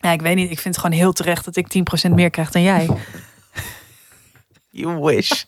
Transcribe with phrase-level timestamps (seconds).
[0.00, 0.50] Ja, ik weet niet.
[0.50, 1.66] Ik vind het gewoon heel terecht dat ik
[2.08, 2.88] 10% meer krijg dan jij.
[4.70, 5.42] You wish.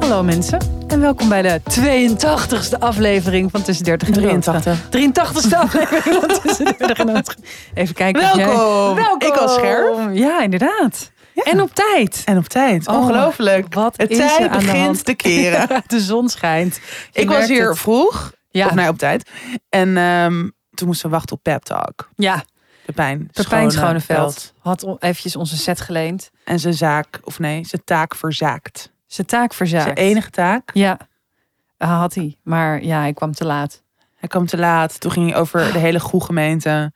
[0.00, 0.58] Hallo mensen
[0.88, 4.78] en welkom bij de 82e aflevering van Tussen 30 en 83.
[4.84, 7.36] 83ste aflevering van Tussen 30 en 80.
[7.74, 8.22] Even kijken.
[8.22, 8.94] of jij- Welkom.
[8.94, 9.28] Welkom.
[9.28, 10.10] Ik was scherp.
[10.12, 11.10] Ja, inderdaad.
[11.44, 12.22] En op tijd.
[12.24, 12.88] En op tijd.
[12.88, 13.74] Oh, Ongelooflijk.
[13.74, 15.04] wat Het is tijd aan de begint hand?
[15.04, 15.68] te keren.
[15.86, 16.80] De zon schijnt.
[17.12, 17.78] Je ik was hier het.
[17.78, 18.32] vroeg.
[18.50, 18.66] Ja.
[18.66, 19.30] Of nee, op tijd.
[19.68, 22.08] En ehm, toen moesten we wachten op Pep Talk.
[22.16, 22.44] Ja,
[22.86, 24.52] Pepijn Pepijn Schoneveld.
[24.58, 26.30] Had eventjes onze set geleend.
[26.44, 28.92] En zijn zaak, of nee, zijn taak verzaakt.
[29.06, 29.84] Zijn taak verzaakt.
[29.84, 30.70] Zijn enige taak.
[30.72, 30.98] Ja,
[31.78, 32.36] Ah, had hij.
[32.42, 33.82] Maar ja, hij kwam te laat.
[34.16, 35.00] Hij kwam te laat.
[35.00, 36.92] Toen ging hij over de hele goede gemeente.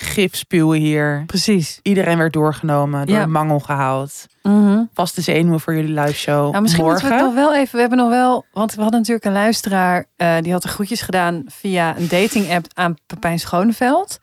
[0.00, 1.22] Gif spuwen hier.
[1.26, 1.78] Precies.
[1.82, 3.22] Iedereen werd doorgenomen, door Ja.
[3.22, 4.26] de mangel gehaald.
[4.42, 4.82] Mhm.
[4.94, 6.50] Vaste zenuwen voor jullie live show.
[6.50, 7.26] Nou, misschien moeten we morgen.
[7.28, 7.74] het nog wel even.
[7.74, 11.00] We hebben nog wel, want we hadden natuurlijk een luisteraar eh, die had de groetjes
[11.00, 14.18] gedaan via een dating app aan Pepijn Schoneveld.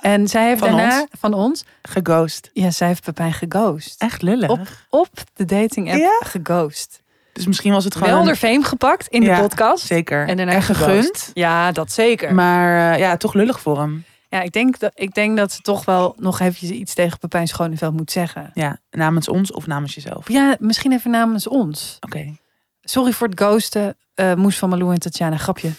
[0.00, 1.06] En zij heeft Van daarna ons?
[1.18, 2.50] van ons, Geghost.
[2.52, 4.02] ja, zij heeft Pepijn geghost.
[4.02, 4.50] Echt lullig.
[4.50, 6.20] Op, op de dating app Ja?
[6.24, 7.00] geghost.
[7.32, 8.10] Dus misschien was het gewoon...
[8.10, 9.86] Wel er fame gepakt in Ja, de podcast.
[9.86, 10.28] Zeker.
[10.28, 11.30] En daarna en gegund.
[11.34, 12.34] Ja, dat zeker.
[12.34, 14.04] Maar eh, ja, toch lullig voor hem.
[14.32, 17.48] Ja, ik denk, dat, ik denk dat ze toch wel nog eventjes iets tegen Pepijn
[17.48, 18.50] Schoneveld moet zeggen.
[18.54, 20.28] Ja, namens ons of namens jezelf.
[20.28, 21.96] Ja, misschien even namens ons.
[22.00, 22.36] Oké.
[22.82, 23.96] Sorry voor het ghosten.
[24.14, 25.36] eh Moes van Malou en Tatjana.
[25.36, 25.70] Grapje.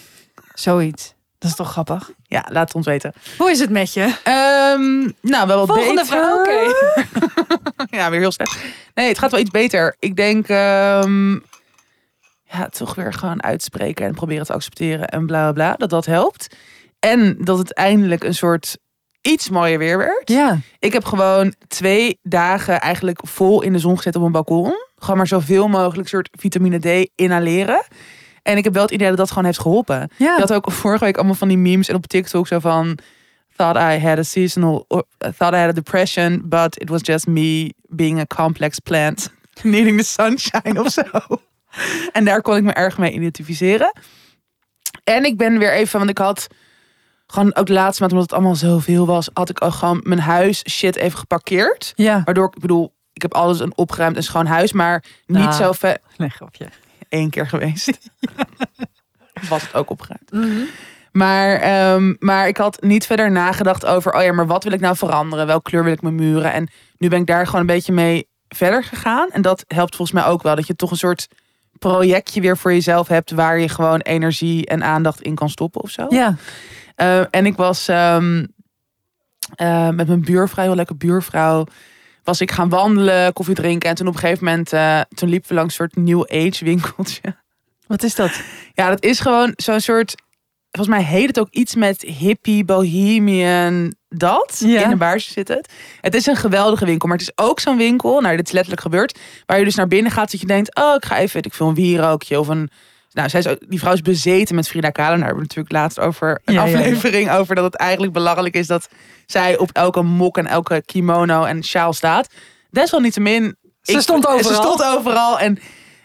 [0.54, 1.14] Zoiets.
[1.38, 2.12] Dat is toch grappig?
[2.24, 3.14] Ja, laat het ons weten.
[3.38, 4.02] Hoe is het met je?
[4.24, 6.06] Ehm, nou, wel wat Volgende beter.
[6.06, 6.34] vraag.
[6.40, 6.72] Oké.
[7.98, 8.58] Ja, weer heel slecht.
[8.94, 9.96] Nee, het gaat wel iets beter.
[10.00, 11.32] Ik denk, ehm,
[12.44, 15.76] ja, toch weer gewoon uitspreken en proberen te accepteren en bla bla bla.
[15.78, 16.56] Dat dat helpt.
[17.04, 18.78] En dat het eindelijk een soort
[19.22, 20.30] iets mooier weer werd.
[20.30, 20.60] Ja.
[20.80, 24.74] Ik heb gewoon twee dagen eigenlijk vol in de zon gezet op een balkon.
[24.96, 27.84] Gewoon maar zoveel mogelijk soort vitamine D inhaleren.
[28.42, 30.10] En ik heb wel het idee dat dat gewoon heeft geholpen.
[30.18, 30.34] Ja.
[30.34, 32.98] Je had ook vorige week allemaal van die memes en op TikTok zo van...
[33.56, 34.86] Thought I had a seasonal...
[35.18, 39.34] Thought I had a depression, but it was just me being a complex plant.
[39.64, 41.04] Needing the sunshine of zo.
[42.12, 43.94] En daar kon ik me erg mee identificeren.
[45.04, 46.48] En ik ben weer even, want ik had
[47.28, 50.20] gewoon ook de laatste maand, omdat het allemaal zoveel was, had ik ook gewoon mijn
[50.20, 51.94] huis shit even geparkeerd.
[51.96, 52.22] Ja.
[52.26, 55.52] Waardoor ik, bedoel, ik heb alles een opgeruimd en schoon huis, maar niet Nou.
[55.54, 55.98] zo ver.
[56.18, 56.66] Nee, grapje.
[57.10, 57.98] Eén keer geweest.
[59.50, 60.32] was het ook opgeruimd.
[61.12, 64.80] Maar, ehm, maar ik had niet verder nagedacht over, oh ja, maar wat wil ik
[64.80, 65.48] nou veranderen?
[65.48, 66.54] Welke kleur wil ik mijn muren?
[66.54, 69.30] En nu ben ik daar gewoon een beetje mee verder gegaan.
[69.30, 71.28] En dat helpt volgens mij ook wel, dat je toch een soort
[71.80, 75.90] projectje weer voor jezelf hebt, waar je gewoon energie en aandacht in kan stoppen of
[75.90, 76.06] zo.
[76.10, 76.36] Ja.
[76.96, 78.46] Eh, en ik was ehm,
[79.56, 81.66] eh, met mijn buurvrouw, heel leuke buurvrouw,
[82.24, 83.90] was ik gaan wandelen, koffie drinken.
[83.90, 86.66] En toen op een gegeven moment, eh, toen liepen we langs een soort New Age
[86.66, 87.36] winkeltje.
[87.88, 88.42] Wat is dat?
[88.74, 90.16] Ja, dat is gewoon zo'n soort,
[90.72, 94.62] volgens mij heet het ook iets met hippie, bohemian, dat.
[94.66, 94.84] Ja.
[94.84, 95.74] In een baarsje zit het.
[96.02, 98.82] Het is een geweldige winkel, maar het is ook zo'n winkel, nou dit is letterlijk
[98.82, 101.54] gebeurd, waar je dus naar binnen gaat, dat je denkt, oh ik ga even, ik
[101.54, 102.70] veel, een wierookje of een...
[103.14, 105.16] Nou, zij is ook, die vrouw is bezeten met Frida Kahlo.
[105.16, 106.78] Daar hebben we natuurlijk laatst over een Ja, ja, ja.
[106.78, 108.88] aflevering over dat het eigenlijk belachelijk is dat
[109.26, 112.28] zij op elke mok en elke kimono en sjaal staat.
[112.70, 113.56] Desalniettemin.
[113.82, 114.54] Ze stond overal.
[114.54, 115.40] Ze stond overal.
[115.40, 115.60] En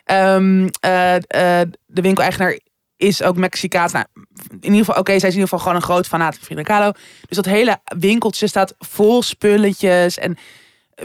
[0.04, 2.58] ehm, eh, eh, de winkeleigenaar
[2.96, 3.92] is ook Mexicaans.
[3.92, 4.04] Nou,
[4.50, 6.62] in ieder geval, oké, zij is in ieder geval gewoon een groot fanaat van Frida
[6.62, 6.92] Kahlo.
[7.26, 10.36] Dus dat hele winkeltje staat vol spulletjes en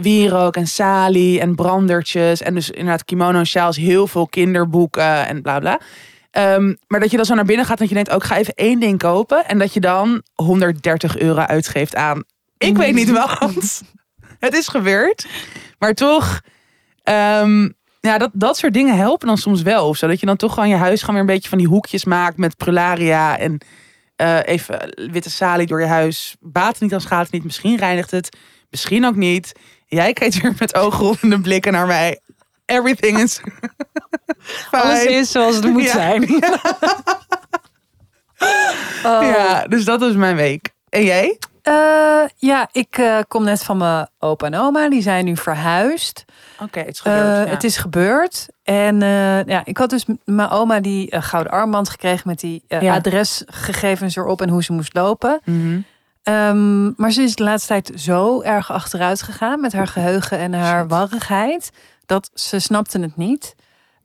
[0.02, 2.42] wierook en salie en brandertjes.
[2.42, 5.80] En dus inderdaad kimono en sjaals, heel veel kinderboeken en bla bla.
[6.32, 8.28] Ehm, maar dat je dan zo naar binnen gaat en dat je denkt, ook ik
[8.28, 9.48] ga even één ding kopen.
[9.48, 12.24] En dat je dan 130 euro uitgeeft aan,
[12.58, 13.82] ik weet niet wat.
[14.40, 15.28] Het is gebeurd.
[15.80, 16.42] Maar toch,
[17.04, 19.88] ehm, ja, dat, dat soort dingen helpen dan soms wel.
[19.88, 20.08] Of zo.
[20.08, 22.38] Dat je dan toch gewoon je huis gewoon weer een beetje van die hoekjes maakt
[22.38, 23.58] met prularia en
[24.16, 26.36] eh, even witte salie door je huis.
[26.40, 27.44] Baat het niet, dan schaadt het niet.
[27.44, 28.38] Misschien reinigt het,
[28.70, 29.52] misschien ook niet.
[29.94, 32.20] Jij kijkt weer met oogrollende blikken naar mij.
[32.66, 33.40] Everything is
[34.72, 35.92] Alles is zoals het moet Ja.
[35.92, 36.28] zijn.
[39.06, 39.22] Oh.
[39.22, 40.70] Ja, dus dat was mijn week.
[40.90, 41.38] En jij?
[41.62, 41.74] Eh,
[42.38, 44.90] ja, ik eh, kom net van mijn opa en oma.
[44.90, 46.26] Die zijn nu verhuisd.
[46.60, 47.46] Oké, het is Eh, gebeurd.
[47.48, 47.54] ja.
[47.54, 48.48] Het is gebeurd.
[48.64, 52.64] En eh, ja, ik had dus mijn oma die eh, gouden armband gekregen met die
[52.68, 52.94] eh, Ja.
[52.94, 55.40] adresgegevens erop en hoe ze moest lopen.
[55.46, 55.80] Mhm.
[56.24, 60.54] Ehm, maar ze is de laatste tijd zo erg achteruit gegaan met haar geheugen en
[60.54, 61.72] haar warrigheid.
[62.06, 63.56] Dat ze snapte het niet.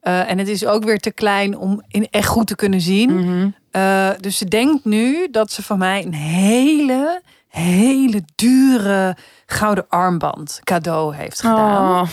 [0.00, 3.14] Eh, en het is ook weer te klein om in echt goed te kunnen zien.
[3.14, 3.48] Mhm.
[3.70, 9.16] Eh, dus ze denkt nu dat ze van mij een hele, hele dure
[9.46, 12.00] gouden armband cadeau heeft gedaan.
[12.00, 12.08] Oh,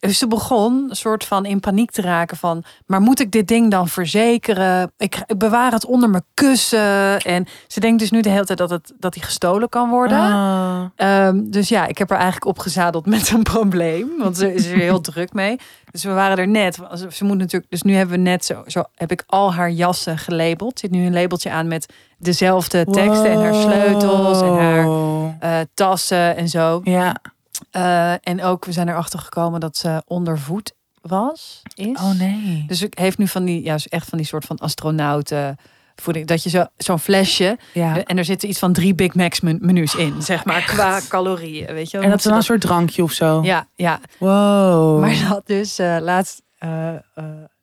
[0.00, 3.70] ze begon een soort van in paniek te raken van, maar moet ik dit ding
[3.70, 4.92] dan verzekeren?
[4.96, 7.20] Ik, ik bewaar het onder mijn kussen.
[7.20, 10.18] En ze denkt dus nu de hele tijd dat het dat hij gestolen kan worden.
[10.18, 10.84] Ah.
[10.96, 14.08] Ehm, dus ja, ik heb er eigenlijk opgezadeld met een probleem.
[14.18, 15.58] Want ze is er heel druk mee.
[15.90, 16.78] Dus we waren er net.
[17.10, 17.70] Ze moet natuurlijk.
[17.70, 20.78] Dus nu hebben we net zo, zo heb ik al haar jassen gelabeld.
[20.78, 24.86] Zit nu een labeltje aan met dezelfde teksten en haar sleutels en haar
[25.40, 26.80] eh, tassen en zo.
[26.84, 27.16] Ja.
[27.70, 31.62] Eh, en ook we zijn erachter gekomen dat ze ondervoed was.
[31.74, 32.00] Is.
[32.00, 32.64] Oh nee.
[32.66, 35.56] Dus ik heeft nu van die, ja, echt van die soort van astronauten
[35.94, 36.26] voeding.
[36.26, 38.04] Dat je zo, zo'n flesje Ja.
[38.04, 41.74] en er zitten iets van drie Big Macs men- menus in, zeg maar, qua calorieën,
[41.74, 42.02] weet je wel.
[42.04, 43.42] En dat is dan een soort drankje of zo.
[43.42, 44.00] Ja, ja.
[44.18, 45.00] Wow.
[45.00, 47.00] Maar had dus eh, laatst, eh, eh,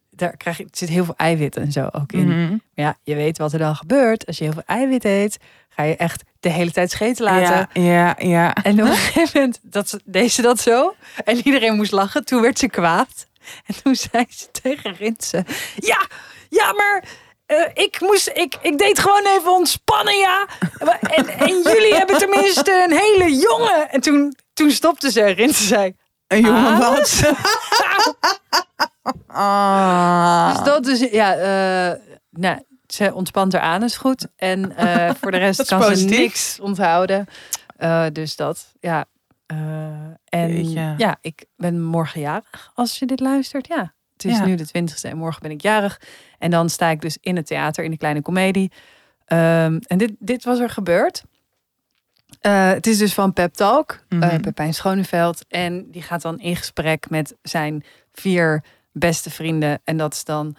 [0.09, 2.27] daar krijg je, zit heel veel eiwit en zo ook in.
[2.49, 4.25] Maar ja, je weet wat er dan gebeurt.
[4.25, 5.37] Als je heel veel eiwit eet,
[5.69, 7.69] ga je echt de hele tijd scheten laten.
[7.83, 8.53] Ja, ja, ja.
[8.53, 10.95] En op een gegeven moment dat ze, deed ze dat zo.
[11.23, 12.25] En iedereen moest lachen.
[12.25, 13.27] Toen werd ze kwaad.
[13.65, 15.45] En toen zei ze tegen Rinse:
[15.75, 16.07] Ja,
[16.49, 17.03] ja, maar
[17.45, 20.47] eh, ik, moest, ik, ik deed gewoon even ontspannen, ja.
[21.01, 23.89] En, en jullie hebben tenminste een hele jongen.
[23.89, 25.25] En toen, toen stopte ze.
[25.25, 25.95] Rinse zei:
[26.27, 26.79] Een jongen Ah.
[26.79, 27.21] wat?
[29.27, 30.55] Ah.
[30.55, 31.35] Dus dat dus, ja,
[32.29, 32.59] nou,
[32.95, 34.27] ze ontspant haar anus goed.
[34.35, 37.25] En eh, voor de rest is kan ze niks onthouden.
[37.77, 39.05] Eh, dus dat, ja.
[39.45, 39.57] Eh,
[40.25, 40.93] en Jeetje.
[40.97, 43.67] ja, ik ben morgen jarig als je dit luistert.
[43.67, 44.45] Ja, het is Ja.
[44.45, 46.01] nu de twintigste en morgen ben ik jarig.
[46.39, 48.71] En dan sta ik dus in het theater in de kleine komedie.
[49.25, 51.23] Ehm, en dit, dit was er gebeurd.
[52.39, 54.41] Het is dus van Pep Talk, Mhm.
[54.41, 55.45] Pepijn Schoneveld.
[55.47, 57.83] En die gaat dan in gesprek met zijn
[58.13, 59.79] vier beste vrienden.
[59.83, 60.55] En dat is dan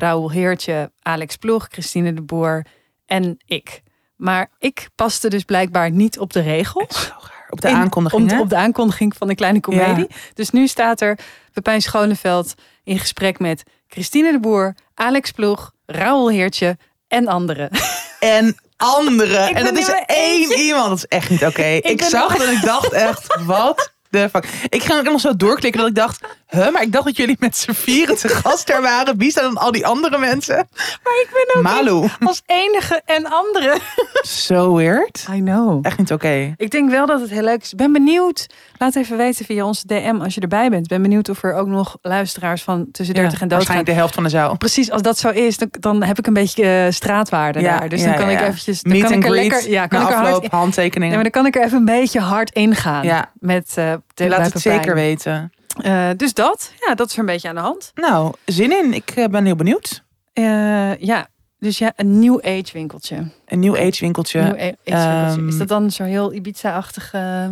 [0.00, 2.66] Raoul Heertje, Alex Ploeg, Christine de Boer
[3.06, 3.82] en ik.
[4.16, 7.12] Maar ik paste dus blijkbaar niet op de regels.
[7.50, 10.06] Op de In- aankondiging, om- op de aankondiging van de kleine komedie.
[10.34, 11.18] Dus nu staat er
[11.52, 12.54] Pepijn Schoneveld
[12.84, 16.76] in gesprek met Christine de Boer, Alex Ploeg, Raoul Heertje
[17.08, 17.70] en anderen.
[18.20, 19.48] En anderen.
[19.48, 20.88] Ik en dat is één iemand.
[20.88, 21.62] Dat is echt niet oké.
[21.64, 24.44] Ik, zag dat en ik dacht echt, wat de fuck.
[24.68, 26.20] Ik ging ook nog zo doorklikken dat ik dacht,
[26.50, 29.18] huh, maar ik dacht dat jullie met z'n vieren te gast daar waren.
[29.18, 30.56] Wie zijn dan al die andere mensen?
[30.76, 32.08] Maar ik ben ook Malu.
[32.20, 33.78] als enige en anderen.
[34.22, 35.26] Zo weird.
[35.32, 35.86] I know.
[35.86, 36.54] Echt niet oké.
[36.56, 37.74] Ik denk wel dat het heel leuk is.
[37.74, 38.46] Ben benieuwd.
[38.78, 40.86] Laat even weten via onze DM als je erbij bent.
[40.88, 43.48] Ben benieuwd of er ook nog luisteraars van tussen 30 en dood gaan.
[43.48, 44.56] waarschijnlijk de helft van de zaal.
[44.56, 47.88] Precies, als dat zo is, dan, dan heb ik een beetje eh, straatwaarde Ja, daar.
[47.88, 48.82] Dus ja, dan kan ik eventjes...
[48.82, 49.50] Dan Meet kan and ik er greet.
[49.50, 51.08] lekker, ja, kan ik er hard, afloop, handtekeningen.
[51.08, 53.04] ja, maar dan kan ik er even een beetje hard ingaan.
[53.04, 53.30] Ja.
[53.34, 55.52] Met uh, Laat het zeker weten.
[56.16, 57.90] Dus dat, ja, dat is er een beetje aan de hand.
[57.94, 58.94] Nou, zin in.
[58.94, 60.02] Ik eh, ben heel benieuwd.
[60.32, 61.28] Eh, ja,
[61.58, 63.30] dus ja, een New Age winkeltje.
[63.46, 64.40] Een nieuw age winkeltje.
[64.40, 65.34] New Age winkeltje.
[65.34, 67.50] ehm, is dat dan zo heel Ibiza-achtige...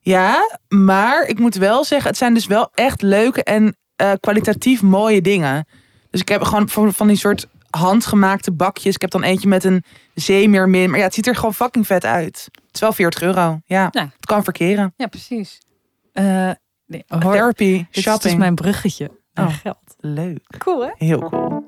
[0.00, 4.82] Ja, maar ik moet wel zeggen, het zijn dus wel echt leuke en eh, kwalitatief
[4.82, 5.66] mooie dingen.
[6.10, 8.94] Dus ik heb gewoon van, van die soort handgemaakte bakjes.
[8.94, 9.84] Ik heb dan eentje met een
[10.14, 10.90] zeemeermin.
[10.90, 12.48] Maar ja, het ziet er gewoon fucking vet uit.
[12.52, 13.60] Het is wel 40 euro.
[13.64, 14.94] Ja, het kan verkeren.
[14.96, 15.58] Ja, precies.
[16.12, 16.50] Eh
[16.86, 18.22] nee, hoor, Therapy, dit is shopping.
[18.22, 19.54] dus mijn bruggetje naar Oh.
[19.54, 19.94] geld.
[19.98, 20.54] Leuk.
[20.58, 20.90] Cool, hè?
[20.96, 21.64] Heel cool.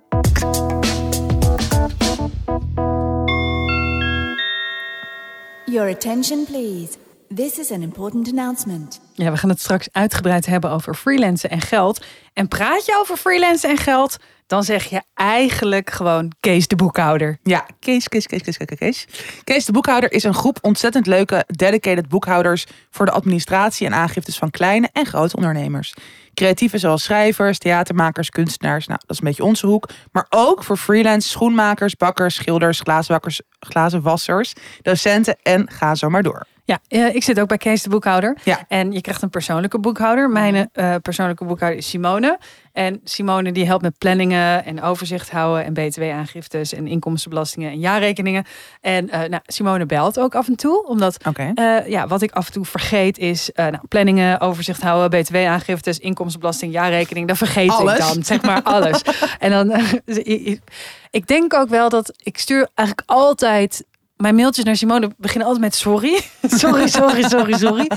[5.66, 6.96] Your attention, please.
[7.30, 9.00] This is an important announcement.
[9.20, 12.04] Ja, we gaan het straks uitgebreid hebben over freelancen en geld.
[12.32, 14.16] En praat je over freelancen en geld,
[14.46, 17.38] dan zeg je eigenlijk gewoon Kees de boekhouder.
[17.42, 19.06] Ja, Kees, Kees, Kees, Kees, Kees, Kees.
[19.44, 24.38] Kees de Boekhouder is een groep ontzettend leuke dedicated boekhouders voor de administratie en aangiftes
[24.38, 25.94] van kleine en grote ondernemers.
[26.34, 29.88] Creatieven zoals schrijvers, theatermakers, kunstenaars, nou dat is een beetje onze hoek.
[30.12, 32.82] Maar ook voor freelance schoenmakers, bakkers, schilders,
[33.60, 36.46] glazenwassers, docenten en ga zo maar door.
[36.68, 38.36] Ja, eh, ik zit ook bij Kees de boekhouder.
[38.44, 38.64] Ja.
[38.68, 40.30] En je krijgt een persoonlijke boekhouder.
[40.30, 42.38] Mijn eh, persoonlijke boekhouder is Simone.
[42.72, 48.44] En Simone die helpt met planningen en overzicht houden en btw-aangiftes en inkomstenbelastingen en jaarrekeningen.
[48.80, 51.16] En eh, nou, Simone belt ook af en toe, omdat.
[51.54, 56.72] Eh, ja, wat ik af en toe vergeet is nou, planningen, overzicht houden, btw-aangiftes, inkomstenbelasting,
[56.72, 57.28] jaarrekening.
[57.28, 57.92] Dat vergeet Alles.
[57.92, 59.02] ik dan, zeg maar alles.
[59.38, 59.72] en dan,
[61.10, 63.84] ik denk ook wel dat ik stuur eigenlijk altijd
[64.18, 66.20] mijn mailtjes naar Simone beginnen altijd met sorry,
[66.62, 67.90] sorry, sorry, sorry, sorry.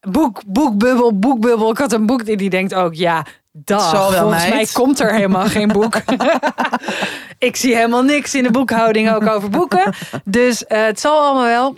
[0.00, 1.70] Boek, boekbubbel, boekbubbel.
[1.70, 3.26] Ik had een boek die die denkt ook, ja,
[3.64, 4.54] wel, Volgens meid.
[4.54, 5.94] mij komt er helemaal geen boek.
[7.38, 9.94] ik zie helemaal niks in de boekhouding ook over boeken.
[10.24, 11.76] Dus eh, het zal allemaal wel.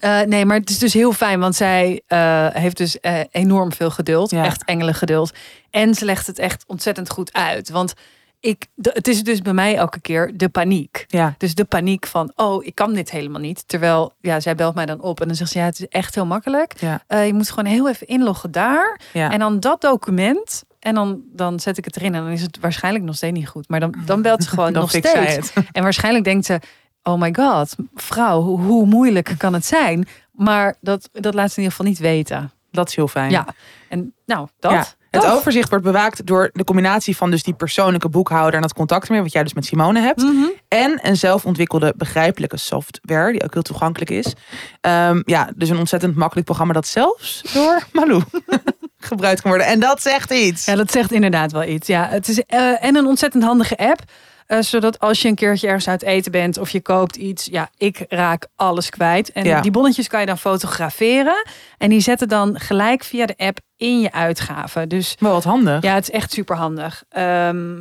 [0.00, 2.98] Eh, nee, maar het is dus heel fijn, want zij eh, heeft dus
[3.30, 4.30] enorm veel geduld.
[4.30, 4.44] Ja.
[4.44, 5.32] Echt engelen geduld.
[5.70, 7.70] En ze legt het echt ontzettend goed uit.
[7.70, 7.94] Want
[8.42, 11.04] ik, het is dus bij mij elke keer de paniek.
[11.08, 11.34] Ja.
[11.38, 13.68] Dus de paniek van, oh, ik kan dit helemaal niet.
[13.68, 16.14] Terwijl, ja, zij belt mij dan op en dan zegt ze, ja, het is echt
[16.14, 16.74] heel makkelijk.
[16.80, 17.02] Ja.
[17.06, 19.00] Eh, je moet gewoon heel even inloggen daar.
[19.12, 19.30] Ja.
[19.30, 20.64] En dan dat document.
[20.78, 23.48] En dan, dan zet ik het erin en dan is het waarschijnlijk nog steeds niet
[23.48, 23.68] goed.
[23.68, 25.52] Maar dan, dan belt ze gewoon nog steeds.
[25.72, 26.60] En waarschijnlijk denkt ze,
[27.02, 30.08] oh my god, vrouw, hoe, hoe moeilijk kan het zijn?
[30.32, 32.52] Maar dat, dat laat ze in ieder geval niet weten.
[32.70, 33.30] Dat is heel fijn.
[33.30, 33.46] Ja,
[33.88, 34.72] en nou, dat.
[34.72, 34.86] Ja,
[35.20, 39.08] het overzicht wordt bewaakt door de combinatie van dus die persoonlijke boekhouder en dat contact
[39.08, 40.22] meer, wat jij dus met Simone hebt.
[40.22, 40.44] Mhm.
[40.68, 44.32] En een zelfontwikkelde begrijpelijke software, die ook heel toegankelijk is.
[44.80, 48.22] Ehm, ja, dus een ontzettend makkelijk programma dat zelfs door Malou
[48.98, 49.68] gebruikt kan worden.
[49.68, 50.64] En dat zegt iets.
[50.64, 51.86] Ja, dat zegt inderdaad wel iets.
[51.86, 54.00] Ja, het is eh, en een ontzettend handige app.
[54.46, 57.68] eh, zodat als je een keertje ergens uit eten bent of je koopt iets, ja,
[57.76, 59.32] ik raak alles kwijt.
[59.32, 59.60] En Ja.
[59.60, 61.46] die bonnetjes kan je dan fotograferen.
[61.78, 64.88] En die zetten dan gelijk via de app in je uitgaven.
[64.88, 65.82] Dus Wel wat handig.
[65.82, 67.02] ja, het is echt super handig.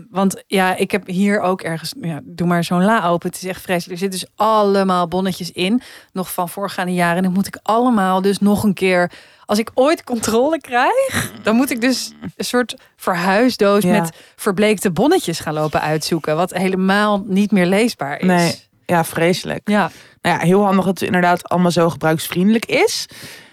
[0.10, 3.30] want ja, ik heb hier ook ergens, ja, doe maar zo'n la open.
[3.30, 3.92] Het is echt vreselijk.
[4.02, 5.82] Er zitten dus allemaal bonnetjes in,
[6.14, 7.18] nog van voorgaande jaren.
[7.18, 9.12] En dan moet ik allemaal dus nog een keer,
[9.46, 13.92] als ik ooit controle krijg, dan moet ik dus een soort verhuisdoos Ja.
[14.02, 16.36] met verbleekte bonnetjes gaan lopen uitzoeken.
[16.36, 18.26] Wat helemaal niet meer leesbaar is.
[18.28, 18.70] Nee.
[18.86, 19.70] Ja, vreselijk.
[19.70, 19.92] Ja,
[20.22, 23.06] Nou ja, heel handig dat het inderdaad allemaal zo gebruiksvriendelijk is.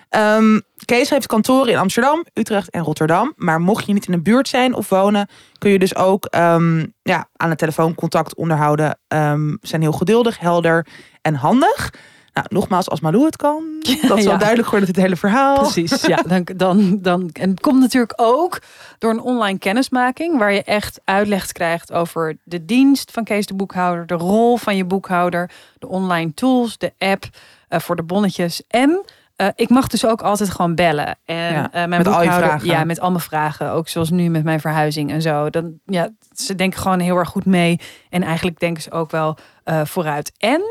[0.09, 3.33] Ehm, Kees heeft kantoren in Amsterdam, Utrecht en Rotterdam.
[3.37, 6.87] Maar mocht je niet in de buurt zijn of wonen, kun je dus ook ehm,
[7.03, 8.99] ja, aan de telefoon contact onderhouden.
[9.09, 10.87] Ehm, zijn heel geduldig, helder
[11.23, 11.93] en handig.
[12.33, 13.63] Nou, nogmaals, als Malou het kan,
[14.09, 14.29] dat is Ja.
[14.29, 15.59] wel duidelijk geworden het hele verhaal.
[15.59, 16.17] Precies, ja.
[16.27, 18.59] Dan, dan, dan, en het komt natuurlijk ook
[18.99, 23.55] door een online kennismaking, waar je echt uitleg krijgt over de dienst van Kees de
[23.55, 27.25] Boekhouder, de rol van je boekhouder, de online tools, de app
[27.69, 28.63] eh, voor de bonnetjes.
[28.69, 29.05] En
[29.39, 31.19] eh, ik mag dus ook altijd gewoon bellen.
[31.25, 32.69] En Ja, eh, mijn met al je vragen.
[32.69, 33.71] Ja, met al mijn vragen.
[33.71, 35.51] Ook zoals nu met mijn verhuizing en zo.
[35.51, 37.81] Dan, ja, ze denken gewoon heel erg goed mee.
[38.09, 40.33] En eigenlijk denken ze ook wel eh, vooruit.
[40.39, 40.63] En,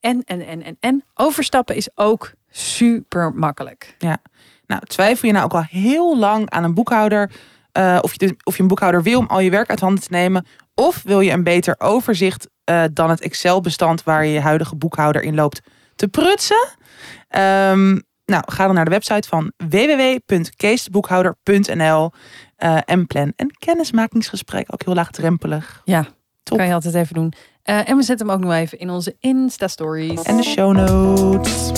[0.00, 3.96] en, en, en, en, en overstappen is ook super makkelijk.
[4.66, 7.30] Nou, twijfel je nou ook al heel lang aan een boekhouder?
[8.00, 10.10] of, je dus, of je een boekhouder wil om al je werk uit handen te
[10.10, 10.46] nemen?
[10.74, 12.48] Of wil je een beter overzicht
[12.92, 15.60] dan het Excel-bestand waar je je huidige boekhouder in loopt
[15.96, 16.68] te prutsen?
[17.28, 22.10] Ehm, nou, ga dan naar de website van www.keesdeboekhouder.nl
[22.56, 24.66] eh, en plan een kennismakingsgesprek.
[24.72, 25.82] Ook heel laagdrempelig.
[25.84, 26.06] Ja,
[26.42, 26.58] Top.
[26.58, 27.32] kan je altijd even doen.
[27.62, 30.22] Eh, en we zetten hem ook nog even in onze Insta-stories.
[30.22, 31.70] En de show notes.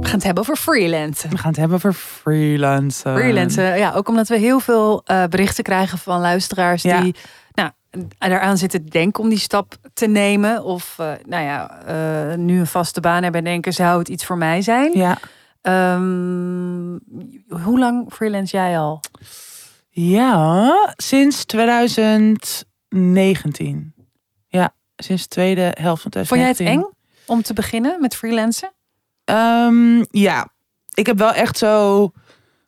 [0.00, 1.30] We gaan het hebben over freelancen.
[1.30, 3.14] We gaan het hebben over freelancen.
[3.16, 7.00] Freelancen, ja, ook omdat we heel veel eh, berichten krijgen van luisteraars Ja.
[7.00, 7.14] die
[8.18, 10.64] eraan zitten te denken om die stap te nemen.
[10.64, 14.24] Of eh, nou ja, eh, nu een vaste baan hebben en denken, zou het iets
[14.24, 14.98] voor mij zijn?
[14.98, 15.18] Ja.
[15.60, 16.98] Ehm,
[17.62, 19.00] hoe lang freelance jij al?
[19.90, 23.94] Ja, sinds 2019.
[24.46, 26.26] Ja, sinds de tweede helft van 2019.
[26.26, 26.84] Vond jij het eng
[27.26, 28.72] om te beginnen met freelancen?
[29.24, 30.48] Ehm, ja,
[30.94, 32.10] ik heb wel echt zo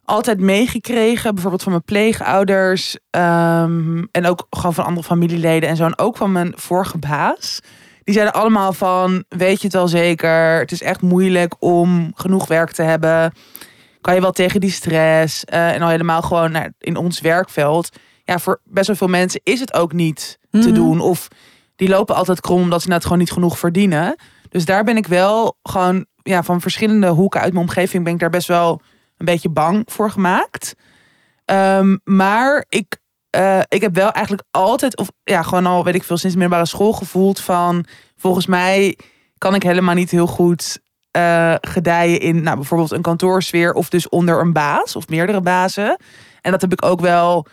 [0.05, 5.85] altijd meegekregen, bijvoorbeeld van mijn pleegouders ehm, en ook gewoon van andere familieleden en zo,
[5.85, 7.61] en ook van mijn vorige baas.
[8.05, 12.47] Die zeiden allemaal van, weet je het wel zeker, het is echt moeilijk om genoeg
[12.47, 13.33] werk te hebben.
[14.01, 17.89] Kan je wel tegen die stress eh, en al helemaal gewoon nou, in ons werkveld.
[18.25, 20.75] Ja, voor best wel veel mensen is het ook niet te Mhm.
[20.75, 21.01] doen.
[21.01, 21.29] Of
[21.77, 24.17] die lopen altijd krom omdat ze net gewoon niet genoeg verdienen.
[24.49, 28.19] Dus daar ben ik wel gewoon ja, van verschillende hoeken uit mijn omgeving ben ik
[28.19, 28.81] daar best wel
[29.25, 30.75] een beetje bang voor gemaakt.
[31.45, 32.99] Ehm, maar ik,
[33.31, 36.41] eh, ik heb wel eigenlijk altijd, of ja, gewoon al weet ik veel, sinds de
[36.41, 37.85] middelbare school gevoeld van
[38.17, 38.99] volgens mij
[39.39, 44.09] kan ik helemaal niet heel goed eh, gedijen in nou, bijvoorbeeld een kantoorsfeer of dus
[44.09, 46.01] onder een baas of meerdere bazen.
[46.41, 47.47] En dat heb ik ook wel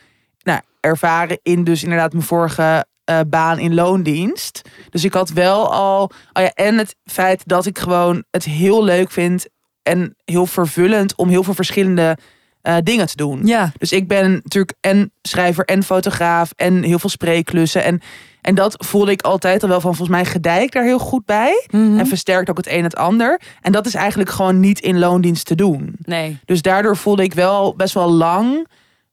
[0.44, 4.62] nou, ervaren in dus inderdaad mijn vorige eh, baan in loondienst.
[4.90, 8.84] Dus ik had wel al, oh ja, en het feit dat ik gewoon het heel
[8.84, 9.48] leuk vind
[9.84, 12.18] en heel vervullend om heel veel verschillende
[12.62, 13.46] eh, dingen te doen.
[13.46, 17.84] Ja, Dus ik ben natuurlijk en schrijver en fotograaf en heel veel spreekklussen.
[17.84, 18.02] En,
[18.42, 21.26] en dat voelde ik altijd al wel van, volgens mij gedij ik daar heel goed
[21.26, 21.68] bij.
[21.72, 22.00] Mhm.
[22.00, 23.42] En versterkt ook het een het ander.
[23.62, 25.96] En dat is eigenlijk gewoon niet in loondienst te doen.
[26.06, 26.40] nee.
[26.46, 28.68] Dus daardoor voelde ik wel best wel lang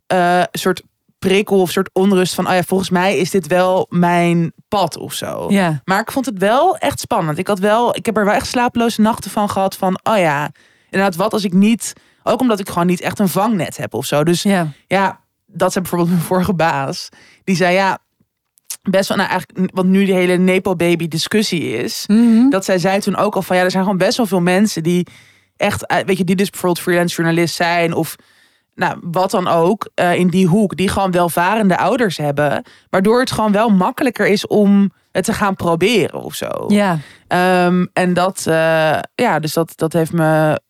[0.07, 0.83] eh, een soort
[1.19, 5.13] prikkel of soort onrust van, oh ja, volgens mij is dit wel mijn pad of
[5.13, 5.47] zo.
[5.49, 7.39] Ja, Maar ik vond het wel echt spannend.
[7.39, 10.51] Ik had wel, ik heb er wel echt slapeloze nachten van gehad van, oh ja,
[10.91, 14.07] inderdaad, wat als ik niet, ook omdat ik gewoon niet echt een vangnet heb of
[14.07, 14.25] zo.
[14.25, 14.69] Dus ja.
[14.87, 17.09] ja, dat zei bijvoorbeeld mijn vorige baas.
[17.45, 17.99] Die zei ja,
[18.83, 22.05] best wel, nou eigenlijk, wat nu die hele Nepo baby discussie is.
[22.07, 22.49] Mhm.
[22.49, 24.83] Dat zij zei toen ook al van ja, er zijn gewoon best wel veel mensen
[24.83, 25.07] die
[25.57, 28.17] echt, eh, weet je, die dus bijvoorbeeld freelance journalist zijn of
[28.79, 33.31] nou, wat dan ook eh, in die hoek, die gewoon welvarende ouders hebben, waardoor het
[33.31, 36.65] gewoon wel makkelijker is om het te gaan proberen of zo.
[36.69, 36.99] Ja.
[37.27, 40.61] Ehm, en dat, eh, ja, dus dat, dat heeft me.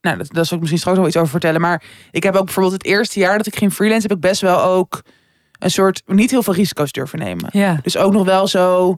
[0.00, 1.60] Nou, dat, daar zal ik misschien straks nog iets over vertellen.
[1.60, 4.40] Maar ik heb ook bijvoorbeeld het eerste jaar dat ik ging freelance, heb ik best
[4.40, 5.02] wel ook
[5.58, 7.48] een soort niet heel veel risico's durven nemen.
[7.52, 7.78] Ja.
[7.82, 8.96] Dus ook nog wel zo.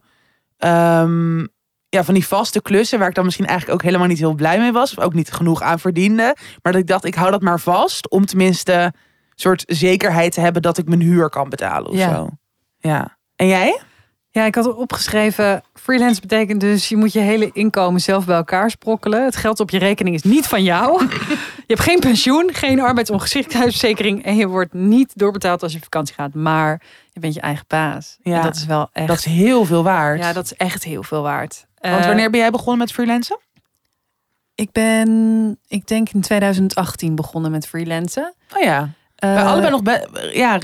[0.56, 1.44] ehm,
[1.88, 4.58] ja, van die vaste klussen waar ik dan misschien eigenlijk ook helemaal niet heel blij
[4.58, 4.94] mee was.
[4.96, 6.36] Of ook niet genoeg aan verdiende.
[6.62, 8.10] Maar dat ik dacht, ik hou dat maar vast.
[8.10, 8.92] Om tenminste een
[9.34, 12.14] soort zekerheid te hebben dat ik mijn huur kan betalen of Ja.
[12.14, 12.28] zo.
[12.78, 13.18] Ja.
[13.36, 13.80] En jij?
[14.30, 18.70] Ja, ik had opgeschreven, freelance betekent dus je moet je hele inkomen zelf bij elkaar
[18.70, 19.24] sprokkelen.
[19.24, 21.06] Het geld op je rekening is niet van jou.
[21.66, 26.14] je hebt geen pensioen, geen arbeidsongeschiktheidsverzekering en je wordt niet doorbetaald als je op vakantie
[26.14, 26.34] gaat.
[26.34, 28.16] Maar je bent je eigen baas.
[28.22, 30.18] Ja, en dat is wel echt, Dat is heel veel waard.
[30.20, 31.66] ja, dat is echt heel veel waard.
[31.80, 33.38] Want Eh, wanneer ben jij begonnen met freelancen?
[34.54, 38.34] Ik ben, ik denk in 2018 begonnen met freelancen.
[38.56, 38.88] Oh ja.
[39.14, 40.60] Eh, Wij allebei nog bij, ja,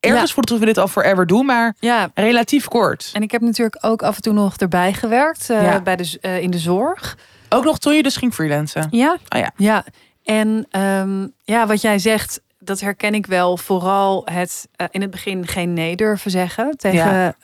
[0.00, 0.58] ergens Ja.
[0.58, 3.10] we dit al forever doen, maar Ja, relatief kort.
[3.12, 5.80] en ik heb natuurlijk ook af en toe nog erbij gewerkt eh, Ja.
[5.80, 7.16] bij de, in de zorg.
[7.48, 8.86] Ook nog toen je dus ging freelancen.
[8.90, 9.16] Ja.
[9.28, 9.50] Oh ja.
[9.56, 9.84] Ja.
[10.24, 13.56] En ehm, ja, wat jij zegt, dat herken ik wel.
[13.56, 17.36] Vooral het in het begin geen nee durven zeggen tegen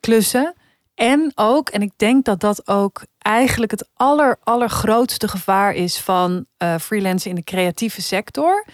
[0.00, 0.54] klussen.
[1.00, 6.46] En ook, en ik denk dat dat ook eigenlijk het aller, allergrootste gevaar is van
[6.56, 8.66] eh freelancen in de creatieve sector.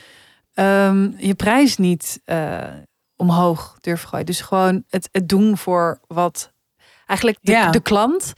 [0.54, 2.58] Ehm, je prijs niet eh,
[3.16, 4.26] omhoog durven gooien.
[4.26, 6.52] Dus gewoon het, het doen voor wat
[7.06, 7.70] eigenlijk de, Ja.
[7.70, 8.32] de klant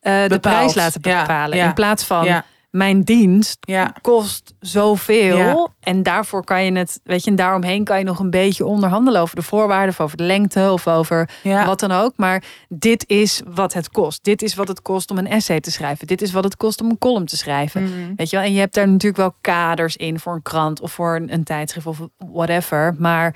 [0.00, 1.56] eh, de prijs laten bepalen.
[1.56, 1.66] ja.
[1.66, 2.24] In plaats van
[2.70, 5.36] mijn dienst ja, kost zoveel.
[5.36, 5.68] Ja.
[5.80, 9.20] En daarvoor kan je het, weet je, en daaromheen kan je nog een beetje onderhandelen
[9.20, 11.66] over de voorwaarden, of over de lengte of over ja.
[11.66, 12.12] wat dan ook.
[12.16, 14.24] Maar dit is wat het kost.
[14.24, 16.06] Dit is wat het kost om een essay te schrijven.
[16.06, 17.82] Dit is wat het kost om een column te schrijven.
[17.82, 18.14] Mhm.
[18.16, 18.44] Weet je wel?
[18.44, 21.44] En je hebt daar natuurlijk wel kaders in voor een krant of voor een, een
[21.44, 22.94] tijdschrift of whatever.
[22.98, 23.34] Maar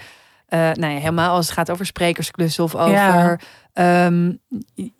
[0.53, 3.37] eh nou ja, helemaal als het gaat over sprekersklussen of over Ja.
[3.73, 4.33] ehm,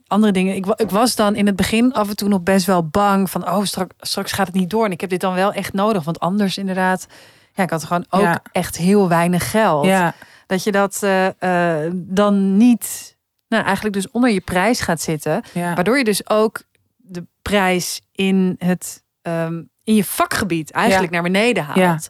[0.07, 0.55] andere dingen.
[0.57, 3.49] Ik, ik was dan in het begin af en toe nog best wel bang van,
[3.51, 4.85] oh, straks, straks gaat het niet door.
[4.85, 7.07] En ik heb dit dan wel echt nodig, want anders inderdaad,
[7.55, 8.43] ja, ik had gewoon ook Ja.
[8.53, 9.85] echt heel weinig geld.
[9.87, 10.15] Ja,
[10.47, 13.17] Dat je dat eh, eh, dan niet,
[13.49, 15.43] nou, eigenlijk dus onder je prijs gaat zitten.
[15.75, 16.63] Waardoor je dus ook
[16.97, 22.09] de prijs in het ehm, in je vakgebied eigenlijk naar beneden haalt.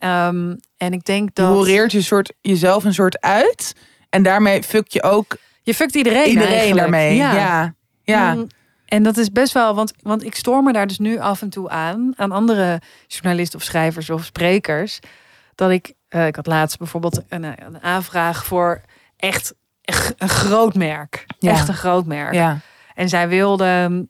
[0.00, 3.74] Ehm, en ik denk Je dat horeert je soort, jezelf een soort uit.
[4.08, 6.80] En daarmee fuck je ook je fuckt iedereen, iedereen eigenlijk.
[6.80, 7.16] daarmee.
[7.16, 7.74] Ja, ja.
[8.02, 8.34] ja.
[8.34, 8.46] Mm,
[8.86, 11.50] En dat is best wel, want, want ik stoor me daar dus nu af en
[11.50, 14.98] toe aan, aan andere journalisten of schrijvers of sprekers.
[15.54, 18.80] Dat ik, eh, ik had laatst bijvoorbeeld een, eh, een aanvraag voor
[19.16, 19.54] echt
[19.90, 21.26] echt een groot merk.
[21.38, 21.50] Ja.
[21.50, 22.34] Echt een groot merk.
[22.34, 22.58] ja.
[22.94, 24.06] En zij wilde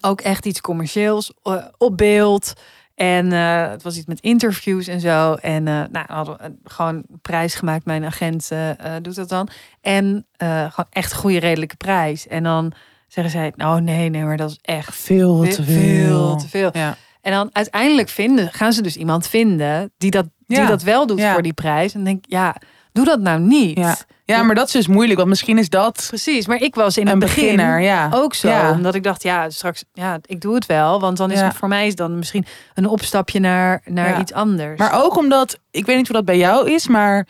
[0.00, 2.52] ook echt iets commercieels eh, op beeld.
[3.00, 5.34] En eh, het was iets met interviews en zo.
[5.34, 7.84] En eh nou, hadden we gewoon een prijs gemaakt.
[7.84, 9.48] Mijn agent eh, eh, doet dat dan.
[9.80, 12.26] En eh, gewoon echt een goede redelijke prijs.
[12.28, 12.72] En dan
[13.08, 15.74] zeggen zij, nou nee, nee, maar dat is echt Veel ve- te veel.
[15.74, 16.70] veel te veel.
[16.72, 16.96] Ja.
[17.20, 20.66] En dan uiteindelijk vinden, gaan ze dus iemand vinden die dat, die Ja.
[20.66, 21.32] dat wel doet Ja.
[21.32, 21.92] voor die prijs.
[21.94, 22.56] En dan denk ik, ja,
[22.92, 24.06] doe dat nou niet.
[24.36, 24.42] Ja.
[24.42, 25.16] maar dat is dus moeilijk.
[25.16, 27.80] Want misschien is dat Precies, maar ik was in een het begin beginner.
[27.80, 28.08] Ja.
[28.14, 28.48] ook zo.
[28.48, 28.70] Ja.
[28.70, 31.00] Omdat ik dacht, ja, straks, ja, ik doe het wel.
[31.00, 31.44] Want dan is Ja.
[31.44, 34.78] het voor mij is dan misschien een opstapje naar, naar iets anders.
[34.78, 37.26] Maar ook omdat, ik weet niet hoe dat bij jou is, maar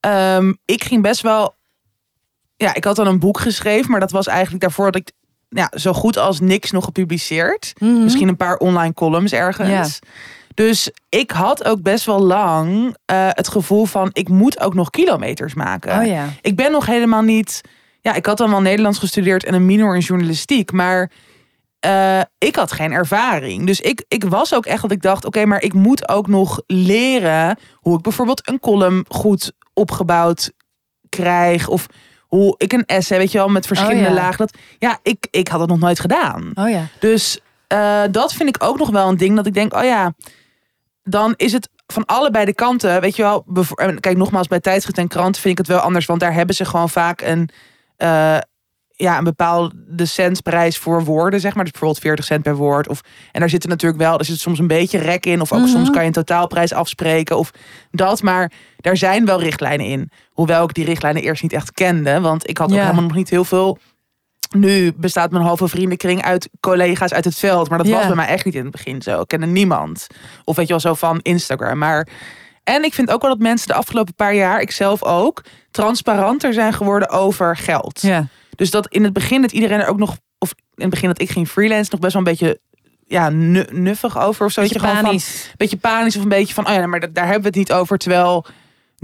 [0.00, 1.54] ehm, ik ging best wel.
[2.56, 5.10] Ja, ik had dan een boek geschreven, maar dat was eigenlijk daarvoor dat ik
[5.48, 7.72] ja, zo goed als niks nog gepubliceerd.
[7.78, 8.02] Mhm.
[8.02, 9.98] Misschien een paar online columns ergens.
[10.54, 14.90] Dus ik had ook best wel lang eh, het gevoel van ik moet ook nog
[14.90, 15.98] kilometers maken.
[16.00, 16.24] Oh ja.
[16.40, 17.60] Ik ben nog helemaal niet.
[18.00, 21.10] Ja, ik had dan wel Nederlands gestudeerd en een minor in journalistiek, maar
[21.80, 23.66] eh, ik had geen ervaring.
[23.66, 26.62] Dus ik, ik was ook echt dat ik dacht: oké, maar ik moet ook nog
[26.66, 30.52] leren hoe ik bijvoorbeeld een column goed opgebouwd
[31.08, 31.68] krijg.
[31.68, 31.86] Of
[32.20, 34.14] hoe ik een essay, weet je wel, met verschillende Oh ja.
[34.14, 34.38] lagen.
[34.38, 36.50] Dat, ja, ik, ik had het nog nooit gedaan.
[36.54, 36.86] Oh ja.
[36.98, 40.14] Dus eh, dat vind ik ook nog wel een ding dat ik denk: oh ja,
[41.02, 43.00] dan is het van allebei de kanten.
[43.00, 43.44] Weet je wel,
[44.00, 46.64] kijk nogmaals, bij tijdschrift en krant vind ik het wel anders, want daar hebben ze
[46.64, 47.48] gewoon vaak een.
[47.96, 48.36] eh,
[48.96, 51.62] ja, een bepaalde centprijs voor woorden, zeg maar.
[51.62, 52.88] Dus bijvoorbeeld 40 cent per woord.
[52.88, 53.00] Of,
[53.32, 55.40] en daar zit er natuurlijk wel, er zit soms een beetje rek in.
[55.40, 55.68] Of ook Mhm.
[55.68, 57.38] soms kan je een totaalprijs afspreken.
[57.38, 57.50] Of
[57.90, 58.22] dat.
[58.22, 60.10] Maar daar zijn wel richtlijnen in.
[60.30, 62.20] Hoewel ik die richtlijnen eerst niet echt kende.
[62.20, 62.80] Want ik had ook Ja.
[62.82, 63.78] helemaal nog niet heel veel.
[64.54, 67.68] Nu bestaat mijn halve vriendenkring uit collega's uit het veld.
[67.68, 69.20] Maar dat was bij mij echt niet in het begin zo.
[69.20, 70.06] Ik kende niemand.
[70.44, 71.78] Of weet je wel, zo van Instagram.
[71.78, 72.08] Maar...
[72.64, 76.52] En ik vind ook wel dat mensen de afgelopen paar jaar, ik zelf ook, transparanter
[76.52, 78.00] zijn geworden over geld.
[78.02, 78.26] Ja.
[78.56, 81.20] Dus dat in het begin dat iedereen er ook nog, of in het begin dat
[81.20, 82.60] ik ging freelance, nog best wel een beetje
[83.06, 84.60] ja, nu- nuffig over of zo.
[84.60, 85.20] Beetje gewoon van- een
[85.56, 87.72] beetje panisch of een beetje van, oh ja, maar da- daar hebben we het niet
[87.72, 87.98] over.
[87.98, 88.46] Terwijl,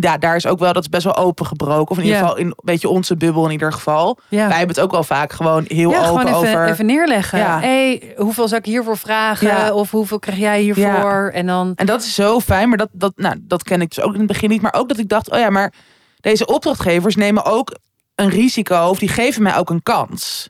[0.00, 1.90] ja, daar is ook wel, dat is best wel opengebroken.
[1.90, 2.24] Of in ieder Ja.
[2.26, 4.18] geval in een beetje onze bubbel in ieder geval.
[4.28, 4.48] Ja.
[4.48, 6.68] Wij hebben het ook wel vaak gewoon heel ja, open gewoon even, over.
[6.68, 7.38] even neerleggen.
[7.38, 7.60] Ja.
[7.60, 9.74] hey, hoeveel zou ik hiervoor vragen?
[9.74, 11.30] Of hoeveel krijg jij hiervoor?
[11.34, 11.72] En dan...
[11.74, 14.18] En dat is zo fijn, maar dat, dat, nou, dat ken ik dus ook in
[14.18, 14.62] het begin niet.
[14.62, 15.72] Maar ook dat ik dacht, oh ja, maar
[16.20, 17.76] deze opdrachtgevers nemen ook
[18.14, 18.86] een risico.
[18.88, 20.48] Of die geven mij ook een kans.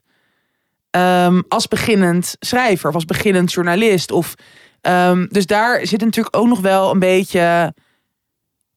[0.90, 4.10] Ehm, als beginnend schrijver of als beginnend journalist.
[4.12, 4.34] Of,
[4.80, 7.74] ehm, dus daar zit natuurlijk ook nog wel een beetje...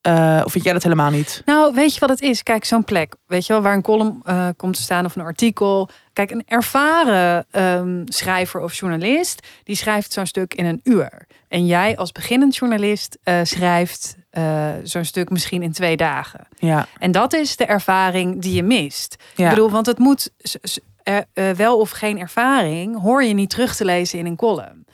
[0.02, 1.42] eh, of vind jij dat helemaal niet?
[1.46, 2.44] Nou, weet je wat het is?
[2.44, 5.22] Kijk, zo'n plek, weet je wel, waar een column eh, komt te staan of een
[5.22, 5.90] artikel.
[6.14, 11.28] Kijk, een ervaren ehm, schrijver of journalist, die schrijft zo'n stuk in een uur.
[11.48, 14.20] En jij als beginnend journalist eh, schrijft
[14.84, 16.48] zo'n stuk misschien in twee dagen.
[16.58, 19.16] Ja, En dat is de ervaring die je mist.
[19.36, 19.44] ja.
[19.44, 20.30] Ik bedoel, want het moet
[21.56, 24.86] wel of geen ervaring, hoor je niet terug te lezen in een column.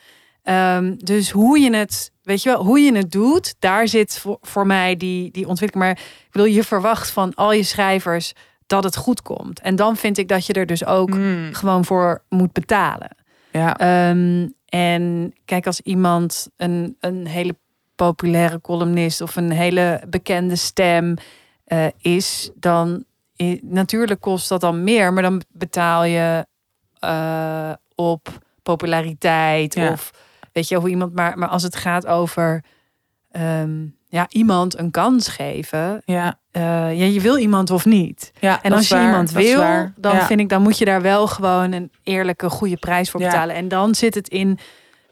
[0.47, 4.37] Ehm, dus hoe je het, weet je wel, hoe je het doet, daar zit voor,
[4.41, 5.87] voor mij die, die ontwikkeling.
[5.87, 8.33] Maar ik bedoel, je verwacht van al je schrijvers
[8.67, 9.59] dat het goed komt.
[9.59, 13.15] En dan vind ik dat je er dus ook Mm, gewoon voor moet betalen.
[13.51, 13.77] ja.
[13.77, 17.55] Ehm, en kijk, als iemand een, een hele
[17.95, 21.15] populaire columnist of een hele bekende stem
[21.65, 23.03] eh, is, dan
[23.41, 26.45] i- natuurlijk kost dat dan meer, maar dan betaal je
[26.99, 28.27] eh, op
[28.63, 29.91] populariteit Ja.
[29.91, 30.11] of
[30.57, 31.13] weet je hoe iemand.
[31.13, 32.63] Maar, maar als het gaat over
[33.31, 36.61] ehm, ja, iemand een kans geven, ja, eh,
[36.99, 38.31] ja, je wil iemand of niet.
[38.39, 38.61] ja.
[38.63, 40.25] En als je waar, iemand wil, dan Ja.
[40.25, 43.25] vind ik, dan moet je daar wel gewoon een eerlijke, goede prijs voor Ja.
[43.29, 43.55] betalen.
[43.55, 44.59] En dan zit het in,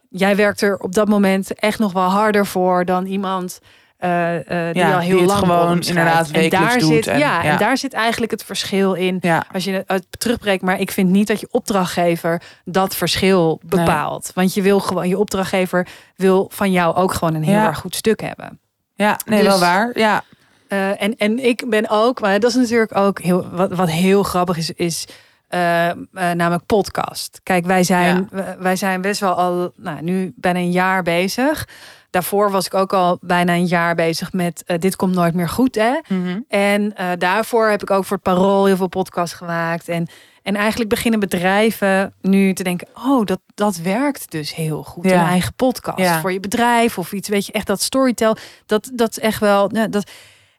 [0.10, 3.60] jij werkt er op dat moment echt nog wel harder voor dan iemand
[3.97, 4.36] eh,
[4.67, 7.43] eh, die Ja, al heel die lang gewoon inderdaad en daar doet zit, en- ja,
[7.43, 7.51] ja.
[7.51, 9.17] en daar zit eigenlijk het verschil in.
[9.21, 13.60] Ja, Als je het uit terugbreekt, maar ik vind niet dat je opdrachtgever dat verschil
[13.65, 14.31] bepaalt.
[14.34, 17.95] Want je wil gewoon, je opdrachtgever wil van jou ook gewoon een heel erg goed
[17.95, 18.60] stuk hebben.
[18.93, 19.99] ja, nee, Dus- wel waar.
[19.99, 20.23] Ja,
[20.67, 24.23] Eh, en, en ik ben ook, maar dat is natuurlijk ook heel, wat, wat heel
[24.23, 25.08] grappig is, is
[25.47, 27.39] eh, eh, namelijk podcast.
[27.43, 28.29] Kijk, wij zijn,
[28.60, 31.67] wij zijn best wel al, nou, nu bijna een jaar bezig.
[32.15, 35.49] Daarvoor was ik ook al bijna een jaar bezig met eh, Dit komt nooit meer
[35.49, 35.99] goed, hè?
[36.08, 36.39] Mhm.
[36.47, 39.88] En eh, daarvoor heb ik ook voor het Parool heel veel podcasts gemaakt.
[39.89, 40.08] En,
[40.43, 42.88] en eigenlijk beginnen bedrijven nu te denken...
[43.06, 45.04] oh, dat, dat werkt dus heel goed.
[45.10, 45.21] Ja.
[45.21, 46.19] Een eigen podcast Ja.
[46.21, 47.30] voor je bedrijf of iets.
[47.30, 48.36] Weet je, echt dat storytel.
[48.65, 49.69] Dat, dat is echt wel...
[49.89, 50.12] Dat,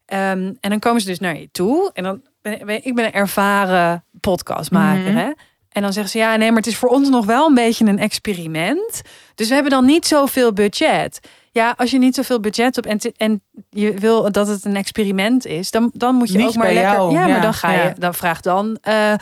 [0.07, 1.91] ehm, en dan komen ze dus naar je toe.
[1.95, 5.17] En dan ben ben- ik ben een ervaren podcastmaker, Mhm.
[5.17, 5.31] hè?
[5.69, 7.85] En dan zeggen ze, ja, nee, maar het is voor ons nog wel een beetje
[7.87, 9.03] een experiment.
[9.35, 11.29] Dus we hebben dan niet zoveel budget.
[11.57, 14.77] Ja, als je niet zoveel budget hebt en, te- en je wil dat het een
[14.77, 16.93] experiment is, dan, dan moet je Niet ook maar lekker.
[16.93, 17.95] jou, Ja, ja, maar dan ga je, ja.
[17.99, 19.19] dan vraag dan eh, eh,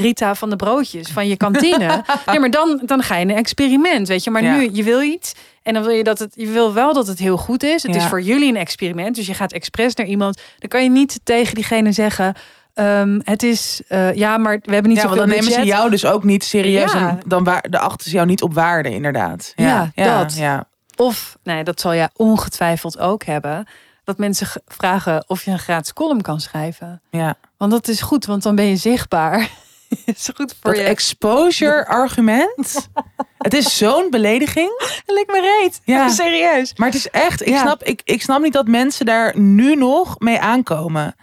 [0.00, 2.04] Rita van de broodjes van je kantine.
[2.26, 4.30] nee, maar dan, dan ga je een experiment, weet je.
[4.30, 4.56] Maar Ja.
[4.56, 7.18] nu, je wil iets en dan wil je dat het, je wil wel dat het
[7.18, 7.82] heel goed is.
[7.82, 8.00] Het Ja.
[8.00, 10.40] is voor jullie een experiment, dus je gaat expres naar iemand.
[10.58, 12.34] Dan kan je niet tegen diegene zeggen.
[12.74, 15.66] ehm, het is, eh, ja, maar we hebben niet ja, zoveel dan nemen ze budget.
[15.66, 16.92] jou dus ook niet serieus.
[16.92, 17.08] Ja.
[17.08, 19.52] En dan waar, de achten ze jou niet op waarde, inderdaad.
[19.56, 20.36] Ja, dat.
[20.36, 23.66] Ja, Of, nee, dat zal jij ongetwijfeld ook hebben.
[24.04, 27.02] Dat mensen ge- vragen of je een gratis column kan schrijven.
[27.10, 27.34] ja.
[27.56, 29.50] Want dat is goed, want dan ben je zichtbaar.
[30.04, 30.86] is goed voor Dat je.
[30.88, 32.88] exposure argument.
[33.38, 34.70] het is zo'n belediging.
[35.06, 35.80] Lik me reet.
[35.84, 36.08] Ja.
[36.08, 36.72] Serieus.
[36.76, 37.60] Maar het is echt, ik, Ja.
[37.60, 41.14] snap, ik, ik snap niet dat mensen daar nu nog mee aankomen.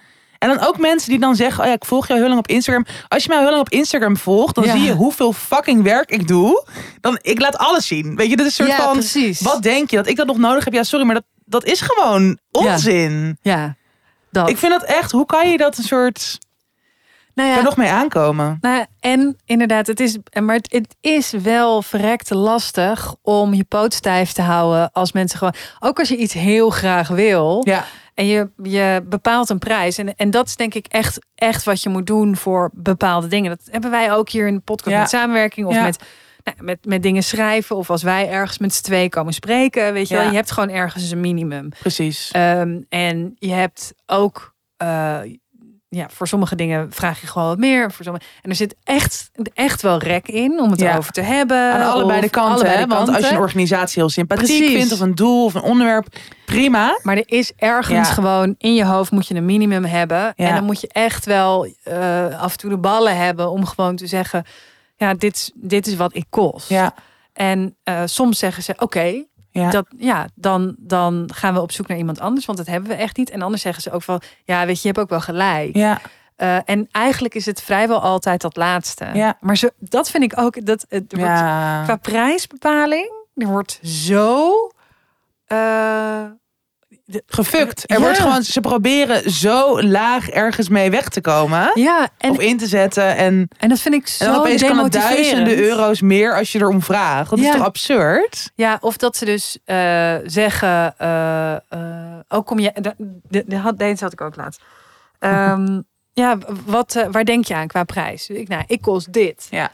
[0.49, 2.47] En dan ook mensen die dan zeggen, oh ja, ik volg jou heel lang op
[2.47, 2.85] Instagram.
[3.07, 4.71] Als je mij heel lang op Instagram volgt, dan Ja.
[4.71, 6.65] zie je hoeveel fucking werk ik doe.
[7.01, 8.15] Dan, ik laat alles zien.
[8.15, 9.41] Weet je, dat is een soort Ja, van, precies.
[9.41, 10.73] wat denk je dat ik dat nog nodig heb?
[10.73, 13.37] Ja, sorry, maar dat, dat is gewoon onzin.
[13.41, 13.75] Ja,
[14.31, 14.49] dat.
[14.49, 16.37] Ik vind dat echt, hoe kan je dat een soort,
[17.33, 18.57] nou ja, er nog mee aankomen?
[18.61, 23.63] Nou, ja, en inderdaad, het is, maar het, het is wel verrekte lastig om je
[23.63, 27.85] poot stijf te houden als mensen gewoon, ook als je iets heel graag wil Ja,
[28.15, 29.97] en je, je bepaalt een prijs.
[29.97, 33.49] En, en dat is denk ik echt, echt wat je moet doen voor bepaalde dingen.
[33.49, 34.99] Dat hebben wij ook hier in de podcast Ja.
[35.01, 35.83] met samenwerking of Ja.
[35.83, 36.03] met,
[36.43, 39.93] nou, met, met dingen schrijven of als wij ergens met z'n twee komen spreken.
[39.93, 41.69] Weet je wel, je hebt gewoon ergens een minimum.
[41.79, 42.29] precies.
[42.31, 45.19] Ehm, en je hebt ook, eh,
[45.95, 47.91] ja, voor sommige dingen vraag je gewoon wat meer.
[47.91, 50.97] Voor sommige, en er zit echt, echt wel rek in om het Ja.
[50.97, 51.73] over te hebben.
[51.73, 53.31] Aan allebei de kanten, allebei de Want als je kanten.
[53.37, 54.75] een organisatie heel sympathiek Precies.
[54.77, 56.07] vindt, of een doel of een onderwerp,
[56.45, 56.99] prima.
[57.03, 58.13] Maar er is ergens Ja.
[58.13, 60.17] gewoon in je hoofd moet je een minimum hebben.
[60.17, 60.33] Ja.
[60.35, 63.95] En dan moet je echt wel eh, af en toe de ballen hebben om gewoon
[63.95, 64.45] te zeggen:
[64.95, 66.69] ja, dit, is- dit is wat ik kost.
[66.69, 66.93] Ja,
[67.33, 69.23] En eh, soms zeggen ze: oké,
[69.61, 69.69] ja.
[69.69, 72.95] dat, ja, dan, dan gaan we op zoek naar iemand anders, want dat hebben we
[72.95, 73.29] echt niet.
[73.29, 75.75] En anders zeggen ze ook van: ja, weet je, je hebt ook wel gelijk.
[75.75, 76.01] ja.
[76.35, 79.05] Eh, en eigenlijk is het vrijwel altijd dat laatste.
[79.13, 79.37] Ja.
[79.41, 80.65] Maar zo, dat vind ik ook.
[80.65, 81.83] Dat, het wordt, Ja.
[81.83, 84.51] Qua prijsbepaling, er wordt zo.
[85.45, 86.23] eh,
[87.27, 87.83] Gefukt.
[87.91, 88.01] Er Ja.
[88.03, 91.71] wordt gewoon, ze proberen zo laag ergens mee weg te komen.
[91.73, 93.15] ja, en, of in te zetten.
[93.15, 96.59] En, en dat vind ik zo en opeens kan het duizenden euro's meer als je
[96.59, 97.29] erom vraagt.
[97.29, 97.45] Dat Ja.
[97.45, 98.51] is toch absurd?
[98.55, 101.59] Ja, of dat ze dus eh, zeggen, eh, eh,
[102.27, 102.93] ook kom je, de,
[103.29, 104.61] de, de, had- deze had ik ook laatst.
[105.19, 105.81] Ehm,
[106.13, 108.29] ja, wat, waar denk je aan qua prijs?
[108.29, 109.47] Ik, nou, ik kost dit.
[109.49, 109.71] Ja.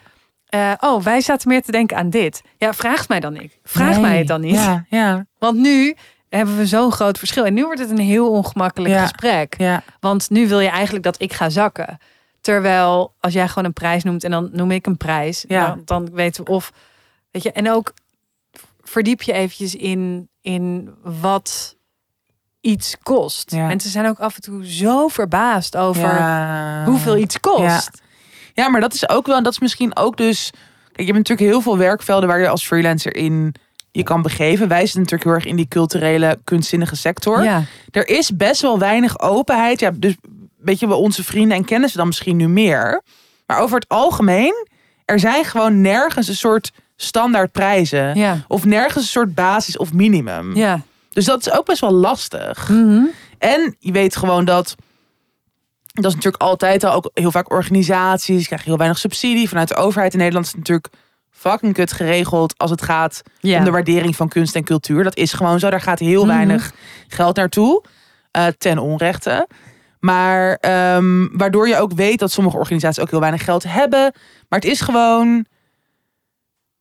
[0.79, 2.41] Oh, wij zaten meer te denken aan dit.
[2.57, 3.57] Ja, vraag mij dan niet.
[3.63, 3.99] Vraag Nee.
[4.01, 4.55] mij het dan niet.
[4.55, 5.95] Ja, ja, Want nu
[6.37, 7.45] hebben we zo'n groot verschil.
[7.45, 9.01] En nu wordt het een heel ongemakkelijk Ja.
[9.01, 9.55] gesprek.
[9.57, 9.83] ja.
[9.99, 11.97] Want nu wil je eigenlijk dat ik ga zakken.
[12.41, 15.67] Terwijl als jij gewoon een prijs noemt en dan noem ik een prijs, Ja.
[15.67, 16.71] dan, dan weten we of
[17.31, 17.51] weet je.
[17.51, 17.93] En ook
[18.81, 21.75] verdiep je eventjes in in wat
[22.61, 23.51] iets kost.
[23.51, 23.67] Ja.
[23.67, 26.83] Mensen zijn ook af en toe zo verbaasd over Ja.
[26.85, 28.01] hoeveel iets kost.
[28.53, 30.49] Ja, maar dat is ook wel, en dat is misschien ook dus.
[30.83, 33.55] Kijk, je hebt natuurlijk heel veel werkvelden waar je als freelancer in
[33.91, 34.67] je kan begeven.
[34.67, 37.43] Wij zitten natuurlijk heel erg in die culturele, kunstzinnige sector.
[37.43, 37.63] Ja.
[37.91, 39.79] Er is best wel weinig openheid.
[39.79, 40.15] Ja, dus
[40.57, 43.01] weet je, wel onze vrienden en kennissen dan misschien nu meer.
[43.45, 44.67] Maar over het algemeen,
[45.05, 48.15] er zijn gewoon nergens een soort standaard prijzen.
[48.15, 48.45] Ja.
[48.47, 50.55] Of nergens een soort basis of minimum.
[50.55, 50.81] Ja.
[51.09, 52.69] Dus dat is ook best wel lastig.
[52.69, 53.03] Mhm.
[53.37, 54.75] En je weet gewoon dat.
[55.93, 58.45] Dat is natuurlijk altijd al ook heel vaak organisaties.
[58.45, 59.49] krijgen heel weinig subsidie.
[59.49, 60.89] Vanuit de overheid in Nederland is het natuurlijk
[61.41, 62.53] fucking kut geregeld.
[62.57, 65.03] als het gaat om de waardering van kunst en cultuur.
[65.03, 65.69] Dat is gewoon zo.
[65.69, 66.33] Daar gaat heel Mhm.
[66.35, 66.71] weinig
[67.07, 67.83] geld naartoe.
[68.31, 69.47] eh, ten onrechte.
[69.99, 74.13] Maar ehm, waardoor je ook weet dat sommige organisaties ook heel weinig geld hebben.
[74.49, 75.45] Maar het is gewoon.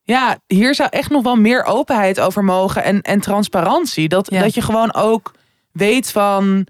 [0.02, 2.82] Ja, hier zou echt nog wel meer openheid over mogen.
[2.84, 4.08] En, en transparantie.
[4.08, 4.40] Dat, Ja.
[4.42, 5.34] dat je gewoon ook
[5.72, 6.66] weet van.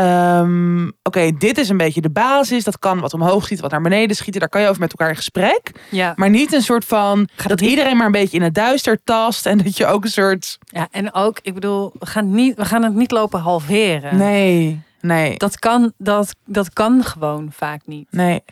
[0.00, 2.64] Ehm, Oké, dit is een beetje de basis.
[2.64, 4.40] Dat kan wat omhoog schieten, wat naar beneden schieten.
[4.40, 5.70] Daar kan je over met elkaar in gesprek.
[5.90, 6.12] Ja.
[6.16, 7.28] Maar niet een soort van.
[7.36, 9.46] Gaat dat niet- iedereen maar een beetje in het duister tast.
[9.46, 10.58] En dat je ook een soort.
[10.64, 14.16] ja, en ook, ik bedoel, we gaan, niet, we gaan het niet lopen halveren.
[14.16, 18.08] Nee, nee, Dat kan, dat, dat kan gewoon vaak niet.
[18.10, 18.42] nee.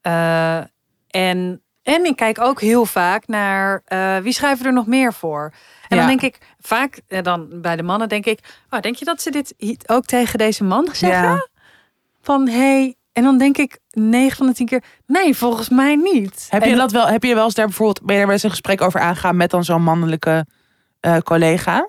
[0.00, 0.56] Eh,
[1.10, 5.52] en, en ik kijk ook heel vaak naar eh, wie schrijven er nog meer voor.
[5.94, 6.06] En Ja.
[6.08, 8.38] dan denk ik vaak, eh, dan bij de mannen denk ik,
[8.70, 9.54] oh, denk je dat ze dit
[9.86, 11.28] ook tegen deze man zeggen?
[11.28, 11.48] Ja.
[12.22, 16.46] Van hey, en dan denk ik 9 van de 10 keer, nee, volgens mij niet.
[16.50, 18.02] Heb En je, dat wel, heb je wel eens daar bijvoorbeeld.
[18.02, 20.46] Ben je daar wel eens een gesprek over aangaan met dan zo'n mannelijke
[21.00, 21.88] eh, collega?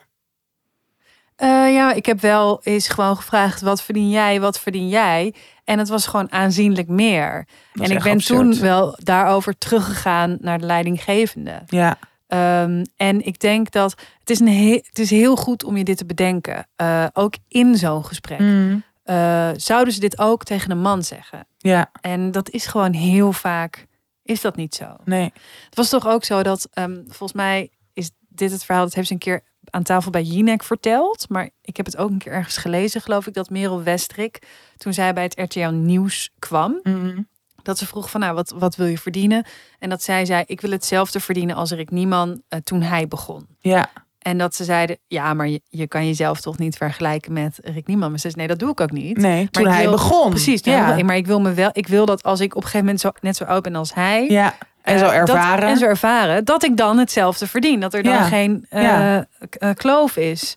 [1.36, 5.34] Eh, ja, ik heb wel eens gewoon gevraagd: wat verdien jij, wat verdien jij?
[5.64, 7.48] En het was gewoon aanzienlijk meer.
[7.74, 8.40] En ik ben absurd.
[8.40, 11.62] toen wel daarover teruggegaan naar de leidinggevende.
[11.68, 11.98] Ja,
[12.36, 15.84] Ehm, en ik denk dat het is, een he- het is heel goed om je
[15.84, 16.68] dit te bedenken.
[16.76, 18.40] Eh, ook in zo'n gesprek.
[18.40, 18.84] Mm.
[19.04, 21.48] Eh, zouden ze dit ook tegen een man zeggen?
[21.58, 23.86] ja, En dat is gewoon heel vaak,
[24.24, 24.96] is dat niet zo.
[25.06, 25.34] nee.
[25.66, 29.08] Het was toch ook zo dat, ehm, volgens mij is dit het verhaal, dat heeft
[29.08, 31.30] ze een keer aan tafel bij Jinek verteld.
[31.30, 34.40] Maar ik heb het ook een keer ergens gelezen, geloof ik, dat Merel Westrik,
[34.78, 37.28] toen zij bij het RTL Nieuws kwam, Mm.
[37.66, 39.46] Dat ze vroeg van, nou, wat, wat wil je verdienen?
[39.80, 43.48] En dat zij zei, ik wil hetzelfde verdienen als Rick Nieman eh, toen hij begon.
[43.60, 43.88] Ja,
[44.20, 47.88] En dat ze zeiden, ja, maar je, je kan jezelf toch niet vergelijken met Rick
[47.88, 48.10] Nieman.
[48.10, 49.18] Maar ze zei, nee, dat doe ik ook niet.
[49.18, 49.50] nee.
[49.50, 50.30] Toen hij wil- begon.
[50.30, 51.04] Precies, ja.
[51.04, 53.12] maar ik wil me wel, ik wil dat als ik op een gegeven moment zo,
[53.22, 54.56] net zo oud ben als hij, ja.
[54.82, 55.70] En zo eh, dat- ervaren.
[55.70, 56.46] en zo ervaren.
[56.46, 57.80] Dat ik dan hetzelfde verdien.
[57.80, 58.24] Dat er dan Ja.
[58.24, 59.28] geen eh, Ja.
[59.74, 60.56] kloof is.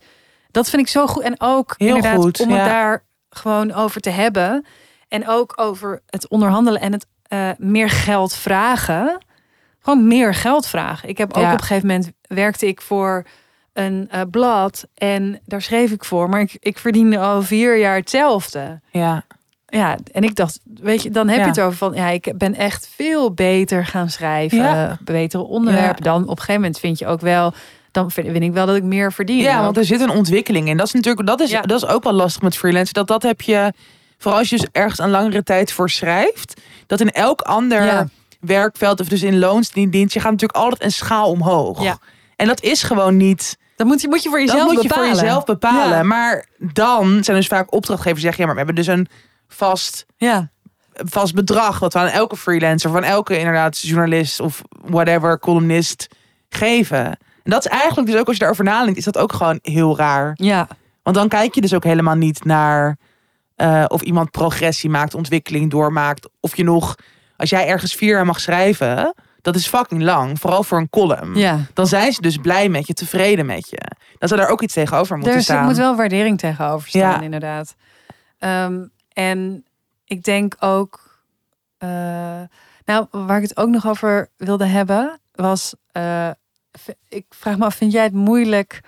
[0.51, 1.23] Dat vind ik zo goed.
[1.23, 2.65] En ook Heel inderdaad goed, om het ja.
[2.65, 4.67] daar gewoon over te hebben.
[5.09, 9.19] En ook over het onderhandelen en het eh, meer geld vragen.
[9.81, 11.09] Gewoon meer geld vragen.
[11.09, 11.53] Ik heb ook Ja.
[11.53, 13.25] op een gegeven moment werkte ik voor
[13.73, 14.87] een eh, blad.
[14.95, 16.29] En daar schreef ik voor.
[16.29, 18.81] Maar ik, ik verdiende al vier jaar hetzelfde.
[18.91, 19.25] Ja,
[19.71, 21.43] Ja, en ik dacht, weet je, dan heb Ja.
[21.43, 24.99] je het over van, ja, ik ben echt veel beter gaan schrijven, Ja.
[25.05, 26.03] betere onderwerpen.
[26.03, 27.53] Dan op een gegeven moment vind je ook wel,
[27.91, 29.39] dan vind, vind ik wel dat ik meer verdien.
[29.39, 30.77] ja, want er zit een ontwikkeling in.
[30.77, 32.95] Dat is natuurlijk dat is, dat is ook wel lastig met freelancen.
[32.95, 33.73] Dat, dat heb je,
[34.19, 38.09] vooral als je dus ergens een langere tijd voor schrijft, dat in elk ander Ja.
[38.41, 41.83] werkveld, of dus in loonsdienst, je gaat natuurlijk altijd een schaal omhoog.
[41.83, 41.99] Ja.
[42.37, 43.59] En dat is gewoon niet.
[43.77, 45.11] dat moet je, moet je voor jezelf dat moet je bepalen.
[45.11, 45.97] voor jezelf bepalen.
[45.97, 46.03] Ja.
[46.03, 49.09] Maar dan zijn dus vaak opdrachtgevers die zeggen, ja, maar we hebben dus een
[49.49, 50.51] vast, Ja,
[50.93, 56.07] vast bedrag wat we aan elke freelancer, van elke inderdaad journalist of whatever, columnist
[56.49, 57.05] geven.
[57.43, 59.97] En dat is eigenlijk dus ook als je daarover nadenkt, is dat ook gewoon heel
[59.97, 60.33] raar.
[60.35, 60.69] ja,
[61.03, 62.97] Want dan kijk je dus ook helemaal niet naar
[63.59, 66.29] eh, of iemand progressie maakt, ontwikkeling doormaakt.
[66.41, 66.95] Of je nog,
[67.37, 70.41] als jij ergens vier jaar mag schrijven, dat is fucking lang.
[70.41, 71.35] Vooral voor een column.
[71.39, 71.59] ja.
[71.75, 73.81] Dan zijn ze dus blij met je, tevreden met je.
[74.19, 75.65] Dan zou daar ook iets tegenover moeten Er staan.
[75.65, 77.21] moet wel waardering tegenover staan, Ja.
[77.21, 77.75] inderdaad.
[78.39, 79.65] Ehm, en
[80.05, 81.07] ik denk ook.
[81.79, 81.89] eh,
[82.85, 85.75] nou, waar ik het ook nog over wilde hebben, was.
[85.93, 86.31] eh,
[87.09, 88.81] ik vraag me af, vind jij het moeilijk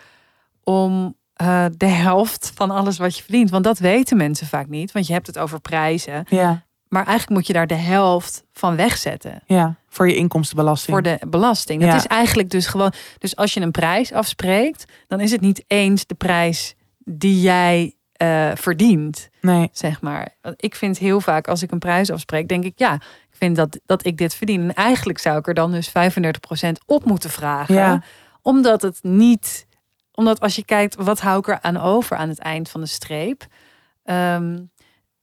[0.65, 3.51] om eh, de helft van alles wat je verdient?
[3.51, 4.93] Want dat weten mensen vaak niet.
[4.93, 6.25] Want je hebt het over prijzen.
[6.29, 9.43] Ja, Maar eigenlijk moet je daar de helft van wegzetten.
[9.47, 9.79] ja.
[9.93, 10.93] Voor je inkomstenbelasting.
[10.93, 11.81] Voor de belasting.
[11.81, 11.97] Dat Ja.
[11.97, 12.93] is eigenlijk dus gewoon.
[13.19, 17.95] Dus als je een prijs afspreekt, dan is het niet eens de prijs die jij
[18.13, 20.29] eh, verdient Nee, zeg maar.
[20.57, 23.81] Ik vind heel vaak als ik een prijs afspreek, denk ik ja, ik vind dat,
[23.87, 24.61] dat ik dit verdien.
[24.61, 25.93] En eigenlijk zou ik er dan dus 35%
[26.87, 27.75] op moeten vragen.
[27.75, 28.03] Ja.
[28.43, 29.67] Omdat het niet,
[30.21, 32.87] omdat als je kijkt, wat hou ik er aan over aan het eind van de
[32.87, 33.47] streep?
[34.05, 34.59] Ehm,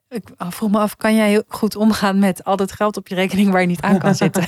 [0.09, 3.15] ik vroeg me af, kan jij heel goed omgaan met al dat geld op je
[3.15, 4.45] rekening waar je niet aan kan zitten?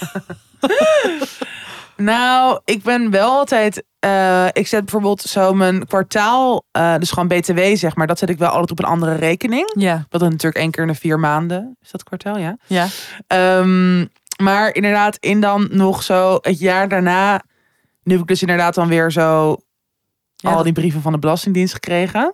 [1.96, 3.84] Nou, ik ben wel altijd.
[4.00, 8.30] eh, ik zet bijvoorbeeld zo mijn kwartaal, eh, dus gewoon BTW zeg maar, dat zet
[8.30, 9.72] ik wel altijd op een andere rekening.
[9.78, 11.78] ja, Dat is natuurlijk één keer in de vier maanden.
[11.82, 12.58] Is dat kwartaal, ja?
[12.68, 12.88] ja.
[13.28, 14.06] Ehm,
[14.44, 17.42] maar inderdaad, in dan nog zo het jaar daarna.
[18.04, 19.58] Nu heb ik dus inderdaad dan weer zo
[20.42, 22.34] Ja, al die brieven van de Belastingdienst gekregen.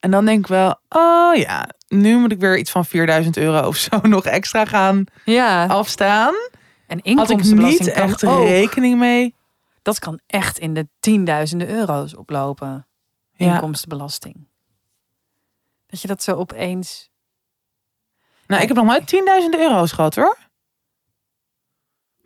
[0.00, 3.66] En dan denk ik wel, oh ja, nu moet ik weer iets van 4000 euro
[3.66, 5.66] of zo nog extra gaan ja.
[5.66, 6.34] afstaan.
[6.86, 8.46] En Had ik inkomstenbelasting niet echt ook.
[8.46, 9.34] rekening mee.
[9.82, 12.86] Dat kan echt in de tienduizenden euro's oplopen.
[13.32, 13.52] Ja.
[13.54, 14.46] inkomstenbelasting.
[15.86, 17.10] Dat je dat zo opeens.
[18.46, 19.14] Nou, ik heb nog nooit
[19.54, 20.38] 10.000 euro's gehad hoor.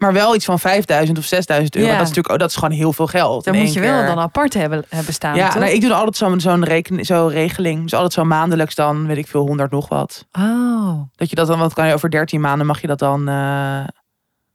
[0.06, 1.88] Maar wel iets van 5000 of 6000 euro.
[1.88, 1.92] Ja.
[1.92, 3.44] Dat is natuurlijk, oh, dat is gewoon heel veel geld.
[3.44, 5.36] Dan moet je wel dan apart hebben, hebben staan.
[5.36, 7.82] Ja, nou, ik doe altijd zo'n zo'n zo regeling.
[7.82, 10.26] Dus altijd zo maandelijks dan, weet ik veel, 100 nog wat.
[10.32, 11.00] Oh.
[11.16, 13.28] Dat je dat dan, wat kan je over 13 maanden mag je dat dan.
[13.28, 13.34] eh,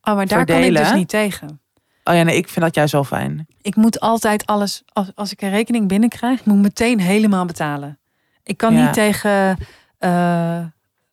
[0.02, 1.60] oh, maar daar kan ik dus niet tegen.
[2.04, 3.48] Oh ja, nee, ik vind dat juist wel fijn.
[3.62, 8.00] Ik moet altijd alles, als, als ik een rekening binnenkrijg, moet ik meteen helemaal betalen.
[8.44, 8.84] Ik kan Ja.
[8.84, 9.58] niet tegen.
[9.98, 10.66] eh, eh,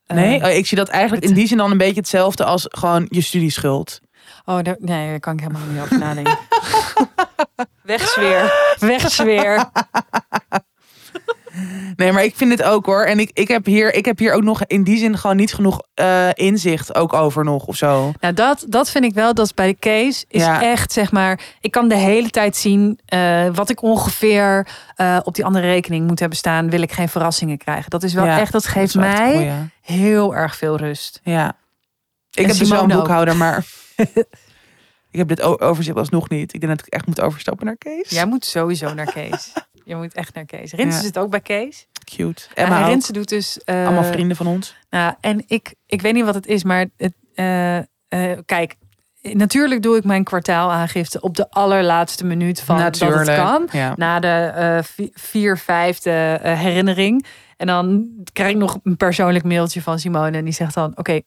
[0.07, 3.07] Nee, oh, ik zie dat eigenlijk in die zin dan een beetje hetzelfde als gewoon
[3.09, 4.01] je studieschuld.
[4.49, 6.39] Oh, daar, nee, daar kan ik helemaal niet over nadenken.
[7.83, 8.53] Wegsfeer.
[8.79, 9.71] Wegsfeer.
[11.97, 13.05] Nee, maar ik vind het ook hoor.
[13.05, 15.55] En ik, ik, heb, hier, ik heb hier ook nog in die zin gewoon niet
[15.55, 18.13] genoeg eh, inzicht ook over nog of zo.
[18.21, 20.63] Nou, dat, dat vind ik wel, dat is bij de case, is Ja.
[20.63, 25.35] echt zeg maar, ik kan de hele tijd zien eh, wat ik ongeveer eh, op
[25.35, 27.91] die andere rekening moet hebben staan, wil ik geen verrassingen krijgen.
[27.91, 31.21] Dat is wel Ja, echt, dat geeft mij heel erg veel rust.
[31.23, 31.49] Ja.
[32.31, 33.65] Ik En heb dus wel een boekhouder, maar
[35.11, 36.55] ik heb dit overzicht alsnog niet.
[36.55, 38.11] Ik denk dat ik echt moet overstappen naar Kees.
[38.11, 39.53] Jij moet sowieso naar Kees.
[39.85, 40.73] Je moet echt naar Kees.
[40.73, 41.03] Rinse Ja.
[41.05, 41.87] zit ook bij Kees.
[42.05, 42.43] Cute.
[42.55, 42.87] En Emma.
[42.87, 43.59] Rinse doet dus...
[43.65, 44.77] eh, Allemaal vrienden van ons.
[44.91, 47.85] Nou, en ik, ik weet niet wat het is, maar het, eh, eh,
[48.45, 48.75] kijk,
[49.23, 53.69] natuurlijk doe ik mijn kwartaalaangifte op de allerlaatste minuut van dat het kan.
[53.73, 53.93] Ja.
[53.97, 57.27] Na de eh, vi- vier, vijfde herinnering.
[57.57, 60.37] En dan krijg ik nog een persoonlijk mailtje van Simone.
[60.37, 61.21] En die zegt dan, oké,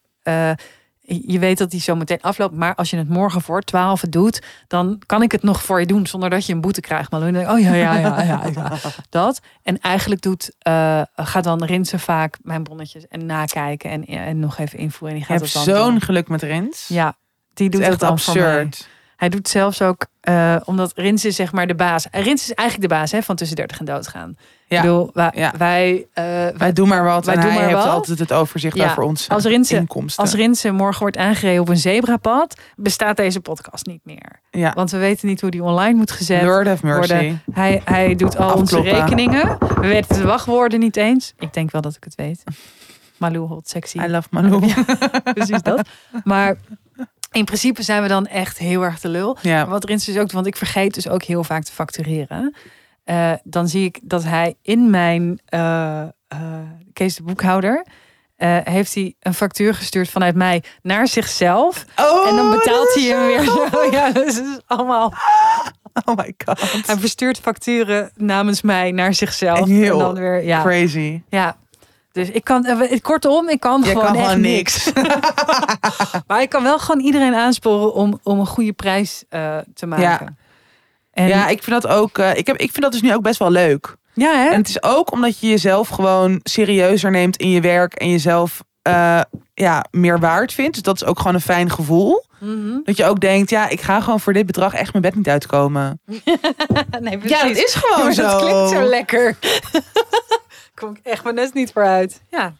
[1.28, 2.56] je weet dat die zo meteen afloopt.
[2.56, 5.86] Maar als je het morgen voor 12 doet, dan kan ik het nog voor je
[5.86, 6.08] doen.
[6.08, 7.12] Zonder dat je een boete krijgt.
[7.12, 8.72] Maar dan denk ik, oh ja, ja, ja, ja, ja.
[9.10, 9.42] Dat.
[9.64, 13.90] En eigenlijk doet, eh, gaat dan Rinse vaak mijn bonnetjes en nakijken.
[13.90, 15.18] En, en nog even invoeren.
[15.18, 16.88] En die gaat het zo'n geluk met Rins.
[16.88, 17.16] Ja,
[17.54, 18.10] die Het doet het echt mij.
[18.10, 18.90] absurd.
[19.22, 22.10] Hij doet zelfs ook, eh, omdat Rins is zeg maar de baas.
[22.10, 24.36] En Rins is eigenlijk de baas hè, van tussen 30 en doodgaan.
[24.68, 24.76] Ja.
[24.78, 25.54] Ik bedoel, wij, Ja.
[25.58, 27.26] wij, eh, wij- Wij doen maar wat.
[27.26, 27.94] Wij en doen hij maar heeft wat.
[27.94, 30.24] altijd het overzicht Ja, over ons als Rinse- inkomsten.
[30.24, 34.40] als Rinse morgen wordt aangereden op een zebrapad, bestaat deze podcast niet meer.
[34.52, 34.72] ja.
[34.76, 37.14] Want we weten niet hoe die online moet gezet Lord have mercy.
[37.14, 37.42] worden.
[37.52, 39.58] Hij, hij doet al onze rekeningen.
[39.60, 41.34] We weten de wachtwoorden niet eens.
[41.40, 42.44] Ik denk wel dat ik het weet.
[43.18, 43.98] Malou hot sexy.
[44.00, 44.66] I love Malou.
[44.76, 44.84] Ja,
[45.34, 45.88] precies dat.
[46.24, 46.58] Maar
[47.32, 49.38] in principe zijn we dan echt heel erg de lul.
[49.42, 49.68] Ja.
[49.68, 52.56] Wat Rins dus ook, want ik vergeet dus ook heel vaak te factureren.
[53.04, 56.04] Eh, dan zie ik dat hij in mijn eh,
[56.94, 57.86] Kees de boekhouder
[58.64, 61.86] heeft hij een factuur gestuurd vanuit mij naar zichzelf.
[61.96, 63.92] Oh, en dan betaalt hij is hem weer zo- zo.
[63.92, 65.14] Ja, dus het is allemaal.
[66.06, 66.86] Oh my god.
[66.86, 69.68] Hij verstuurt facturen namens mij naar zichzelf.
[69.68, 70.62] Heel en dan weer, ja.
[70.62, 71.22] Crazy.
[71.30, 71.58] ja.
[72.12, 74.86] Dus ik kan, eh, kortom, ik kan Je gewoon kan echt gewoon niks.
[74.94, 75.10] niks.
[76.28, 80.06] Maar ik kan wel gewoon iedereen aansporen om, om een goede prijs eh, te maken.
[80.06, 80.34] Ja.
[81.12, 82.18] En, Ja, ik vind dat ook.
[82.18, 83.96] eh, ik, heb, ik vind dat dus nu ook best wel leuk.
[84.14, 84.50] ja, hè?
[84.50, 88.64] En het is ook omdat je jezelf gewoon serieuzer neemt in je werk en jezelf
[88.82, 89.22] eh,
[89.54, 90.74] ja, meer waard vindt.
[90.74, 92.24] Dus dat is ook gewoon een fijn gevoel.
[92.40, 92.78] Mhm.
[92.84, 95.28] Dat je ook denkt, ja, ik ga gewoon voor dit bedrag echt mijn bed niet
[95.30, 96.00] uitkomen.
[97.00, 98.22] nee, Ja, dat is gewoon maar zo.
[98.22, 99.38] Dat klinkt zo lekker.
[100.82, 102.22] Kom ik echt mijn nest niet vooruit.
[102.30, 102.54] Ja.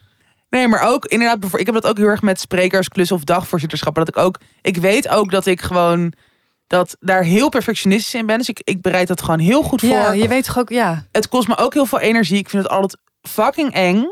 [0.50, 4.04] Nee, maar ook inderdaad, ik heb dat ook heel erg met sprekers, klus of dagvoorzitterschappen.
[4.04, 6.12] Dat ik ook, ik weet ook dat ik gewoon
[6.66, 8.38] dat daar heel perfectionistisch in ben.
[8.38, 9.88] Dus ik, ik bereid dat gewoon heel goed voor.
[9.90, 11.06] ja, je weet toch ook, ja.
[11.12, 12.38] Het kost me ook heel veel energie.
[12.38, 14.04] Ik vind het altijd fucking eng.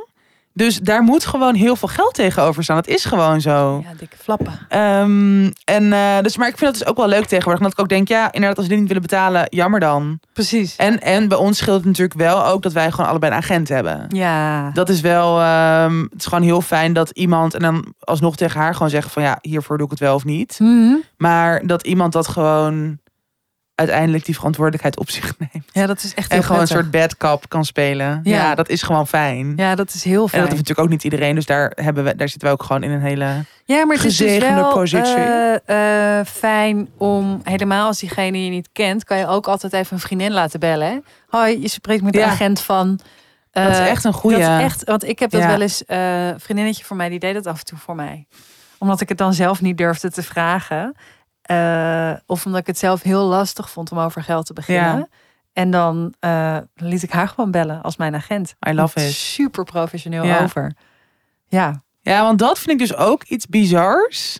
[0.52, 2.76] Dus daar moet gewoon heel veel geld tegenover staan.
[2.76, 3.80] Dat is gewoon zo.
[3.84, 4.58] Ja, dikke flappen.
[4.68, 7.62] Ehm, en, eh, dus, maar ik vind dat dus ook wel leuk tegenwoordig.
[7.62, 10.20] Dat ik ook denk, ja, inderdaad, als ze dit niet willen betalen, jammer dan.
[10.32, 10.76] Precies.
[10.76, 13.68] En, en bij ons scheelt het natuurlijk wel ook dat wij gewoon allebei een agent
[13.68, 14.06] hebben.
[14.08, 14.70] ja.
[14.70, 18.60] Dat is wel, ehm, het is gewoon heel fijn dat iemand, en dan alsnog tegen
[18.60, 20.56] haar gewoon zeggen van ja, hiervoor doe ik het wel of niet.
[20.58, 20.94] Mhm.
[21.16, 22.98] Maar dat iemand dat gewoon
[23.80, 25.64] uiteindelijk die verantwoordelijkheid op zich neemt.
[25.72, 28.20] Ja, dat is echt En heel gewoon een soort bad cop kan spelen.
[28.22, 28.54] Ja, Ja.
[28.54, 29.52] dat is gewoon fijn.
[29.56, 30.42] Ja, dat is heel En fijn.
[30.42, 31.34] dat heeft natuurlijk ook niet iedereen.
[31.34, 33.44] Dus daar, hebben we, daar zitten we ook gewoon in een hele...
[33.64, 35.14] Ja, maar het is dus gezegende wel positie.
[35.64, 39.92] eh, eh, fijn om, helemaal als diegene je niet kent, kan je ook altijd even
[39.94, 40.88] een vriendin laten bellen.
[40.88, 40.98] Hè?
[41.28, 42.26] Hoi, je spreekt met de Ja.
[42.26, 43.00] agent van...
[43.52, 44.38] eh, Dat is echt een goeie.
[44.38, 45.46] Dat is echt, want ik heb dat Ja.
[45.48, 48.26] wel eens, een vriendinnetje van mij, die deed dat af en toe voor mij.
[48.78, 50.94] Omdat ik het dan zelf niet durfde te vragen.
[51.50, 54.96] Eh, of omdat ik het zelf heel lastig vond om over geld te beginnen.
[54.98, 55.06] Ja.
[55.52, 58.54] En dan eh, liet ik haar gewoon bellen als mijn agent.
[58.68, 59.12] I love it.
[59.12, 60.42] Super professioneel Ja.
[60.42, 60.72] over.
[61.48, 64.38] Ja, Ja, want dat vind ik dus ook iets bizars.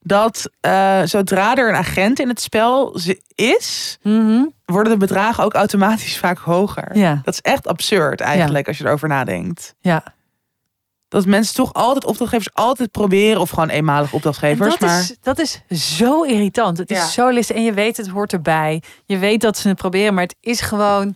[0.00, 2.98] Dat eh, zodra er een agent in het spel
[3.34, 4.44] is, Mhm.
[4.64, 6.96] worden de bedragen ook automatisch vaak hoger.
[6.96, 9.74] ja, Dat is echt absurd eigenlijk als je erover nadenkt.
[9.80, 10.02] ja.
[11.12, 14.70] Dat mensen toch altijd opdrachtgevers altijd proberen, of gewoon eenmalige En opdrachtgevers.
[14.70, 15.60] dat, maar is, dat is
[15.96, 16.78] zo irritant.
[16.78, 17.04] Het Ja.
[17.04, 17.56] is zo listig.
[17.56, 18.82] En je weet, het hoort erbij.
[19.04, 21.14] Je weet dat ze het proberen, maar het is gewoon...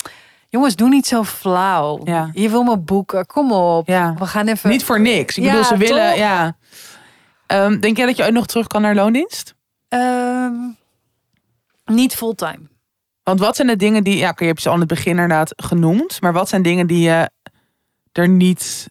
[0.49, 2.01] Jongens, doe niet zo flauw.
[2.05, 2.31] Ja.
[2.33, 3.87] Je wil me boeken, kom op.
[3.89, 4.71] ja, We gaan even...
[4.71, 5.37] niet voor niks.
[5.39, 6.09] Ik Ja, bedoel, ze willen.
[6.09, 6.19] toch?
[6.19, 6.57] Ja.
[7.47, 9.55] Ehm, denk jij dat je ooit nog terug kan naar loondienst?
[9.89, 10.53] Ehm,
[11.85, 12.69] niet fulltime.
[13.23, 15.53] Want wat zijn de dingen die, ja, je hebt ze al in het begin inderdaad
[15.57, 17.31] genoemd, maar wat zijn dingen die je
[18.13, 18.87] er niet,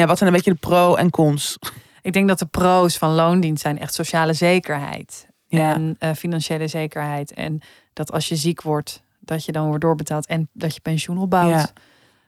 [0.00, 1.58] ja, wat zijn een beetje de pro en cons?
[2.02, 5.26] Ik denk dat de pro's van loondienst zijn echt sociale zekerheid.
[5.46, 5.74] Ja.
[5.74, 7.32] En eh, financiële zekerheid.
[7.32, 7.60] En
[7.92, 10.26] dat als je ziek wordt, dat je dan wordt doorbetaald.
[10.26, 11.50] En dat je pensioen opbouwt.
[11.50, 11.68] Ja.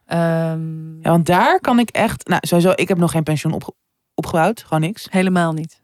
[0.06, 3.74] Ehm, Ja, want daar kan ik echt, nou, sowieso, ik heb nog geen pensioen opge-
[4.14, 5.06] opgebouwd, gewoon niks.
[5.10, 5.80] Helemaal niet.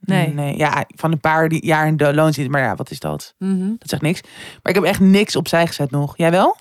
[0.00, 0.28] Nee.
[0.34, 3.34] nee, ja, van een paar die- jaar in de loondienst, maar ja, wat is dat?
[3.38, 3.68] Mhm.
[3.78, 4.20] Dat zegt niks.
[4.62, 6.16] Maar ik heb echt niks opzij gezet nog.
[6.16, 6.56] Jij wel?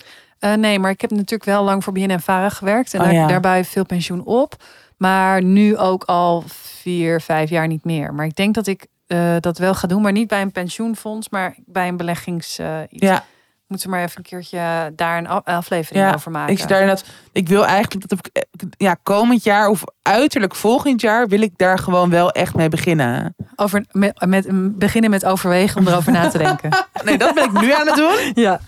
[0.46, 2.94] Eh, nee, maar ik heb natuurlijk wel lang voor BNN Vara gewerkt.
[2.94, 3.28] En Oh, daar, ja.
[3.28, 4.54] daarbij veel pensioen op.
[4.98, 8.14] Maar nu ook al vier, vijf jaar niet meer.
[8.14, 10.02] Maar ik denk dat ik eh, dat wel ga doen.
[10.02, 13.06] Maar niet bij een pensioenfonds, maar bij een beleggings eh, iets.
[13.06, 13.24] Ja,
[13.68, 16.54] Moeten we maar even een keertje daar een aflevering Ja, over maken.
[16.54, 17.02] ik daar.
[17.32, 18.45] Ik wil eigenlijk dat ik,
[18.78, 23.36] ja, komend jaar of uiterlijk volgend jaar wil ik daar gewoon wel echt mee beginnen.
[23.56, 24.46] Over, met, met,
[24.78, 26.70] beginnen met overwegen om erover na te denken.
[27.04, 28.32] Nee, dat ben ik nu aan het doen.
[28.44, 28.60] Ja.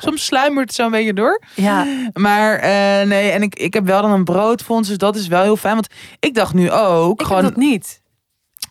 [0.00, 1.42] Soms sluimert het zo een beetje door.
[1.54, 5.26] Ja, Maar eh, nee, en ik, ik heb wel dan een broodfonds, dus dat is
[5.28, 5.74] wel heel fijn.
[5.74, 8.00] Want ik dacht nu ook ik gewoon, heb dat niet.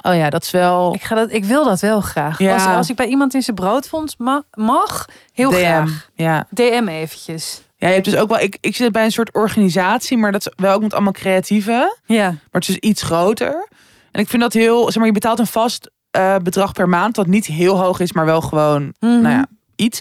[0.01, 2.39] oh ja, dat is wel Ik, ga dat, ik wil dat wel graag.
[2.39, 2.53] Ja.
[2.53, 5.57] Als, als ik bij iemand in zijn broodfonds ma- mag, heel DM.
[5.57, 6.09] graag.
[6.13, 6.47] Ja.
[6.49, 7.61] DM eventjes.
[7.77, 8.39] Ja, je hebt dus ook wel.
[8.39, 11.97] Ik, ik zit bij een soort organisatie, maar dat is wel ook met allemaal creatieve.
[12.05, 12.23] Ja.
[12.29, 13.67] Maar het is dus iets groter.
[14.11, 17.15] En ik vind dat heel, zeg maar, je betaalt een vast eh, bedrag per maand,
[17.15, 19.21] dat niet heel hoog is, maar wel gewoon, Mhm.
[19.21, 19.99] nou ja, iets.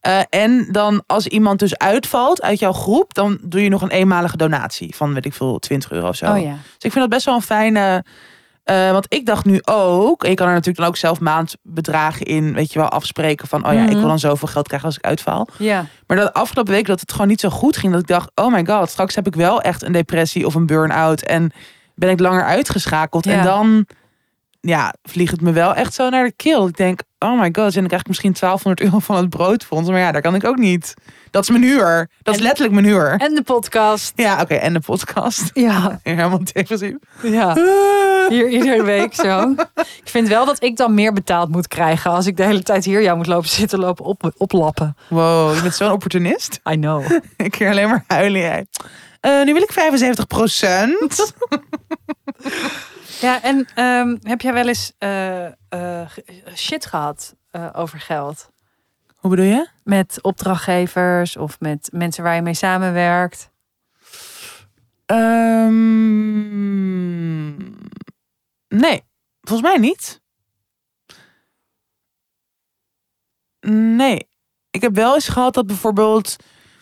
[0.00, 3.90] Eh, en dan als iemand dus uitvalt uit jouw groep, dan doe je nog een
[3.90, 6.32] eenmalige donatie van, weet ik veel, 20 euro of zo.
[6.32, 6.50] Oh ja.
[6.52, 8.04] Dus ik vind dat best wel een fijne.
[8.64, 12.26] Eh, want ik dacht nu ook, en je kan er natuurlijk dan ook zelf maandbedragen
[12.26, 13.98] in, weet je wel, afspreken van, oh ja, ik Mhm.
[13.98, 15.48] wil dan zoveel geld krijgen als ik uitval.
[15.58, 15.86] Ja.
[16.06, 18.52] Maar dat afgelopen week dat het gewoon niet zo goed ging, dat ik dacht, oh
[18.52, 21.52] my god, straks heb ik wel echt een depressie of een burn-out en
[21.94, 23.24] ben ik langer uitgeschakeld.
[23.24, 23.32] Ja.
[23.32, 23.86] En dan,
[24.60, 26.66] ja, vliegt het me wel echt zo naar de keel.
[26.68, 29.90] Ik denk, oh my god, en dan krijg ik misschien 1200 euro van het broodfonds,
[29.90, 30.94] maar ja, daar kan ik ook niet.
[31.34, 32.08] Dat is mijn huur.
[32.22, 33.14] Dat is letterlijk mijn huur.
[33.18, 34.12] En de podcast.
[34.16, 35.50] Ja, oké, en de podcast.
[35.52, 35.98] Ja.
[36.02, 36.94] Helemaal depressief.
[37.22, 37.54] Ja.
[38.28, 39.54] Hier iedere week zo.
[39.74, 42.84] Ik vind wel dat ik dan meer betaald moet krijgen als ik de hele tijd
[42.84, 44.96] hier jou moet lopen zitten lopen op, oplappen.
[45.08, 46.60] Wow, je bent zo'n opportunist.
[46.72, 47.04] I know.
[47.36, 48.66] Ik keer alleen maar huilen jij.
[49.20, 51.32] Eh, nu wil ik 75 procent.
[53.20, 56.08] Ja, en ehm, heb jij wel eens eh, eh,
[56.54, 58.52] shit gehad eh, over geld?
[59.24, 59.68] Hoe bedoel je?
[59.84, 63.50] Met opdrachtgevers of met mensen waar je mee samenwerkt?
[65.06, 66.44] Ehm,
[68.68, 69.02] nee,
[69.40, 70.20] volgens mij niet.
[73.96, 74.28] Nee.
[74.70, 76.36] Ik heb wel eens gehad dat bijvoorbeeld...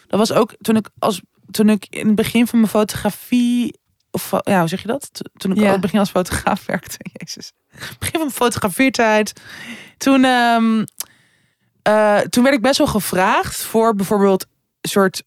[0.06, 3.80] Dat was ook toen ik, als, toen ik in het begin van mijn fotografie...
[4.10, 5.10] Of ja, hoe zeg je dat?
[5.36, 5.66] Toen ik Ja.
[5.66, 6.98] al het begin als fotograaf werkte.
[7.12, 7.52] Jezus.
[7.70, 9.40] Begin van mijn fotografiertijd.
[9.96, 10.84] Toen, ehm,
[11.82, 14.46] eh, toen werd ik best wel gevraagd voor bijvoorbeeld
[14.80, 15.22] een soort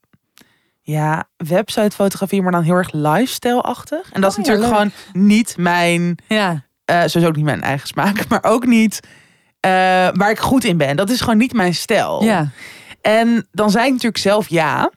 [0.82, 4.12] ja, websitefotografie, maar dan heel erg lifestyle-achtig.
[4.12, 6.64] En dat is Oh natuurlijk gewoon niet mijn, Ja.
[6.86, 8.99] eh sowieso ook niet mijn eigen smaak, maar ook niet
[9.60, 9.72] eh,
[10.14, 10.95] waar ik goed in ben.
[10.95, 12.24] Dat is gewoon niet mijn stijl.
[12.24, 12.49] Ja.
[13.01, 14.91] En dan zei ik natuurlijk zelf ja.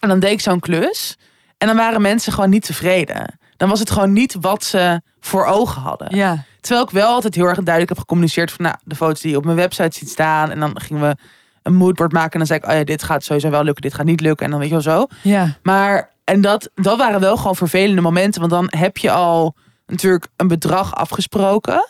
[0.00, 1.16] En dan deed ik zo'n klus.
[1.58, 3.38] En dan waren mensen gewoon niet tevreden.
[3.60, 6.16] Dan was het gewoon niet wat ze voor ogen hadden.
[6.16, 6.44] Ja.
[6.60, 9.36] Terwijl ik wel altijd heel erg duidelijk heb gecommuniceerd van nou, de foto's die je
[9.36, 10.50] op mijn website ziet staan.
[10.50, 11.16] En dan gingen we
[11.62, 12.32] een moodboard maken.
[12.32, 14.44] En dan zei ik, oh ja, dit gaat sowieso wel lukken, dit gaat niet lukken.
[14.44, 15.06] En dan weet je wel zo.
[15.22, 15.56] Ja.
[15.62, 18.40] Maar, en dat, dat waren wel gewoon vervelende momenten.
[18.40, 19.54] Want dan heb je al
[19.86, 21.88] natuurlijk een bedrag afgesproken.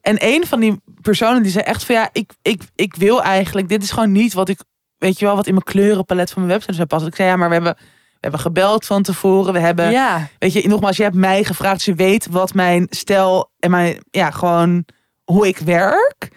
[0.00, 3.68] En een van die personen die zei echt van ja, ik, ik, ik wil eigenlijk,
[3.68, 4.58] dit is gewoon niet wat ik,
[4.98, 7.08] weet je wel, wat in mijn kleurenpalet van mijn website zou passen.
[7.08, 7.76] Ik zei ja, maar we hebben,
[8.20, 9.52] we hebben gebeld van tevoren.
[9.52, 10.28] We hebben, Ja.
[10.38, 13.98] weet je, nogmaals, je hebt mij gevraagd, dus je weet wat mijn stijl en mijn,
[14.10, 14.84] ja, gewoon
[15.24, 16.28] hoe ik werk.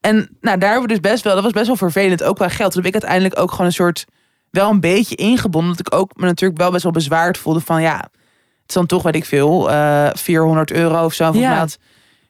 [0.00, 2.48] En nou, daar hebben we dus best wel, dat was best wel vervelend, ook qua
[2.48, 2.72] geld.
[2.72, 4.04] Toen heb ik uiteindelijk ook gewoon een soort,
[4.50, 5.70] wel een beetje ingebonden.
[5.76, 8.86] Dat ik ook me natuurlijk wel best wel bezwaard voelde van ja, het is dan
[8.86, 11.32] toch, weet ik veel, eh 400 euro of zo.
[11.32, 11.66] Volgens Ja.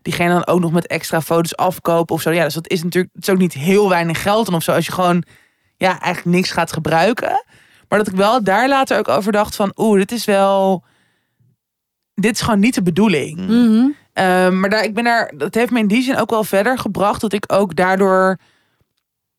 [0.02, 2.30] diegene dan ook nog met extra foto's afkopen of zo.
[2.30, 4.72] Ja, dus dat is natuurlijk, het is ook niet heel weinig geld dan of zo.
[4.72, 5.22] Als je gewoon,
[5.76, 7.44] ja, eigenlijk niks gaat gebruiken.
[7.88, 10.84] Maar dat ik wel daar later ook over dacht van, oeh, dit is wel,
[12.14, 13.38] dit is gewoon niet de bedoeling.
[13.38, 13.88] Mhm.
[14.12, 16.78] Ehm, maar daar, ik ben daar, dat heeft me in die zin ook wel verder
[16.78, 17.20] gebracht.
[17.20, 18.38] Dat ik ook daardoor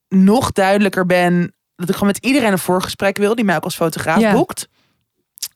[0.08, 1.54] nog duidelijker ben.
[1.76, 4.32] Dat ik gewoon met iedereen een voorgesprek wil die mij ook als fotograaf Ja.
[4.34, 4.68] boekt.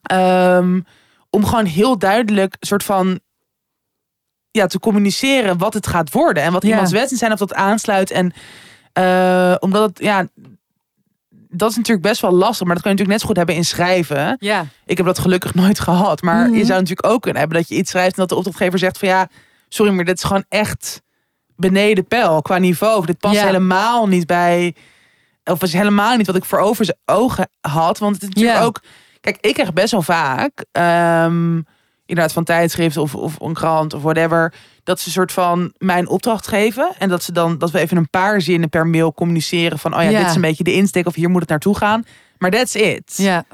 [0.02, 0.80] Ehm,
[1.30, 3.20] om gewoon heel duidelijk een soort van
[4.52, 6.44] ja, te communiceren wat het gaat worden.
[6.44, 6.70] En wat Ja.
[6.70, 8.12] iemands wensen zijn of dat aansluit.
[8.12, 8.34] En
[8.94, 10.28] eh, omdat het, ja,
[11.54, 12.66] dat is natuurlijk best wel lastig.
[12.66, 14.36] Maar dat kan je natuurlijk net zo goed hebben in schrijven.
[14.40, 14.66] Ja.
[14.86, 16.22] Ik heb dat gelukkig nooit gehad.
[16.22, 16.54] Maar Mhm.
[16.58, 18.98] je zou natuurlijk ook kunnen hebben dat je iets schrijft en dat de opdrachtgever zegt
[18.98, 19.28] van ja,
[19.70, 21.02] sorry, maar dit is gewoon echt
[21.56, 22.98] beneden peil qua niveau.
[22.98, 23.46] Of dit past Ja.
[23.46, 24.76] helemaal niet bij.
[25.44, 27.98] Of is helemaal niet wat ik voor over zijn ogen had.
[28.00, 28.64] Want het is natuurlijk Ja.
[28.66, 28.80] ook.
[29.22, 30.66] Kijk, ik krijg best wel vaak.
[30.72, 31.62] ehm,
[32.14, 34.54] inderdaad, van tijdschriften of, of een krant of whatever.
[34.84, 36.92] Dat ze een soort van mijn opdracht geven.
[36.98, 39.80] En dat ze dan dat we even een paar zinnen per mail communiceren.
[39.80, 40.20] Van oh ja, Ja.
[40.20, 42.04] dit is een beetje de insteek of hier moet het naartoe gaan.
[42.38, 43.14] Maar that's it.
[43.16, 43.46] Ja.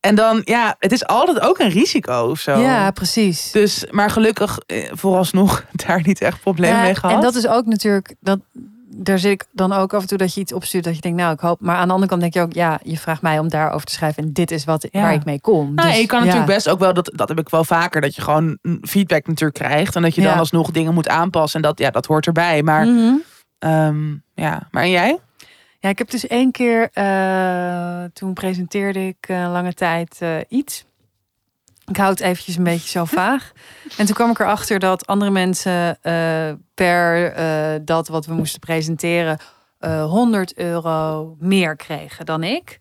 [0.00, 2.60] En dan, ja, het is altijd ook een risico of zo.
[2.60, 3.50] ja, precies.
[3.50, 7.14] Dus, maar gelukkig eh, vooralsnog daar niet echt problemen Ja, mee gehad.
[7.16, 8.38] En dat is ook natuurlijk, dat,
[8.94, 11.18] daar zit ik dan ook af en toe dat je iets opstuurt dat je denkt,
[11.18, 11.60] nou ik hoop.
[11.60, 13.92] Maar aan de andere kant denk je ook, ja, je vraagt mij om daarover te
[13.92, 15.00] schrijven en dit is wat, Ja.
[15.00, 15.74] waar ik mee kom.
[15.74, 16.24] Nou, Dus, je kan ja.
[16.24, 19.58] natuurlijk best ook wel, dat, dat heb ik wel vaker, dat je gewoon feedback natuurlijk
[19.58, 19.96] krijgt.
[19.96, 20.38] En dat je dan Ja.
[20.38, 21.62] alsnog dingen moet aanpassen.
[21.62, 22.62] En dat, ja, dat hoort erbij.
[22.62, 23.14] Maar, Mhm.
[23.58, 24.68] ehm, ja.
[24.70, 25.18] maar en jij?
[25.80, 30.84] Ja, ik heb dus één keer, eh, toen presenteerde ik eh, lange tijd eh, iets.
[31.92, 33.52] Ik hou het eventjes een beetje zo vaag.
[33.96, 38.60] En toen kwam ik erachter dat andere mensen eh, per eh, dat wat we moesten
[38.60, 39.38] presenteren
[39.82, 42.78] eh 100 euro meer kregen dan ik.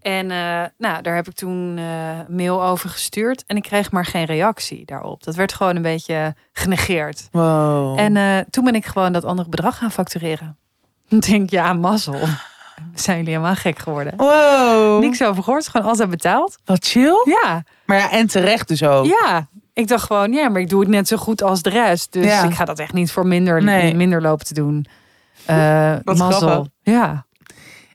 [0.00, 1.84] En eh, nou, daar heb ik toen eh,
[2.28, 3.44] mail over gestuurd.
[3.46, 5.22] En ik kreeg maar geen reactie daarop.
[5.22, 7.28] Dat werd gewoon een beetje genegeerd.
[7.30, 7.98] Wow.
[7.98, 10.56] En eh, toen ben ik gewoon dat andere bedrag gaan factureren.
[11.08, 12.20] Dan denk ik, ja, mazzel.
[12.94, 14.12] Zijn jullie helemaal gek geworden?
[14.16, 15.00] wow.
[15.00, 16.58] Niks over gehoord, gewoon altijd betaald.
[16.64, 17.22] Wat chill.
[17.42, 19.04] Ja, Maar ja, en terecht dus ook.
[19.06, 19.48] ja.
[19.74, 22.12] Ik dacht gewoon, ja, maar ik doe het net zo goed als de rest.
[22.12, 22.44] Dus Ja.
[22.44, 23.94] ik ga dat echt niet voor minder, Nee.
[23.94, 24.86] minder lopen te doen.
[25.46, 26.48] Eh Wat mazzel.
[26.48, 26.72] grappig.
[26.82, 27.26] Ja.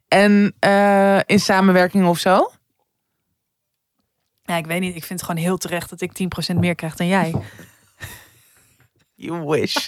[0.07, 2.51] En eh, in samenwerking of zo?
[4.43, 4.95] ja, ik weet niet.
[4.95, 7.35] Ik vind het gewoon heel terecht dat ik 10% meer krijg dan jij.
[9.15, 9.87] You wish.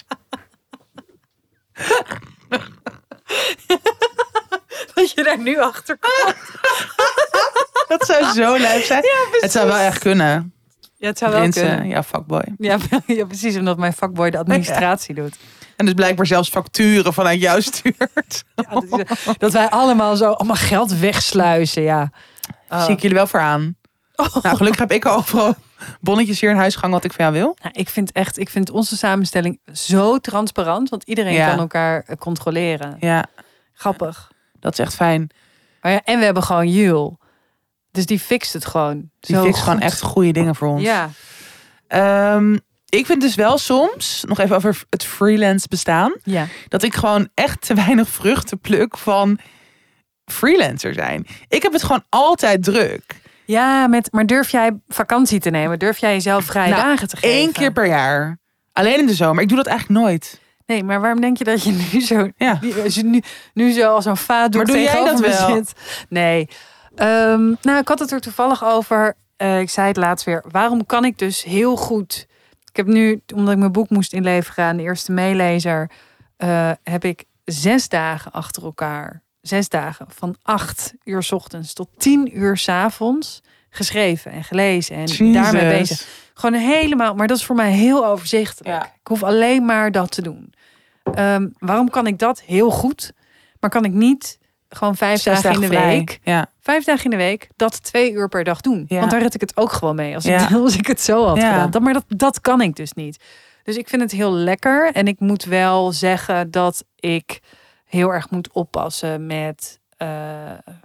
[5.00, 6.36] Dat je daar nu achter komt.
[7.88, 9.02] Dat zou zo lijp zijn.
[9.40, 10.54] het zou wel echt kunnen.
[10.96, 11.86] Ja, het zou wel kunnen.
[11.88, 12.42] ja, fuckboy.
[12.58, 12.76] Ja,
[13.06, 13.56] ja, precies.
[13.56, 15.36] Omdat mijn fuckboy de administratie doet.
[15.76, 18.44] En dus blijkbaar zelfs facturen vanuit jou stuurt.
[18.54, 22.10] Ja, dat, is- dat wij allemaal zo allemaal geld wegsluizen, ja.
[22.68, 22.84] Oh.
[22.84, 23.76] Zie ik jullie wel voor aan.
[24.42, 25.54] Nou, gelukkig heb ik overal
[26.00, 27.56] bonnetjes hier in huis gehangen wat ik van jou wil.
[27.62, 31.48] Nou, ik vind echt, ik vind onze samenstelling zo transparant, want iedereen Ja.
[31.48, 32.96] kan elkaar eh, controleren.
[33.00, 33.24] Ja,
[33.72, 34.30] Grappig.
[34.60, 35.30] Dat is echt fijn.
[35.80, 37.18] Maar ja, en we hebben gewoon Jul.
[37.90, 39.10] Dus die fixt het gewoon.
[39.20, 40.82] Die fixt gewoon echt goede dingen voor ons.
[40.82, 41.10] Ja.
[41.86, 42.56] Ehm,
[42.88, 46.46] ik vind dus wel soms, nog even over het freelance bestaan, Ja.
[46.68, 49.38] dat ik gewoon echt te weinig vruchten pluk van
[50.24, 51.26] freelancer zijn.
[51.48, 53.20] Ik heb het gewoon altijd druk.
[53.44, 55.78] Ja, met, maar durf jij vakantie te nemen?
[55.78, 57.36] Durf jij jezelf vrije Nou, dagen te geven?
[57.38, 58.38] Eén keer per jaar.
[58.72, 59.42] Alleen in de zomer.
[59.42, 60.40] Ik doe dat eigenlijk nooit.
[60.70, 62.60] Nee, maar waarom denk je dat je nu zo, Ja.
[62.84, 63.22] als je nu,
[63.54, 65.54] nu zo als een vaat Maar doe jij tegenover me wel?
[65.54, 65.72] zit?
[66.08, 66.48] Nee.
[66.94, 69.16] Ehm, nou, ik had het er toevallig over.
[69.36, 70.44] Eh, ik zei het laatst weer.
[70.50, 72.26] Waarom kan ik dus heel goed...
[72.70, 75.90] Ik heb nu, omdat ik mijn boek moest inleveren aan de eerste meelezer...
[76.36, 79.22] eh, heb ik zes dagen achter elkaar...
[79.40, 83.40] Zes dagen van acht uur 's ochtends tot tien uur 's avonds...
[83.70, 86.06] geschreven en gelezen en daarmee bezig.
[86.34, 88.74] Gewoon helemaal, maar dat is voor mij heel overzichtelijk.
[88.74, 88.84] Ja.
[88.84, 90.52] Ik hoef alleen maar dat te doen.
[91.02, 93.12] Ehm, waarom kan ik dat heel goed,
[93.60, 94.38] maar kan ik niet
[94.68, 95.86] gewoon vijf dagen in de vrij.
[95.96, 96.20] week.
[96.22, 96.46] Ja.
[96.60, 98.84] Vijf dagen in de week, dat twee uur per dag doen.
[98.88, 98.98] Ja.
[98.98, 100.14] Want daar red ik het ook gewoon mee.
[100.14, 100.48] Als, Ja.
[100.48, 101.70] ik, als ik het zo had gedaan.
[101.70, 103.24] Dat, maar dat, dat kan ik dus niet.
[103.62, 104.92] Dus ik vind het heel lekker.
[104.92, 107.40] En ik moet wel zeggen dat ik
[107.84, 110.08] heel erg moet oppassen met eh,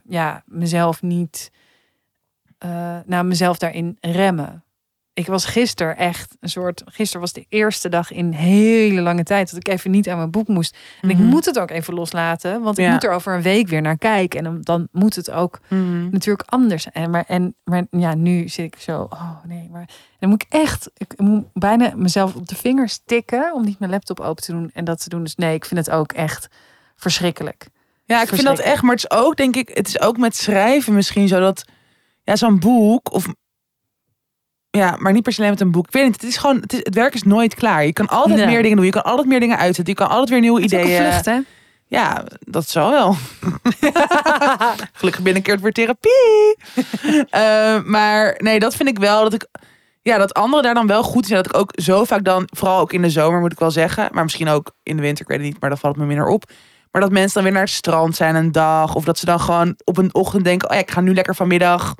[0.07, 1.51] ja, mezelf niet.
[2.57, 4.63] eh nou, mezelf daarin remmen.
[5.15, 6.81] Ik was gisteren echt een soort.
[6.85, 10.31] Gisteren was de eerste dag in hele lange tijd dat ik even niet aan mijn
[10.31, 10.77] boek moest.
[11.01, 11.27] En ik Mhm.
[11.27, 14.45] moet het ook even loslaten, want ik moet er over een week weer naar kijken.
[14.45, 16.09] En dan, moet het ook Mhm.
[16.09, 16.91] natuurlijk anders.
[16.91, 19.89] En, maar, en, maar ja, nu zit ik zo, oh nee, maar
[20.19, 23.91] dan moet ik echt, ik moet bijna mezelf op de vingers tikken om niet mijn
[23.91, 25.23] laptop open te doen en dat te doen.
[25.23, 26.47] Dus nee, ik vind het ook echt
[26.95, 27.67] verschrikkelijk.
[28.05, 28.81] Ja, ik vind dat echt.
[28.81, 31.65] Maar het is ook, denk ik, het is ook met schrijven misschien zo dat,
[32.23, 33.27] ja, zo'n boek of,
[34.75, 35.87] ja, maar niet per se alleen met een boek.
[35.87, 37.85] Ik weet niet, het is gewoon, het, is, het werk is nooit klaar.
[37.85, 38.47] Je kan altijd Nee.
[38.47, 38.85] meer dingen doen.
[38.85, 39.93] Je kan altijd meer dingen uitzetten.
[39.93, 41.01] Je kan altijd weer nieuwe ideeën.
[41.01, 41.39] vlucht, hè?
[41.87, 43.15] Ja, dat zal wel.
[44.93, 46.57] Gelukkig binnenkort weer therapie.
[47.29, 49.47] Eh, maar nee, dat vind ik wel dat ik.
[50.01, 51.43] Ja, dat anderen daar dan wel goed zijn.
[51.43, 54.09] Dat ik ook zo vaak dan, vooral ook in de zomer moet ik wel zeggen.
[54.11, 55.59] Maar misschien ook in de winter, ik weet het niet.
[55.59, 56.43] Maar dan valt het me minder op.
[56.91, 58.95] Maar dat mensen dan weer naar het strand zijn een dag.
[58.95, 60.69] Of dat ze dan gewoon op een ochtend denken.
[60.69, 61.95] Oh ja, ik ga nu lekker vanmiddag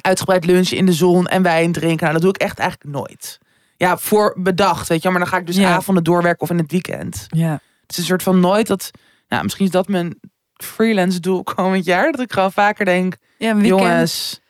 [0.00, 2.00] uitgebreid lunchen in de zon en wijn drinken.
[2.00, 3.38] Nou, dat doe ik echt eigenlijk nooit.
[3.76, 5.10] Ja, voor bedacht, weet je.
[5.10, 5.74] Maar dan ga ik dus Ja.
[5.74, 7.26] avonden doorwerken of in het weekend.
[7.28, 7.50] Ja.
[7.82, 8.90] Het is een soort van nooit dat.
[9.28, 10.20] Nou, misschien is dat mijn
[10.54, 12.10] freelance doel komend jaar.
[12.12, 14.40] Dat ik gewoon vaker denk, ja, een weekend, jongens.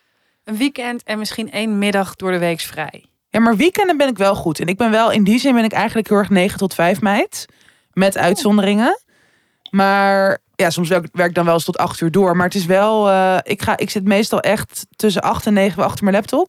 [0.44, 3.04] een weekend en misschien één middag door de week vrij.
[3.28, 4.60] Ja, maar weekenden ben ik wel goed.
[4.60, 7.00] En ik ben wel, in die zin ben ik eigenlijk heel erg 9 tot 5
[7.00, 7.46] meid.
[7.92, 9.00] Met uitzonderingen.
[9.70, 12.36] Maar ja, soms werk, werk ik dan wel eens tot 8 uur door.
[12.36, 15.78] Maar het is wel, eh, ik, ga, ik zit meestal echt tussen 8 en 9
[15.78, 16.48] uur achter mijn laptop.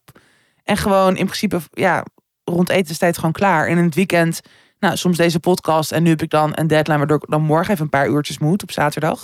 [0.64, 2.04] En gewoon in principe, ja,
[2.44, 3.66] rond etenstijd gewoon klaar.
[3.66, 4.40] En in het weekend,
[4.78, 5.92] nou, soms deze podcast.
[5.92, 8.38] En nu heb ik dan een deadline, waardoor ik dan morgen even een paar uurtjes
[8.38, 9.22] moet op zaterdag.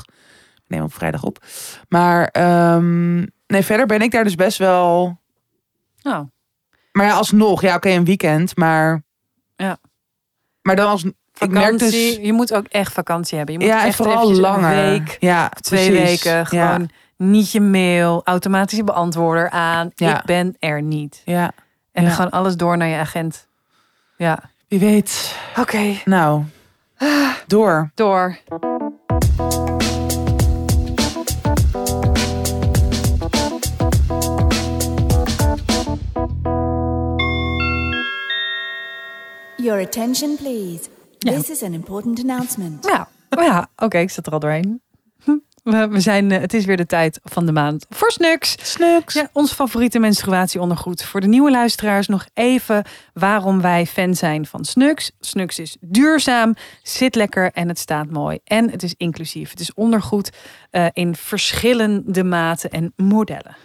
[0.54, 1.44] Ik neem op vrijdag op.
[1.88, 3.16] Maar ehm,
[3.46, 5.20] nee, verder ben ik daar dus best wel...
[6.02, 6.26] Nou,
[6.92, 9.02] Maar ja, alsnog, ja, oké, een weekend, maar...
[9.56, 9.78] Ja.
[10.62, 11.04] Maar dan als...
[11.40, 12.16] Ik merk dus...
[12.16, 13.54] Je moet ook echt vakantie hebben.
[13.58, 14.76] Je moet Ja, echt vooral langer.
[14.76, 16.22] een week, ja, twee precies.
[16.22, 19.90] weken, gewoon niet je mail, automatische beantwoorder aan.
[19.94, 20.18] Ja.
[20.18, 21.22] Ik ben er niet.
[21.24, 21.50] Ja.
[21.92, 22.08] En Ja.
[22.08, 23.46] dan gewoon alles door naar je agent.
[24.16, 24.38] Ja.
[24.68, 25.34] Wie weet.
[25.58, 26.42] Oké, Nou,
[27.46, 27.90] door.
[27.94, 28.38] door.
[39.58, 40.88] Your attention, please.
[41.18, 41.32] Ja.
[41.32, 42.84] This is an important announcement.
[42.84, 44.80] Nou, oh ja, oké, ik zat er al doorheen.
[45.24, 48.56] Hm, We, we zijn, eh, het is weer de tijd van de maand voor Snuks.
[48.62, 49.14] Snuks.
[49.14, 51.04] Ja, ons favoriete menstruatieondergoed.
[51.04, 55.10] Voor de nieuwe luisteraars nog even waarom wij fan zijn van Snux.
[55.20, 58.38] Snux is duurzaam, zit lekker en het staat mooi.
[58.44, 59.50] En het is inclusief.
[59.50, 60.30] Het is ondergoed
[60.70, 63.56] eh, in verschillende maten en modellen.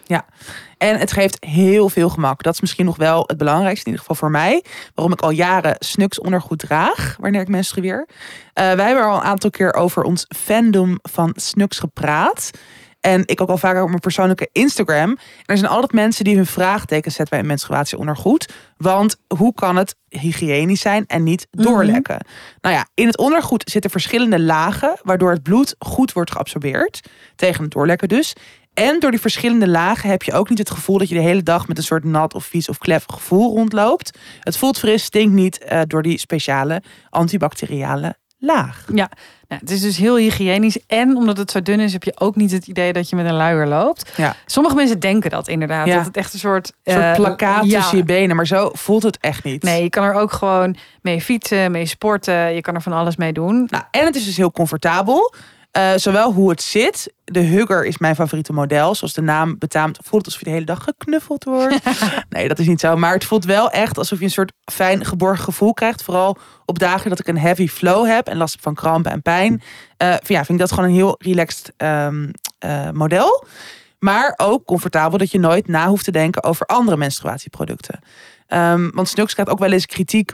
[0.84, 2.44] En het geeft heel veel gemak.
[2.44, 4.64] Dat is misschien nog wel het belangrijkste, in ieder geval voor mij.
[4.94, 8.08] Waarom ik al jaren Snuks ondergoed draag, wanneer ik menstrueer.
[8.54, 12.52] Eh, wij hebben al een aantal keer over ons fandom van Snuks gepraat.
[13.00, 15.10] En ik ook al vaker op mijn persoonlijke Instagram.
[15.10, 18.54] En er zijn altijd mensen die hun vraagtekens zetten bij een menstruatieondergoed.
[18.78, 22.26] Want hoe kan het hygiënisch zijn en niet doorlekken?
[22.62, 27.00] Nou ja, in het ondergoed zitten verschillende lagen, waardoor het bloed goed wordt geabsorbeerd.
[27.36, 28.34] Tegen het doorlekken dus.
[28.74, 31.44] En door die verschillende lagen heb je ook niet het gevoel dat je de hele
[31.44, 34.18] dag met een soort nat of vies of klef gevoel rondloopt.
[34.40, 38.86] Het voelt fris, stinkt niet eh, door die speciale antibacteriale laag.
[38.94, 39.10] Ja,
[39.48, 40.80] nou, het is dus heel hygiënisch.
[40.88, 43.26] En omdat het zo dun is, heb je ook niet het idee dat je met
[43.26, 44.12] een luier loopt.
[44.18, 44.36] Ja.
[44.46, 45.88] Sommige mensen denken dat inderdaad.
[45.88, 45.96] Ja.
[45.96, 46.74] Dat het echt een soort...
[46.84, 47.80] Een soort eh, plakkaat ja.
[47.80, 49.64] tussen je benen, maar zo voelt het echt niet.
[49.64, 52.54] Nee, je kan er ook gewoon mee fietsen, mee sporten.
[52.54, 53.68] Je kan er van alles mee doen.
[53.70, 55.34] Nou, en het is dus heel comfortabel.
[55.74, 57.14] Eh, zowel hoe het zit.
[57.24, 58.96] De Hugger is mijn favoriete model.
[58.96, 61.80] Zoals de naam betaamt, voelt het alsof je de hele dag geknuffeld wordt.
[62.30, 62.96] nee, dat is niet zo.
[62.96, 66.04] Maar het voelt wel echt alsof je een soort fijn geborgen gevoel krijgt.
[66.04, 69.22] Vooral op dagen dat ik een heavy flow heb en last heb van krampen en
[69.22, 69.62] pijn.
[69.98, 73.46] Eh, ja, vind ik dat gewoon een heel relaxed ehm, eh, model.
[74.00, 78.00] Maar ook comfortabel dat je nooit na hoeft te denken over andere menstruatieproducten.
[78.48, 80.32] Ehm, want Snooks krijgt ook wel eens kritiek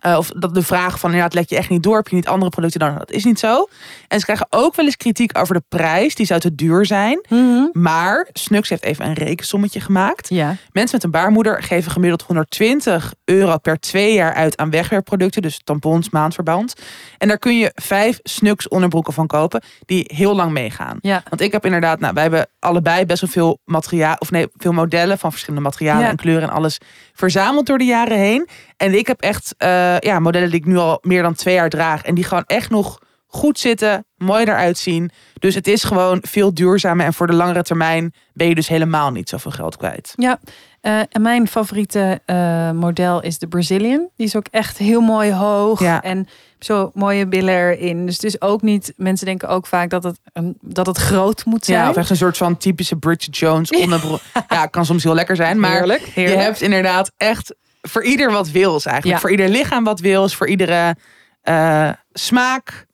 [0.00, 2.14] eh, of dat de vraag van, ja, het let je echt niet door, heb je
[2.14, 2.94] niet andere producten dan?
[2.98, 3.68] Dat is niet zo.
[4.08, 6.14] En ze krijgen ook wel eens kritiek over de prijs.
[6.14, 7.26] Die zou te duur zijn.
[7.72, 10.28] Maar Snux heeft even een rekensommetje gemaakt.
[10.28, 10.56] Ja.
[10.72, 15.42] Mensen met een baarmoeder geven gemiddeld 120 euro per twee jaar uit aan wegwerpproducten.
[15.42, 16.74] Dus tampons, maandverband.
[17.18, 20.98] En daar kun je vijf Snux onderbroeken van kopen die heel lang meegaan.
[21.00, 21.22] Ja.
[21.28, 24.72] Want ik heb inderdaad, nou, wij hebben allebei best wel veel materiaal, of nee, veel
[24.72, 26.10] modellen van verschillende materialen Ja.
[26.10, 26.78] en kleuren en alles
[27.12, 28.48] verzameld door de jaren heen.
[28.76, 31.68] En ik heb echt, eh, ja, modellen die ik nu al meer dan twee jaar
[31.68, 35.10] draag en die gewoon echt nog goed zitten, mooi eruit zien.
[35.38, 37.06] Dus het is gewoon veel duurzamer.
[37.06, 40.12] En voor de langere termijn ben je dus helemaal niet zoveel geld kwijt.
[40.16, 40.38] Ja,
[40.80, 44.08] eh, en mijn favoriete eh, model is de Brazilian.
[44.16, 46.02] Die is ook echt heel mooi hoog Ja.
[46.02, 48.06] en zo mooie billen erin.
[48.06, 51.44] Dus het is ook niet, mensen denken ook vaak dat het, een, dat het groot
[51.44, 51.78] moet zijn.
[51.78, 54.20] Ja, of echt een soort van typische Bridget Jones onderbroek.
[54.48, 55.60] ja, kan soms heel lekker zijn.
[55.60, 59.14] Maar Heerlijk, je hebt inderdaad echt voor ieder wat wils eigenlijk.
[59.16, 59.20] Ja.
[59.20, 60.36] Voor ieder lichaam wat wils.
[60.36, 60.96] Voor iedere
[61.42, 62.86] eh, smaak.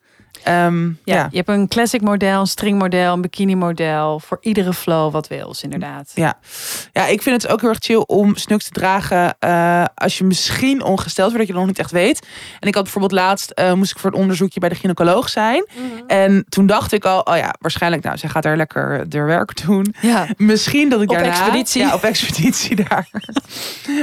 [0.44, 1.28] Ehm, Ja, ja.
[1.30, 4.20] je hebt een classic model, een string model, een bikini model.
[4.20, 6.10] Voor iedere flow wat wils, inderdaad.
[6.14, 6.34] Ja.
[6.92, 10.24] ja, ik vind het ook heel erg chill om snuks te dragen eh, als je
[10.24, 12.26] misschien ongesteld wordt, dat je het nog niet echt weet.
[12.60, 15.66] En ik had bijvoorbeeld laatst, eh, moest ik voor een onderzoekje bij de gynaecoloog zijn.
[15.74, 16.06] Mhm.
[16.06, 19.66] En toen dacht ik al, oh ja, waarschijnlijk, nou, zij gaat daar lekker de werk
[19.66, 19.94] doen.
[20.00, 20.26] Ja.
[20.36, 21.32] Misschien dat ik Op daarna...
[21.32, 21.82] expeditie.
[21.82, 23.08] Ja, op expeditie daar.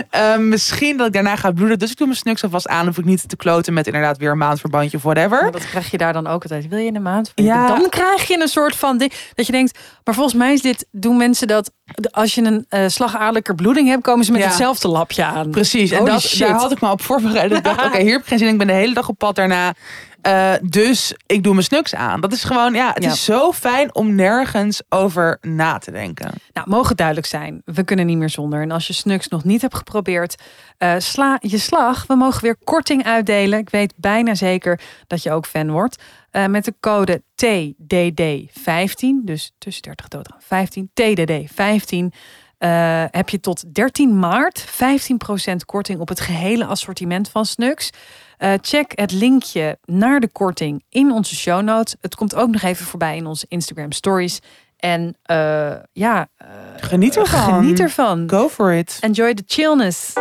[0.09, 1.79] Eh, misschien dat ik daarna ga bloeden.
[1.79, 2.85] Dus ik doe mijn snuks alvast aan.
[2.85, 5.41] Hoef ik niet te kloten met inderdaad weer een maandverbandje of whatever.
[5.41, 6.67] Maar dat krijg je daar dan ook altijd.
[6.67, 7.31] Wil je in een maand?
[7.35, 7.67] Ja.
[7.67, 9.79] Dan krijg je een soort van ding dat je denkt.
[10.03, 10.85] Maar volgens mij is dit.
[10.91, 11.71] Doen mensen dat
[12.11, 14.47] als je een eh slagaderlijke bloeding hebt, komen ze met Ja.
[14.47, 15.49] hetzelfde lapje aan.
[15.49, 16.39] Precies, en Holy dat, shit.
[16.39, 17.51] daar had ik me op voorbereid.
[17.51, 18.53] Ik dacht, oké, hier heb ik geen zin in.
[18.53, 19.73] Ik ben de hele dag op pad daarna.
[20.21, 22.21] Eh, dus ik doe mijn snuks aan.
[22.21, 23.11] Dat is gewoon, ja, het Ja.
[23.11, 26.31] is zo fijn om nergens over na te denken.
[26.53, 27.61] Nou, mogen duidelijk zijn.
[27.65, 28.61] We kunnen niet meer zonder.
[28.61, 30.35] En als je Snux nog niet hebt geprobeerd,
[30.77, 32.07] eh, sla je slag.
[32.07, 33.59] We mogen weer korting uitdelen.
[33.59, 36.03] Ik weet bijna zeker dat je ook fan wordt.
[36.31, 42.13] Eh, met de code TDD15, dus tussen 30 dood aan 15, TDD15,
[42.61, 47.89] eh, heb je tot 13 maart 15% korting op het gehele assortiment van Snux.
[48.37, 51.95] Eh, check het linkje naar de korting in onze show notes.
[52.01, 54.39] Het komt ook nog even voorbij in onze Instagram stories.
[54.77, 56.27] En eh, ja,
[56.75, 57.53] Geniet ervan.
[57.53, 58.29] Geniet ervan.
[58.29, 58.97] Go for it.
[58.99, 60.13] Enjoy the chillness.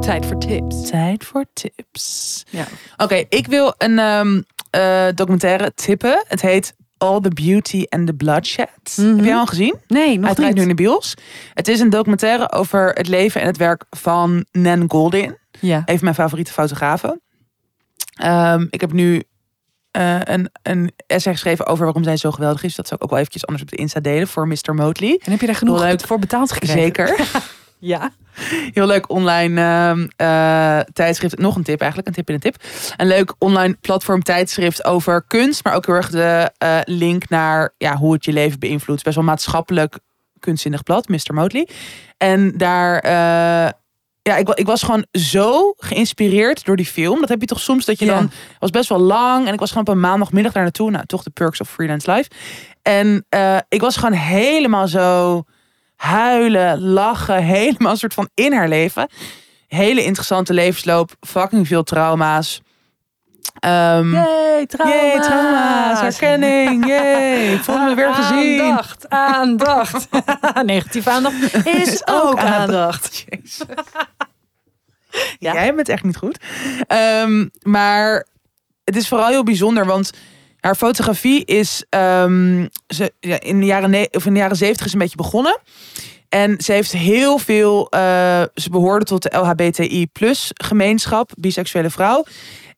[0.00, 0.90] Tijd voor tips.
[0.90, 2.44] Tijd voor tips.
[2.50, 2.64] Ja.
[2.96, 6.24] Oké, ik wil een ehm, eh, documentaire tippen.
[6.28, 8.68] Het heet All the Beauty and the Bloodshed.
[8.96, 9.16] Mhm.
[9.16, 9.76] Heb jij al gezien?
[9.86, 10.54] Nee, nog draait niet.
[10.54, 11.14] nu in de bios.
[11.54, 15.38] Het is een documentaire over het leven en het werk van Nan Goldin.
[15.60, 15.76] Ja.
[15.76, 17.20] Een van mijn favoriete fotografen.
[18.14, 19.22] Ehm, ik heb nu
[19.90, 22.74] eh, een, een essay geschreven over waarom zij zo geweldig is.
[22.74, 24.74] Dat zou ik ook wel eventjes anders op de Insta delen voor Mr.
[24.74, 25.20] Motley.
[25.24, 26.06] En heb je daar genoeg leuk.
[26.06, 26.82] voor betaald gekregen?
[26.82, 27.16] Zeker.
[27.84, 28.10] Ja.
[28.72, 31.38] Heel leuk online ehm, eh, tijdschrift.
[31.38, 32.56] Nog een tip eigenlijk, een tip in een tip.
[32.96, 35.64] Een leuk online platform tijdschrift over kunst.
[35.64, 39.02] Maar ook heel erg de eh, link naar ja, hoe het je leven beïnvloedt.
[39.02, 39.98] Best wel maatschappelijk
[40.38, 41.34] kunstzinnig blad, Mr.
[41.34, 41.68] Motley.
[42.16, 42.98] En daar...
[42.98, 43.70] eh,
[44.22, 47.20] ja, ik, ik was gewoon zo geïnspireerd door die film.
[47.20, 48.14] Dat heb je toch soms dat je Ja.
[48.14, 48.22] dan...
[48.22, 49.46] Het was best wel lang.
[49.46, 50.90] En ik was gewoon op een maandagmiddag daar naartoe.
[50.90, 52.30] Nou, toch de perks of freelance life.
[52.82, 53.26] En
[53.68, 55.42] ik was gewoon helemaal zo
[56.02, 59.08] huilen, lachen, helemaal een soort van in haar leven.
[59.66, 62.60] Hele interessante levensloop, fucking veel trauma's.
[63.58, 64.94] Ehm Yay, trauma's.
[64.94, 67.56] Yay, trauma's, herkenning, yay.
[67.64, 68.60] Voelde me weer gezien.
[68.60, 70.08] Aandacht, aandacht.
[70.64, 73.24] Negatieve aandacht is ook aandacht.
[73.28, 73.66] Jezus.
[75.38, 75.52] Ja.
[75.52, 76.38] Jij bent echt niet goed.
[76.86, 78.26] Ehm, maar
[78.84, 80.12] het is vooral heel bijzonder, want
[80.62, 84.92] haar fotografie is ehm, ze, ja, in, de jaren of in de jaren zeventig is
[84.92, 85.60] een beetje begonnen.
[86.28, 87.88] En ze heeft heel veel.
[87.90, 92.24] eh, ze behoorde tot de LHBTI plus gemeenschap, biseksuele vrouw.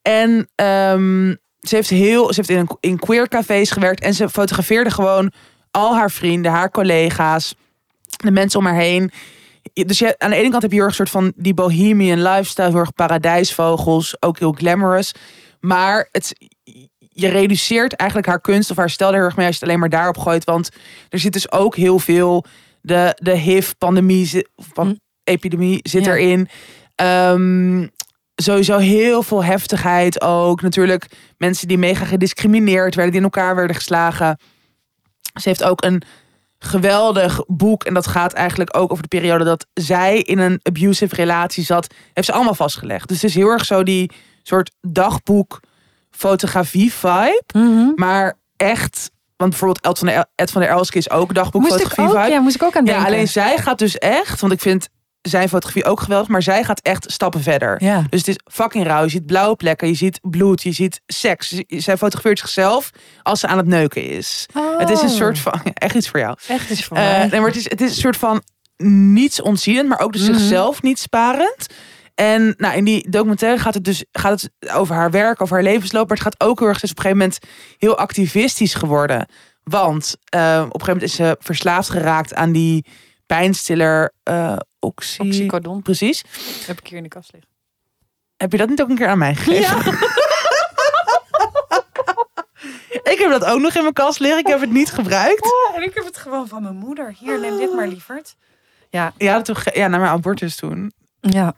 [0.01, 2.27] En ehm, ze heeft heel.
[2.27, 5.31] Ze heeft in, een, in queer cafés gewerkt en ze fotografeerde gewoon
[5.71, 7.55] al haar vrienden, haar collega's,
[8.17, 9.11] de mensen om haar heen.
[9.73, 12.21] Dus je, aan de ene kant heb je heel erg een soort van die bohemian
[12.21, 15.11] lifestyle, heel erg paradijsvogels, ook heel glamorous.
[15.59, 16.33] Maar het,
[17.17, 19.69] je reduceert eigenlijk haar kunst of haar stijl er heel erg mee als je het
[19.69, 20.43] alleen maar daarop gooit.
[20.43, 20.69] Want
[21.09, 22.45] er zit dus ook heel veel,
[22.81, 24.93] de, de HIV-pandemie, van Hm.
[25.23, 26.11] epidemie zit Ja.
[26.15, 26.49] erin.
[26.95, 27.87] Ehm,
[28.35, 30.61] sowieso heel veel heftigheid ook.
[30.61, 31.07] Natuurlijk
[31.37, 34.39] mensen die mega gediscrimineerd werden, die in elkaar werden geslagen.
[35.41, 36.01] Ze heeft ook een
[36.59, 37.83] geweldig boek.
[37.83, 41.93] En dat gaat eigenlijk ook over de periode dat zij in een abusive relatie zat.
[42.13, 43.07] Heeft ze allemaal vastgelegd.
[43.07, 44.11] Dus het is heel erg zo die
[44.43, 45.59] soort dagboek
[46.17, 47.43] fotografie vibe.
[47.53, 47.91] Mhm.
[47.95, 51.79] Maar echt, want bijvoorbeeld Ed van der, Ed van der Elske is ook dagboek Moest
[51.79, 53.07] ik ook, ja, moest ik ook aan Ja, denken.
[53.13, 54.87] alleen zij gaat dus echt, want ik vind
[55.21, 57.83] zijn fotografie ook geweldig, maar zij gaat echt stappen verder.
[57.83, 58.03] Ja.
[58.09, 59.03] Dus het is fucking rauw.
[59.03, 61.49] Je ziet blauwe plekken, je ziet bloed, je ziet seks.
[61.67, 62.89] Zij fotografeert zichzelf
[63.21, 64.45] als ze aan het neuken is.
[64.77, 65.15] Het is een Oh.
[65.15, 66.37] soort van, echt iets voor jou.
[66.47, 67.27] Echt is voor mij.
[67.27, 68.41] nee, maar het is, het is een soort van
[69.13, 70.33] niets ontzienend, maar ook dus Mhm.
[70.37, 71.67] zichzelf niet sparend.
[72.15, 75.63] En nou, in die documentaire gaat het dus gaat het over haar werk, over haar
[75.63, 76.07] levensloop.
[76.07, 77.45] Maar het gaat ook heel erg, ze is op een gegeven moment
[77.77, 79.27] heel activistisch geworden.
[79.63, 82.85] Want eh, op een gegeven moment is ze verslaafd geraakt aan die
[83.25, 85.21] pijnstiller eh oxy...
[85.21, 86.23] Oxycodon Precies.
[86.65, 87.51] heb ik hier in de kast liggen.
[88.37, 89.97] Heb je dat niet ook een keer aan mij gegeven?
[93.03, 94.39] Ik heb dat ook nog in mijn kast liggen.
[94.39, 95.43] Ik heb het niet gebruikt.
[95.43, 97.15] Oh, en ik heb het gewoon van mijn moeder.
[97.19, 98.35] Hier, neem dit maar, lieverd.
[98.89, 100.93] Ja, Ja, toch, ja, naar mijn abortus toen.
[101.19, 101.53] ja.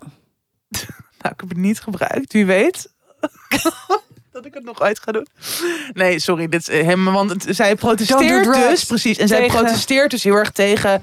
[1.22, 2.34] Nou, ik heb het niet gebruikt.
[2.34, 2.92] Wie weet.
[4.32, 5.28] dat ik het nog uit ga doen.
[5.94, 6.48] Nee, sorry.
[6.48, 7.14] Dit is eh, helemaal.
[7.14, 8.84] Want het- zij protesteert dus.
[8.86, 9.18] Precies.
[9.18, 11.02] En zij protesteert dus heel erg tegen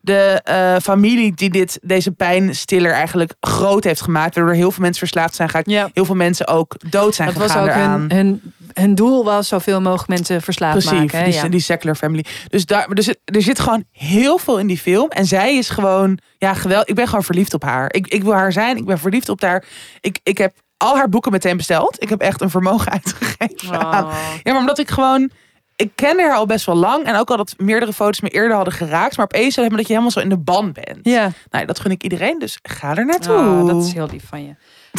[0.00, 4.34] de eh, familie die dit, deze pijnstiller eigenlijk groot heeft gemaakt.
[4.34, 5.70] Waardoor heel veel mensen verslaafd zijn geraakt.
[5.70, 5.90] ja.
[5.94, 8.00] Heel veel mensen ook dood zijn Dat was gegaan ook eraan.
[8.00, 11.18] hun, hun, hun doel was zoveel mogelijk mensen verslaafd Precies, maken.
[11.18, 11.24] hè?
[11.24, 11.48] die, ja.
[11.48, 12.24] die secular family.
[12.48, 15.08] Dus, daar, dus er zit gewoon heel veel in die film.
[15.10, 16.88] En zij is gewoon, ja, geweldig.
[16.88, 17.92] Ik ben gewoon verliefd op haar.
[17.94, 18.76] Ik, ik wil haar zijn.
[18.76, 19.64] Ik ben verliefd op haar.
[20.00, 22.02] Ik, ik heb al haar boeken meteen besteld.
[22.02, 23.80] Ik heb echt een vermogen uitgegeven.
[23.80, 24.14] aan- Oh.
[24.42, 25.30] Ja, maar omdat ik gewoon.
[25.76, 27.04] Ik ken haar al best wel lang.
[27.04, 29.16] En ook al dat meerdere foto's me eerder hadden geraakt.
[29.16, 30.98] Maar opeens hebben dat je helemaal zo in de ban bent.
[31.02, 32.38] Ja, Nou, dat gun ik iedereen.
[32.38, 33.36] Dus ga er naartoe.
[33.36, 34.54] oh, dat is heel lief van je.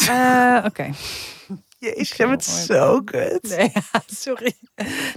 [0.08, 0.90] Eh, Oké.
[1.78, 3.56] Jezus, je bent zo kut.
[3.56, 3.72] Nee,
[4.06, 4.52] sorry.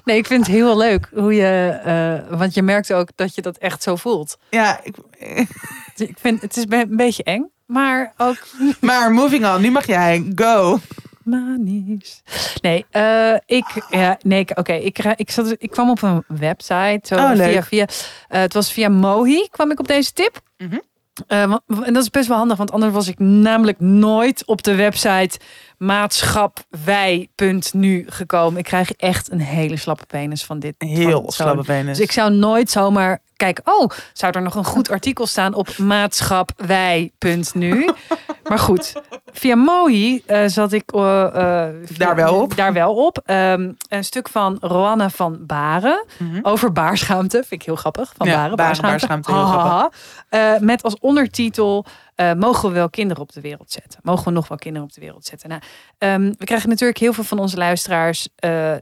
[0.03, 3.41] Nee, ik vind het heel leuk hoe je, eh, want je merkt ook dat je
[3.41, 4.37] dat echt zo voelt.
[4.49, 4.95] Ja, ik,
[5.95, 8.37] Ik vind het is een beetje eng, maar ook
[8.79, 9.61] maar moving on.
[9.61, 10.31] Nu mag jij.
[10.35, 10.79] Go.
[11.23, 12.21] manies.
[12.61, 17.15] Nee, eh, ik, ja, nee, oké, ik, ik, zat, ik kwam op een website, zo
[17.15, 17.51] Oh, leuk.
[17.51, 17.85] via, via,
[18.27, 20.39] eh, het was via Mohi kwam ik op deze tip.
[20.57, 20.73] Mhm.
[20.73, 20.79] Eh,
[21.27, 24.75] wa- en dat is best wel handig, want anders was ik namelijk nooit op de
[24.75, 25.39] website
[25.77, 28.59] maatschapwij.nu gekomen.
[28.59, 30.75] Ik krijg echt een hele slappe penis van dit.
[30.77, 31.97] Heel van slappe penis.
[31.97, 35.77] Dus ik zou nooit zomaar kijken, oh, zou er nog een goed artikel staan op
[35.77, 37.89] maatschapwij.nu?
[38.49, 38.93] maar goed,
[39.31, 42.55] via Mohi eh, zat ik eh, eh, via- Daar wel op.
[42.55, 43.17] Daar wel op.
[43.25, 46.39] Ehm, een stuk van Roanna van Baren Mhm.
[46.41, 47.37] over baarschaamte.
[47.37, 48.13] Vind ik heel grappig.
[48.17, 49.07] Van Ja, Baren, baarschaamte.
[49.31, 49.91] baarschaamte,
[50.29, 51.85] heel met als ondertitel...
[52.37, 53.99] mogen we wel kinderen op de wereld zetten?
[54.03, 55.49] Mogen we nog wel kinderen op de wereld zetten?
[55.49, 55.61] Nou,
[55.97, 58.27] ehm, we krijgen natuurlijk heel veel van onze luisteraars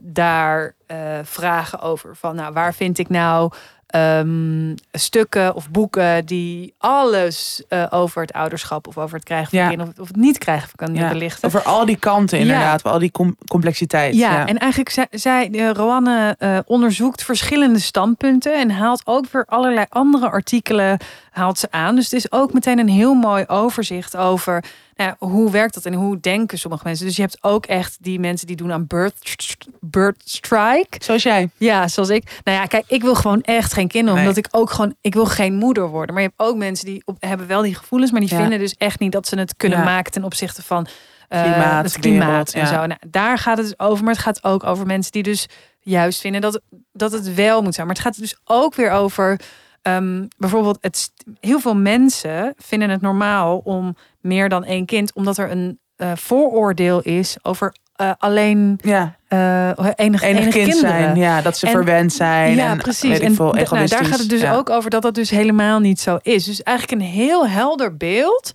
[0.02, 0.74] daar
[1.22, 2.16] vragen over.
[2.16, 3.52] Van nou, waar vind ik nou
[3.90, 9.58] ehm, stukken of boeken die alles eh, over het ouderschap of over het krijgen van
[9.58, 9.68] Ja.
[9.68, 11.48] kinderen of, of het niet krijgen van kinderen Ja, belichten?
[11.48, 12.74] Over al die kanten inderdaad.
[12.78, 14.14] Over al die com- complexiteit.
[14.14, 19.44] Ja, en eigenlijk zei, zei eh, Roanne eh, onderzoekt verschillende standpunten en haalt ook weer
[19.48, 20.98] allerlei andere artikelen
[21.30, 21.94] haalt ze aan.
[21.94, 24.64] Dus het is ook meteen een heel mooi overzicht over
[25.04, 27.06] ja, hoe werkt dat en hoe denken sommige mensen.
[27.06, 31.04] Dus je hebt ook echt die mensen die doen aan birth, birth strike.
[31.04, 31.50] Zoals jij.
[31.56, 32.40] Ja, zoals ik.
[32.44, 34.14] Nou ja, kijk, ik wil gewoon echt geen kinderen.
[34.18, 34.28] Nee.
[34.28, 36.14] Omdat ik ook gewoon, ik wil geen moeder worden.
[36.14, 38.36] Maar je hebt ook mensen die op, hebben wel die gevoelens, maar die Ja.
[38.36, 39.84] vinden dus echt niet dat ze het kunnen Ja.
[39.84, 40.86] maken ten opzichte van
[41.28, 42.86] eh, Klimaat, het klimaat wereld, en zo.
[42.86, 44.04] Nou, daar gaat het dus over.
[44.04, 45.46] Maar het gaat ook over mensen die dus
[45.80, 46.60] juist vinden dat,
[46.92, 47.86] dat het wel moet zijn.
[47.86, 49.40] Maar het gaat dus ook weer over.
[49.82, 55.38] ehm, bijvoorbeeld, het, heel veel mensen vinden het normaal om meer dan één kind, omdat
[55.38, 60.80] er een eh, vooroordeel is over eh, alleen Ja, eh enig, enig, enig kind kinderen.
[61.02, 61.16] zijn.
[61.16, 62.54] Ja, dat ze En- verwend zijn.
[62.56, 63.18] Ja, en, precies.
[63.18, 64.54] En veel, nou, daar gaat het dus Ja.
[64.54, 66.44] ook over dat dat dus helemaal niet zo is.
[66.44, 68.50] Dus eigenlijk een heel helder beeld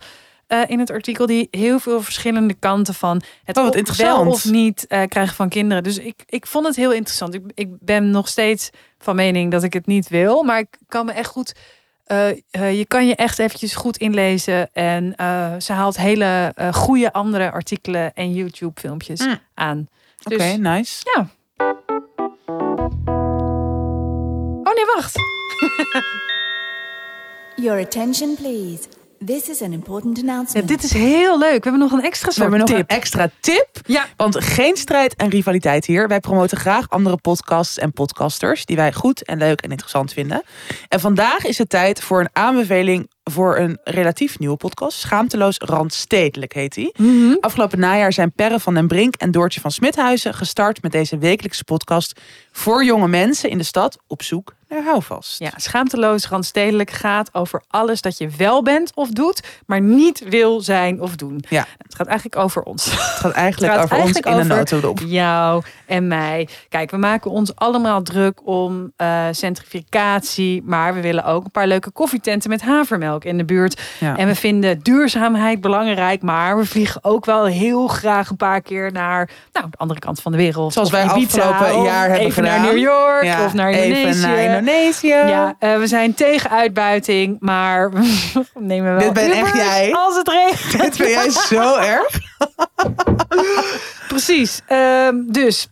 [0.66, 5.34] in het artikel die heel veel verschillende kanten van het Oh, wel of niet krijgen
[5.34, 5.82] van kinderen.
[5.82, 7.34] Dus ik, ik vond het heel interessant.
[7.34, 11.06] Ik, ik ben nog steeds van mening dat ik het niet wil, maar ik kan
[11.06, 11.54] me echt goed.
[12.06, 14.68] Eh, eh, je kan je echt eventjes goed inlezen.
[14.72, 19.38] En eh, ze haalt hele eh, goede andere artikelen en YouTube filmpjes Mm.
[19.54, 19.88] aan.
[20.24, 21.00] Oké, Dus, nice.
[21.14, 21.28] ja.
[24.64, 25.14] Oh nee, wacht.
[27.64, 28.82] Your attention, please.
[29.24, 30.68] This is an important Ja, announcement.
[30.68, 31.64] dit is heel leuk.
[31.64, 32.90] We hebben nog een extra We soort hebben nog tip.
[32.90, 33.68] een extra tip.
[33.86, 34.06] Ja.
[34.16, 36.08] Want geen strijd en rivaliteit hier.
[36.08, 40.42] Wij promoten graag andere podcasts en podcasters die wij goed en leuk en interessant vinden.
[40.88, 44.98] En vandaag is het tijd voor een aanbeveling voor een relatief nieuwe podcast.
[44.98, 46.94] Schaamteloos Randstedelijk heet die.
[46.98, 47.34] Mhm.
[47.40, 51.64] Afgelopen najaar zijn Perre van den Brink en Doortje van Smithuizen gestart met deze wekelijkse
[51.64, 52.20] podcast
[52.56, 55.38] voor jonge mensen in de stad op zoek naar houvast.
[55.38, 60.60] Ja, schaamteloos randstedelijk gaat over alles dat je wel bent of doet, maar niet wil
[60.60, 61.44] zijn of doen.
[61.48, 61.66] Ja.
[61.78, 62.84] Het gaat eigenlijk over ons.
[62.84, 65.00] Het gaat eigenlijk Het gaat over eigenlijk ons in een notendop.
[65.06, 66.48] Jou en mij.
[66.68, 71.66] Kijk, we maken ons allemaal druk om eh, centrificatie, maar we willen ook een paar
[71.66, 73.80] leuke koffietenten met havermelk in de buurt.
[74.00, 74.16] Ja.
[74.16, 78.92] En we vinden duurzaamheid belangrijk, maar we vliegen ook wel heel graag een paar keer
[78.92, 80.72] naar nou, de andere kant van de wereld.
[80.72, 82.45] Zoals wij Ibiza, afgelopen jaar hebben gedaan.
[82.46, 84.26] Naar New York Ja, of naar even Indonesië.
[84.26, 85.08] naar Indonesië.
[85.08, 88.00] Ja, eh, we zijn tegen uitbuiting, maar we
[88.58, 89.92] nemen wel Dit ben echt jij.
[89.92, 90.82] als het regent.
[90.82, 92.18] Dit vind jij zo erg.
[94.08, 94.62] Precies.
[94.66, 95.68] Ehm, dus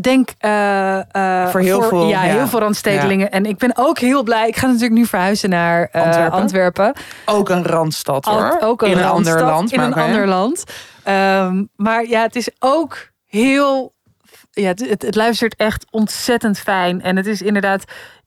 [0.00, 2.32] denk eh, eh, Voor heel veel, ja, ja.
[2.32, 3.30] heel veel randstedelingen.
[3.30, 4.48] En ik ben ook heel blij.
[4.48, 6.32] Ik ga natuurlijk nu verhuizen naar Antwerpen.
[6.32, 6.92] Antwerpen.
[7.24, 8.56] Ook een randstad hoor.
[8.60, 9.72] ook een in een ander land.
[9.72, 10.64] In maar een ander land.
[11.02, 13.92] Ehm, maar ja, het is ook heel
[14.50, 17.02] ja, het, het, het luistert echt ontzettend fijn.
[17.02, 17.84] En het is inderdaad,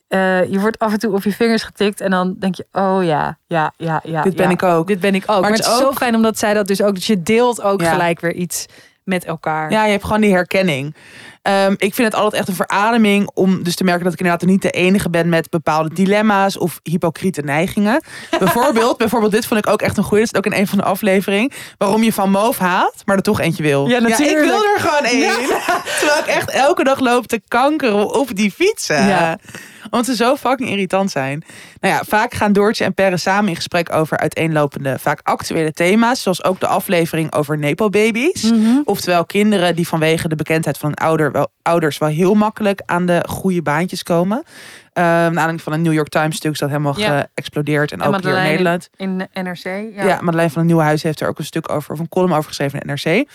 [0.07, 2.01] eh, je wordt af en toe op je vingers getikt.
[2.01, 4.21] En dan denk je, oh ja, ja, ja, ja.
[4.21, 4.51] Dit ben ja.
[4.51, 4.87] ik ook.
[4.87, 5.41] Dit ben ik ook.
[5.41, 7.81] Maar, het het is zo fijn omdat zij dat dus ook, dus je deelt ook
[7.81, 7.91] Ja.
[7.91, 8.65] gelijk weer iets
[9.03, 9.71] met elkaar.
[9.71, 10.95] Ja, je hebt gewoon die herkenning.
[11.43, 14.47] Ehm, ik vind het altijd echt een verademing om dus te merken dat ik inderdaad
[14.47, 18.03] niet de enige ben met bepaalde dilemma's of hypocriete neigingen.
[18.39, 20.23] bijvoorbeeld, bijvoorbeeld dit vond ik ook echt een goeie.
[20.25, 21.51] Dat is ook in een van de afleveringen.
[21.77, 23.87] Waarom je van Moof haat, maar er toch eentje wil.
[23.87, 24.45] Ja, ik natuurlijk.
[24.45, 25.35] wil er gewoon één.
[25.99, 29.07] Terwijl ik echt elke dag loop te kankeren op die fietsen.
[29.07, 29.37] Ja.
[29.83, 31.43] Omdat ze zo fucking irritant zijn.
[31.79, 36.21] Nou ja, vaak gaan Doortje en Perre samen in gesprek over uiteenlopende, vaak actuele thema's.
[36.21, 38.51] Zoals ook de aflevering over Nepo-baby's.
[38.51, 38.79] Mhm.
[38.83, 43.05] Oftewel kinderen die vanwege de bekendheid van hun ouder, wel, ouders wel heel makkelijk aan
[43.05, 44.37] de goede baantjes komen.
[44.37, 47.27] Uh, naar aanleiding van een New York Times stuk is dat helemaal Ja.
[47.33, 47.91] geëxplodeerd.
[47.91, 48.89] En, En ook hier in Nederland.
[48.95, 49.63] In de NRC.
[49.95, 50.05] Ja.
[50.05, 50.19] Ja.
[50.21, 52.47] Madeleine van het Nieuwe Huis heeft er ook een stuk over, of een column over
[52.47, 53.27] geschreven in NRC.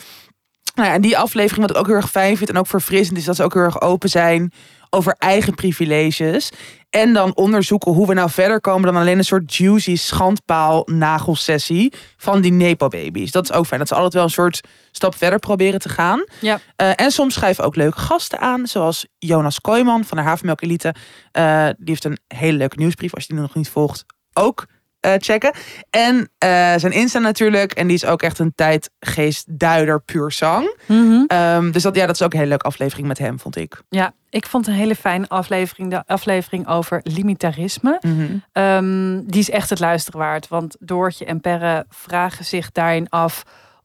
[0.74, 3.18] Nou ja, en die aflevering, wat ik ook heel erg fijn vind en ook verfrissend,
[3.18, 4.52] is dat ze ook heel erg open zijn
[4.90, 6.50] over eigen privileges.
[6.90, 11.92] En dan onderzoeken hoe we nou verder komen dan alleen een soort juicy schandpaal nagelsessie
[12.16, 13.30] van die Nepo-baby's.
[13.30, 13.80] Dat is ook fijn.
[13.80, 14.60] Dat ze altijd wel een soort
[14.92, 16.24] stap verder proberen te gaan.
[16.40, 16.60] Ja.
[16.76, 20.94] Eh, en soms schrijven ook leuke gasten aan, zoals Jonas Kooijman van de Havermelk Elite.
[21.32, 23.14] Eh, die heeft een hele leuke nieuwsbrief.
[23.14, 24.66] Als je die nog niet volgt, ook
[25.08, 25.52] eh, checken.
[25.90, 27.72] En eh, zijn Insta natuurlijk.
[27.72, 30.76] En die is ook echt een tijdgeestduider puur zang.
[30.86, 31.24] Mhm.
[31.26, 33.82] Ehm, dus dat, ja, dat is ook een hele leuke aflevering met hem, vond ik.
[33.88, 35.90] ja, ik vond een hele fijne aflevering.
[35.90, 37.98] De aflevering over limitarisme.
[38.00, 38.22] Mhm.
[38.52, 40.48] Ehm, die is echt het luisteren waard.
[40.48, 43.42] Want Doortje en Perre vragen zich daarin af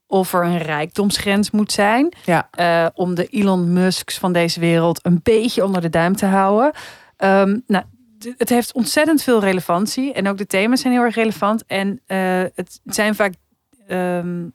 [0.07, 2.13] of er een rijkdomsgrens moet zijn.
[2.25, 2.47] Ja.
[2.51, 6.71] eh, om de Elon Musks van deze wereld een beetje onder de duim te houden.
[7.17, 7.83] Ehm, nou,
[8.37, 10.13] het heeft ontzettend veel relevantie.
[10.13, 11.65] En ook de thema's zijn heel erg relevant.
[11.65, 12.17] En eh,
[12.55, 13.33] het zijn vaak...
[13.87, 14.47] ehm,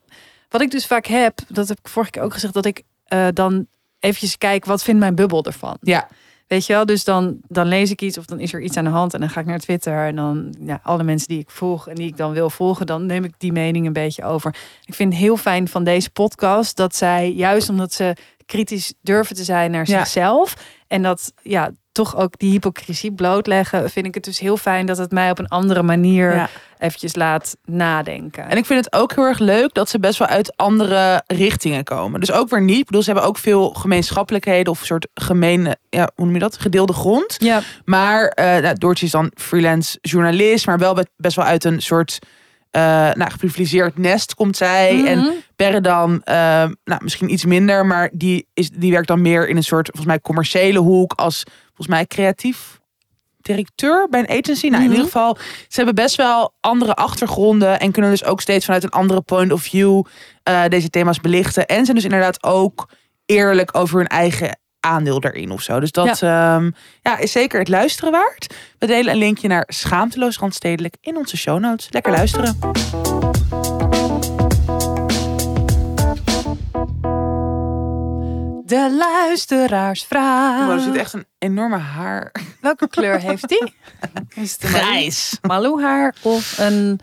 [0.48, 2.54] wat ik dus vaak heb, dat heb ik vorige keer ook gezegd...
[2.54, 3.66] dat ik eh, dan
[3.98, 5.76] eventjes kijk, wat vindt mijn bubbel ervan?
[5.80, 6.08] Ja.
[6.46, 8.84] Weet je wel, dus dan, dan lees ik iets of dan is er iets aan
[8.84, 11.50] de hand en dan ga ik naar Twitter en dan ja, alle mensen die ik
[11.50, 14.54] volg en die ik dan wil volgen, dan neem ik die mening een beetje over.
[14.84, 18.16] Ik vind het heel fijn van deze podcast dat zij, juist omdat ze
[18.49, 19.99] kritisch durven te zijn naar Ja.
[19.99, 20.55] zichzelf
[20.86, 24.99] en dat ja, toch ook die hypocrisie blootleggen, vind ik het dus heel fijn dat
[24.99, 26.49] het mij op een andere manier Ja.
[26.78, 28.49] eventjes laat nadenken.
[28.49, 31.84] En ik vind het ook heel erg leuk dat ze best wel uit andere richtingen
[31.84, 32.20] komen.
[32.20, 32.78] Dus ook weer niet.
[32.78, 36.40] Ik bedoel, ze hebben ook veel gemeenschappelijkheden of een soort gemene, ja, hoe noem je
[36.40, 36.59] dat?
[36.61, 37.36] Gedeelde grond.
[37.38, 41.64] ja, Maar eh nou, Doortje is dan freelance journalist, maar wel be- best wel uit
[41.64, 42.18] een soort
[42.70, 42.80] eh
[43.14, 45.04] nou, geprivilegeerd nest komt zij.
[45.06, 45.28] En Mhm.
[45.56, 46.34] Perre dan, eh,
[46.84, 50.06] nou, misschien iets minder, maar die, is, die werkt dan meer in een soort, volgens
[50.06, 52.76] mij, commerciële hoek als, volgens mij, creatief
[53.40, 54.66] directeur bij een agency.
[54.68, 54.90] Nou, in Mhm.
[54.98, 55.36] ieder geval,
[55.68, 59.52] ze hebben best wel andere achtergronden en kunnen dus ook steeds vanuit een andere point
[59.52, 60.02] of view
[60.42, 61.66] eh, deze thema's belichten.
[61.66, 62.88] En zijn dus inderdaad ook
[63.26, 65.81] eerlijk over hun eigen aandeel daarin of zo.
[65.81, 66.61] Dus dat ja.
[67.03, 68.55] ja, is zeker het luisteren waard.
[68.79, 71.87] We delen een linkje naar Schaamteloos Randstedelijk in onze show notes.
[71.91, 72.59] Lekker luisteren.
[78.68, 80.66] De luisteraarsvraag.
[80.68, 82.33] Oh, er zit echt een enorme haar.
[82.61, 83.74] Welke kleur heeft die?
[84.43, 85.39] Is het een Grijs.
[85.43, 87.01] Malou haar of een...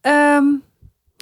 [0.00, 0.44] ehm,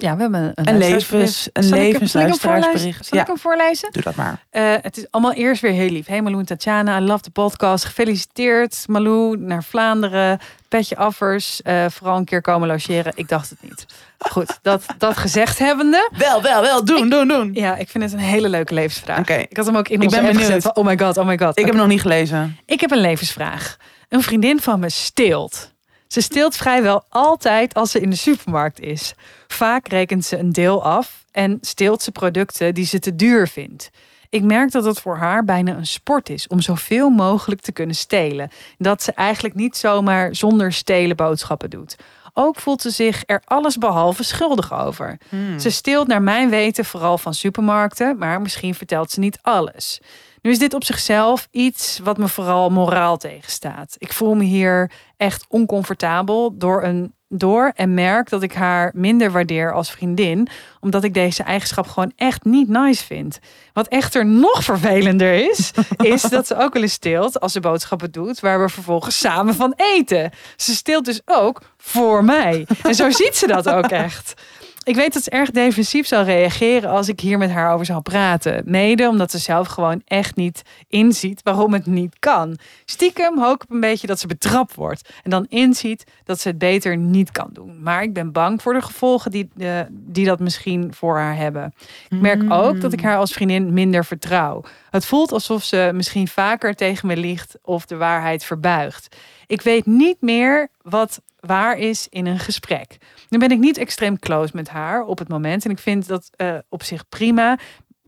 [0.03, 3.09] ja, we hebben een, Een levens, een Zal ik hem- levens zal ik hem voorlezen?
[3.11, 4.45] Ja, ik doe dat maar.
[4.51, 6.07] Eh, het is allemaal eerst weer heel lief.
[6.07, 7.85] Hey Malou en Tatjana, I love the podcast.
[7.85, 10.39] Gefeliciteerd Malou naar Vlaanderen.
[10.69, 11.63] Petje affers.
[11.63, 13.13] Eh, vooral een keer komen logeren.
[13.15, 13.87] Ik dacht het niet.
[14.19, 16.09] Goed, dat, dat gezegd hebbende.
[16.17, 16.85] Wel, wel, wel.
[16.85, 17.51] Doen, doen, doen.
[17.55, 19.19] Ja, ik vind het een hele leuke levensvraag.
[19.19, 19.35] Oké.
[19.35, 20.53] Ik had hem ook in Ik ben app benieuwd.
[20.53, 20.75] gezet.
[20.77, 21.59] Oh my god, oh my god.
[21.59, 22.59] Ik heb hem nog niet gelezen.
[22.67, 23.77] Ik heb een levensvraag.
[24.09, 25.73] Een vriendin van me steelt.
[26.13, 29.15] Ze steelt vrijwel altijd als ze in de supermarkt is.
[29.49, 33.91] Vaak rekent ze een deel af en steelt ze producten die ze te duur vindt.
[34.29, 37.95] Ik merk dat het voor haar bijna een sport is om zoveel mogelijk te kunnen
[37.95, 38.51] stelen.
[38.79, 41.97] Dat ze eigenlijk niet zomaar zonder stelen boodschappen doet.
[42.35, 45.19] Ook voelt ze zich er allesbehalve schuldig over.
[45.59, 50.01] Ze steelt naar mijn weten vooral van supermarkten, maar misschien vertelt ze niet alles.
[50.43, 53.97] Nu is dit op zichzelf iets wat me vooral moraal tegenstaat.
[53.99, 59.31] Ik voel me hier echt oncomfortabel door, een, door en merk dat ik haar minder
[59.31, 60.49] waardeer als vriendin,
[60.81, 63.39] omdat ik deze eigenschap gewoon echt niet nice vind.
[63.73, 68.11] Wat echter nog vervelender is, is dat ze ook wel eens steelt als ze boodschappen
[68.11, 70.31] doet, waar we vervolgens samen van eten.
[70.57, 72.67] Ze steelt dus ook voor mij.
[72.83, 74.35] En zo ziet ze dat ook echt.
[74.83, 78.01] Ik weet dat ze erg defensief zou reageren als ik hier met haar over zou
[78.01, 78.63] praten.
[78.67, 82.59] Mede omdat ze zelf gewoon echt niet inziet waarom het niet kan.
[82.85, 85.09] Stiekem hoop ik een beetje dat ze betrapt wordt.
[85.23, 87.83] En dan inziet dat ze het beter niet kan doen.
[87.83, 91.75] Maar ik ben bang voor de gevolgen die, eh, die dat misschien voor haar hebben.
[92.09, 94.63] Ik merk ook dat ik haar als vriendin minder vertrouw.
[94.91, 99.17] Het voelt alsof ze misschien vaker tegen me liegt of de waarheid verbuigt.
[99.47, 102.99] Ik weet niet meer wat waar is in een gesprek.
[103.31, 105.65] Nu ben ik niet extreem close met haar op het moment.
[105.65, 107.59] En ik vind dat eh, op zich prima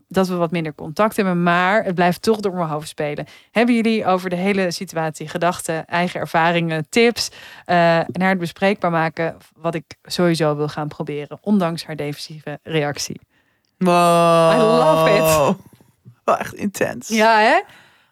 [0.09, 1.43] dat we wat minder contact hebben.
[1.43, 3.27] Maar het blijft toch door mijn hoofd spelen.
[3.51, 7.31] Hebben jullie over de hele situatie gedachten, eigen ervaringen, tips
[7.65, 9.37] eh, naar het bespreekbaar maken?
[9.57, 13.21] Wat ik sowieso wil gaan proberen, ondanks haar defensieve reactie.
[13.79, 14.53] Wow.
[14.53, 15.57] I love it.
[16.25, 17.09] Wel echt intens.
[17.09, 17.61] Ja, hè?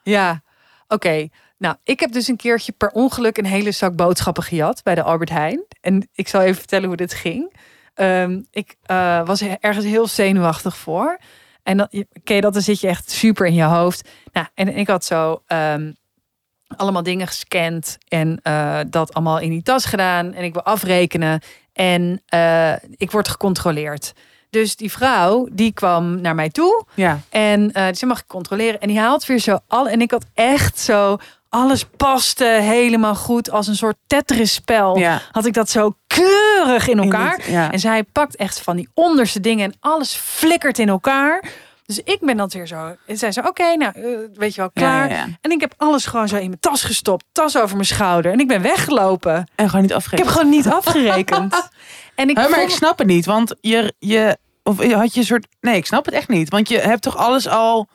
[0.02, 0.42] Ja.
[0.88, 1.28] Oké.
[1.61, 5.02] Nou, ik heb dus een keertje per ongeluk een hele zak boodschappen gejat bij de
[5.02, 5.64] Albert Heijn.
[5.80, 7.52] En ik zal even vertellen hoe dit ging.
[7.94, 11.18] Ehm, ik eh, was er ergens heel zenuwachtig voor.
[11.62, 11.88] En dan,
[12.24, 14.08] ken je dat, dan zit je echt super in je hoofd.
[14.32, 15.92] Nou, en ik had zo ehm,
[16.76, 20.32] allemaal dingen gescand en eh, dat allemaal in die tas gedaan.
[20.32, 21.40] En ik wil afrekenen
[21.72, 24.12] en eh, ik word gecontroleerd.
[24.50, 26.84] Dus die vrouw, die kwam naar mij toe.
[26.94, 27.20] Ja.
[27.28, 28.80] En eh ze mag ik controleren.
[28.80, 29.88] En die haalt weer zo al.
[29.88, 31.18] En ik had echt zo.
[31.51, 33.51] Alles paste helemaal goed.
[33.51, 34.98] Als een soort Tetris-spel.
[34.98, 35.20] Ja.
[35.32, 37.36] Had ik dat zo keurig in elkaar.
[37.36, 37.72] dit- ja.
[37.72, 39.64] En zij pakt echt van die onderste dingen.
[39.64, 41.44] En alles flikkert in elkaar.
[41.86, 42.96] Dus ik ben dan weer zo.
[43.07, 44.03] En zij zei: Oké, nou, eh,
[44.34, 45.11] weet je wel, klaar.
[45.11, 45.26] Ja.
[45.40, 47.24] En ik heb alles gewoon zo in mijn tas gestopt.
[47.32, 48.32] Tas over mijn schouder.
[48.32, 49.48] En ik ben weggelopen.
[49.55, 50.24] En gewoon niet Ik afgeven.
[50.26, 51.55] heb gewoon niet afgerekend.
[52.14, 55.46] En ik maar ik snap het niet, want je, je, of had je een soort,
[55.61, 57.88] nee, ik snap het echt niet, want je hebt toch alles al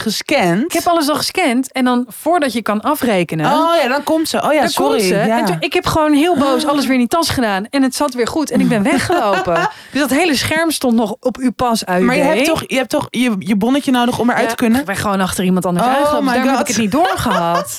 [0.00, 0.64] gescand?
[0.64, 1.72] ik heb alles al gescand.
[1.72, 3.52] En dan voordat je kan afrekenen.
[3.52, 4.42] Oh ja, dan komt ze.
[4.42, 4.90] Oh ja, sorry.
[4.98, 5.14] komt ze.
[5.14, 5.38] Ja.
[5.38, 7.66] En toen, ik heb gewoon heel boos alles weer in die tas gedaan.
[7.70, 8.50] En het zat weer goed.
[8.50, 9.54] En ik ben weggelopen.
[9.92, 12.02] dus dat hele scherm stond nog op uw pas uit.
[12.02, 14.80] maar je hebt toch, je, hebt toch je, je bonnetje nodig om eruit te kunnen?
[14.80, 16.24] Ik ben gewoon achter iemand anders Oh aangelopen.
[16.24, 17.76] my Daarom heb ik het niet doorgehad.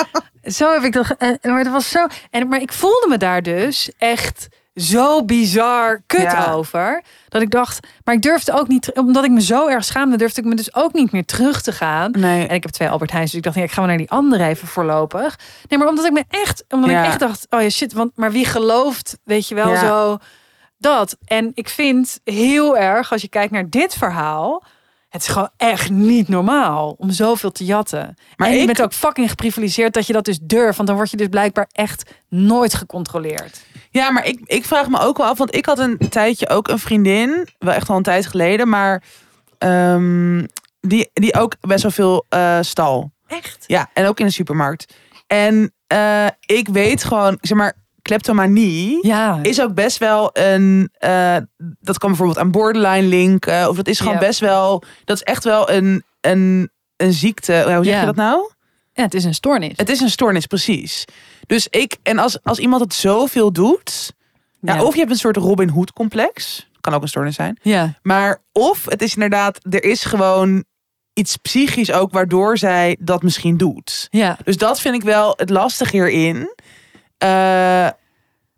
[0.58, 1.14] zo heb ik dat...
[1.18, 2.06] en- Maar het was zo...
[2.30, 6.52] En, maar ik voelde me daar dus echt zo bizar kut Ja.
[6.52, 7.02] over.
[7.28, 7.86] Dat ik dacht...
[8.04, 8.92] Maar ik durfde ook niet...
[8.94, 10.16] Omdat ik me zo erg schaamde...
[10.16, 12.10] durfde ik me dus ook niet meer terug te gaan.
[12.10, 12.46] Nee.
[12.46, 14.10] En ik heb twee Albert Heijns, dus ik dacht, ja, ik ga maar naar die
[14.10, 15.38] andere even voorlopig.
[15.68, 17.00] Nee, maar omdat ik me echt, omdat Ja.
[17.02, 19.80] ik echt dacht, oh ja, shit, want maar wie gelooft, weet je wel, Ja.
[19.80, 20.18] zo
[20.78, 21.16] dat.
[21.24, 24.62] En ik vind heel erg, als je kijkt naar dit verhaal,
[25.08, 28.16] het is gewoon echt niet normaal om zoveel te jatten.
[28.36, 30.96] Maar en je ik- bent ook fucking geprivilegeerd dat je dat dus durft, want dan
[30.96, 33.60] word je dus blijkbaar echt nooit gecontroleerd.
[33.94, 36.68] Ja, maar ik, ik vraag me ook wel af, want ik had een tijdje ook
[36.68, 39.02] een vriendin, wel echt al een tijd geleden, maar
[39.58, 40.44] ehm,
[40.80, 43.12] die, die ook best wel veel eh, stal.
[43.26, 43.64] Echt?
[43.66, 44.94] Ja, en ook in de supermarkt.
[45.26, 47.72] En eh, ik weet gewoon, zeg maar,
[48.02, 49.38] kleptomanie Ja.
[49.42, 50.90] is ook best wel een.
[50.98, 51.36] eh,
[51.80, 53.68] dat kan bijvoorbeeld aan borderline linken.
[53.68, 54.18] Of dat is gewoon Ja.
[54.18, 54.82] best wel.
[55.04, 57.52] Dat is echt wel een, een, een ziekte.
[57.52, 58.00] Hoe zeg Ja.
[58.00, 58.50] je dat nou?
[58.94, 59.72] Ja, het is een stoornis.
[59.76, 61.04] Het is een stoornis, precies.
[61.46, 64.12] Dus ik, en als, als iemand het zoveel doet.
[64.60, 64.74] Ja.
[64.74, 64.82] Ja.
[64.82, 66.68] Of je hebt een soort Robin Hood complex.
[66.80, 67.58] Kan ook een stoornis zijn.
[67.62, 67.98] Ja.
[68.02, 70.64] Maar of het is inderdaad, er is gewoon
[71.12, 74.06] iets psychisch ook waardoor zij dat misschien doet.
[74.10, 74.38] Ja.
[74.44, 76.54] Dus dat vind ik wel het lastig hierin.
[77.18, 77.28] Eh,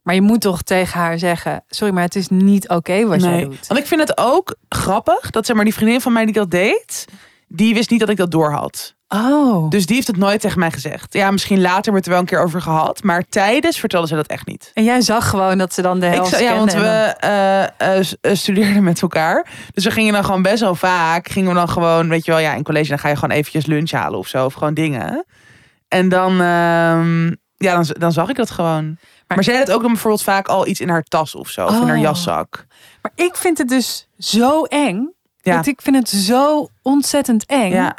[0.02, 3.30] Maar je moet toch tegen haar zeggen, sorry, maar het is niet oké wat jij
[3.30, 3.44] nee.
[3.44, 3.66] doet.
[3.66, 6.50] Want ik vind het ook grappig dat zeg maar die vriendin van mij die dat
[6.50, 7.04] deed,
[7.48, 8.94] die wist niet dat ik dat door had.
[9.08, 9.70] Oh.
[9.70, 11.12] Dus die heeft het nooit tegen mij gezegd.
[11.12, 14.06] Ja, misschien later hebben we het er wel een keer over gehad, maar tijdens vertelde
[14.06, 14.70] ze dat echt niet.
[14.74, 18.34] En jij zag gewoon dat ze dan de helft ja, want we eh, eh, eh,
[18.36, 19.46] studeerden met elkaar.
[19.72, 21.28] Dus we gingen dan gewoon best wel vaak.
[21.28, 23.66] Gingen we dan gewoon, weet je wel, ja, in college dan ga je gewoon eventjes
[23.66, 24.44] lunch halen of zo.
[24.44, 25.24] Of gewoon dingen.
[25.88, 27.26] En dan, ehm,
[27.56, 28.98] ja, dan, dan zag ik dat gewoon.
[29.26, 31.66] Maar, zij had ook dan bijvoorbeeld vaak al iets in haar tas of zo.
[31.66, 32.02] Of in haar Oh.
[32.02, 32.66] jaszak.
[33.02, 35.14] Maar ik vind het dus zo eng.
[35.36, 35.56] Ja.
[35.56, 37.72] Dat Ik vind het zo ontzettend eng.
[37.72, 37.96] Ja.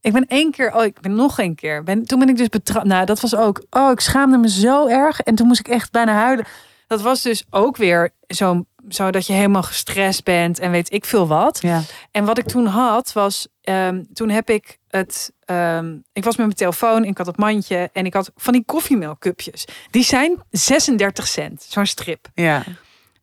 [0.00, 1.82] Ik ben één keer, oh, ik ben nog één keer.
[1.82, 2.86] Ben, toen ben ik dus betrapt.
[2.86, 5.20] Nou, dat was ook, oh, ik schaamde me zo erg.
[5.20, 6.46] En toen moest ik echt bijna huilen.
[6.86, 11.04] Dat was dus ook weer zo, zo dat je helemaal gestrest bent en weet ik
[11.04, 11.58] veel wat.
[11.62, 11.82] Ja.
[12.10, 16.46] En wat ik toen had, was, ehm, toen heb ik het, ehm, ik was met
[16.46, 19.64] mijn telefoon, ik had het mandje en ik had van die koffiemelkcupjes.
[19.90, 22.28] Die zijn 36 cent, zo'n strip.
[22.34, 22.64] Ja.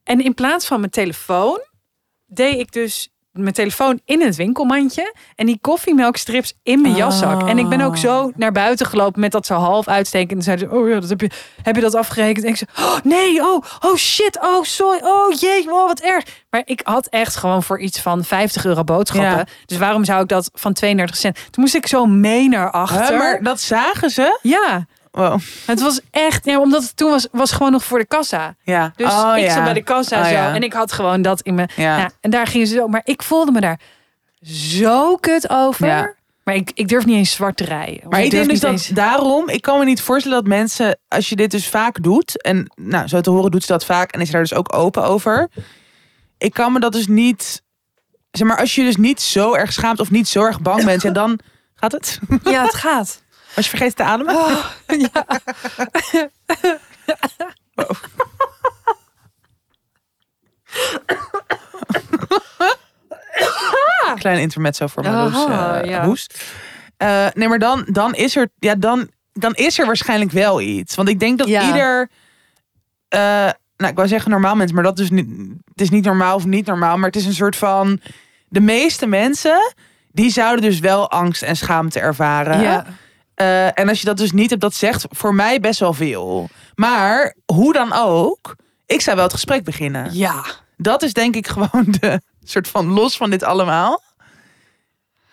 [0.04, 1.60] En in plaats van mijn telefoon,
[2.26, 7.48] deed ik dus mijn telefoon in het winkelmandje en die koffiemelkstrips in mijn jaszak.
[7.48, 10.38] En ik ben ook zo naar buiten gelopen met dat zo half uitsteken.
[10.38, 11.30] En zeiden ze, oh ja, dat heb je,
[11.62, 12.46] heb je dat afgerekend?
[12.46, 16.26] En ik zei, oh nee, oh, oh shit, oh sorry, oh jee, oh wat erg.
[16.50, 19.38] Maar ik had echt gewoon voor iets van 50 euro boodschappen.
[19.38, 19.46] Ja.
[19.66, 21.36] Dus waarom zou ik dat van 32 cent?
[21.36, 23.08] Toen moest ik zo mee naar achter.
[23.08, 24.40] Huh, maar dat zagen ze?
[24.42, 24.86] Ja,
[25.18, 25.39] Wow.
[25.65, 28.56] Het was echt, ja, omdat het toen was, was gewoon nog voor de kassa.
[28.64, 28.94] Ja.
[28.95, 29.53] Dus Oh, ik ja.
[29.53, 30.31] zat bij de kassa Oh, zo.
[30.31, 30.56] ja.
[30.56, 31.69] En ik had gewoon dat in mijn.
[31.76, 32.10] Ja.
[32.22, 32.88] En daar gingen ze zo.
[32.88, 33.80] Maar ik voelde me daar
[34.41, 35.88] zo kut over.
[35.88, 36.14] Ja.
[36.44, 38.10] Maar ik, ik durf niet eens zwart te rijden.
[38.10, 40.98] Maar ik durf denk dus dat eens- daarom, ik kan me niet voorstellen dat mensen,
[41.07, 44.11] als je dit dus vaak doet, en nou, zo te horen doet ze dat vaak
[44.11, 45.49] en is daar dus ook open over.
[46.38, 47.61] Ik kan me dat dus niet,
[48.31, 51.02] zeg maar, als je dus niet zo erg schaamt of niet zo erg bang bent,
[51.02, 51.39] ja, dan
[51.76, 52.19] gaat het.
[52.44, 53.22] Ja, het gaat.
[53.56, 54.36] Als je vergeet te ademen.
[54.36, 54.65] Oh,
[55.14, 55.26] ja.
[64.15, 66.06] Klein intermezzo voor Marloes Aha, eh, ja.
[66.06, 66.44] hoest.
[66.98, 70.95] Eh, nee, maar dan, dan is er, ja, dan, dan is er waarschijnlijk wel iets.
[70.95, 71.68] Want ik denk dat Ja.
[71.68, 72.10] ieder,
[73.07, 73.19] eh,
[73.78, 75.28] nou, ik wou zeggen normaal mens, maar dat is niet,
[75.65, 77.99] het is niet normaal of niet normaal, maar het is een soort van,
[78.49, 79.74] de meeste mensen,
[80.11, 82.61] die zouden dus wel angst en schaamte ervaren.
[82.61, 82.86] Ja.
[83.38, 86.50] Eh, en als je dat dus niet hebt, dat zegt voor mij best wel veel.
[86.76, 88.56] Maar hoe dan ook,
[88.86, 90.10] ik zou wel het gesprek beginnen.
[90.14, 90.44] ja.
[90.80, 94.04] Dat is denk ik gewoon de soort van los van dit allemaal.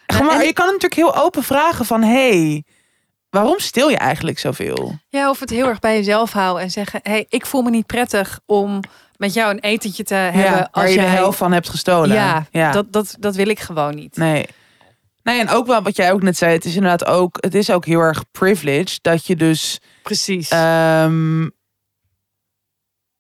[0.06, 2.02] Gewoon, maar en- je kan hem natuurlijk heel open vragen van...
[2.02, 2.64] hey,
[3.30, 4.98] waarom stil je eigenlijk zoveel?
[5.08, 7.86] Ja, of het heel erg bij jezelf houden en zeggen: hey, ik voel me niet
[7.86, 8.80] prettig om
[9.16, 10.42] met jou een etentje te hebben.
[10.42, 11.04] ja, als je jij...
[11.04, 12.16] de helft van hebt gestolen.
[12.16, 12.70] Ja, ja.
[12.70, 14.16] Dat, dat, dat wil ik gewoon niet.
[14.16, 14.46] Nee.
[15.24, 16.52] Nee, en ook wel wat jij ook net zei.
[16.52, 17.36] Het is inderdaad ook...
[17.40, 19.80] Het is ook heel erg privileged dat je dus...
[20.02, 20.48] Precies.
[20.48, 21.48] ehm,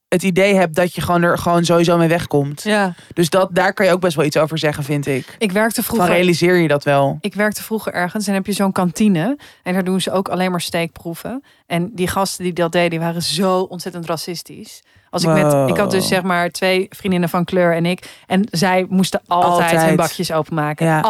[0.08, 2.62] het idee hebt dat je gewoon er gewoon sowieso mee wegkomt.
[2.62, 2.94] ja.
[3.12, 5.36] Dus dat, daar kan je ook best wel iets over zeggen, vind ik.
[5.38, 6.14] Ik werkte Van vroeger.
[6.14, 7.18] realiseer je dat wel?
[7.20, 9.38] Ik werkte vroeger ergens en heb je zo'n kantine.
[9.62, 11.42] En daar doen ze ook alleen maar steekproeven.
[11.66, 14.82] En die gasten die dat deden, die waren zo ontzettend racistisch.
[15.10, 18.22] Als ik, met, ik had dus zeg maar twee vriendinnen van kleur en ik.
[18.26, 19.82] En zij moesten altijd, Altijd.
[19.82, 20.86] hun bakjes openmaken.
[20.86, 21.00] Ja.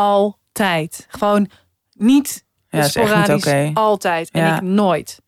[0.58, 1.06] Altijd.
[1.08, 1.48] Gewoon
[1.92, 3.46] niet Ja, niet sporadisch.
[3.46, 3.70] oké.
[3.74, 4.30] Altijd.
[4.30, 4.56] En Ja.
[4.56, 5.20] ik nooit.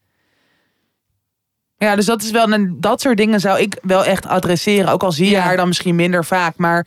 [1.77, 2.53] Ja, dus dat is wel.
[2.53, 4.93] En dat soort dingen zou ik wel echt adresseren.
[4.93, 5.41] Ook al zie je Ja.
[5.41, 6.57] haar dan misschien minder vaak.
[6.57, 6.87] Maar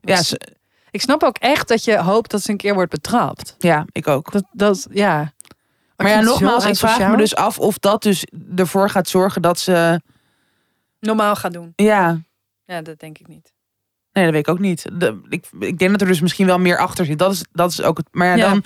[0.00, 0.54] ja, ze-
[0.90, 3.54] Ik snap ook echt dat je hoopt dat ze een keer wordt betrapt.
[3.58, 4.32] ja ik ook.
[4.32, 5.32] Dat, dat ja.
[5.96, 8.24] Maar ja, nogmaals, ik vraag me dus af of dat dus
[8.56, 10.00] ervoor gaat zorgen dat ze.
[11.00, 11.72] normaal gaat doen.
[11.76, 12.20] Ja,
[12.64, 13.52] Ja, dat denk ik niet.
[14.16, 14.86] Nee, dat weet ik ook niet.
[14.92, 17.18] De, ik, ik denk dat er dus misschien wel meer achter zit.
[17.18, 18.06] Dat is, dat is ook het.
[18.12, 18.48] Maar ja, Ja.
[18.50, 18.62] dan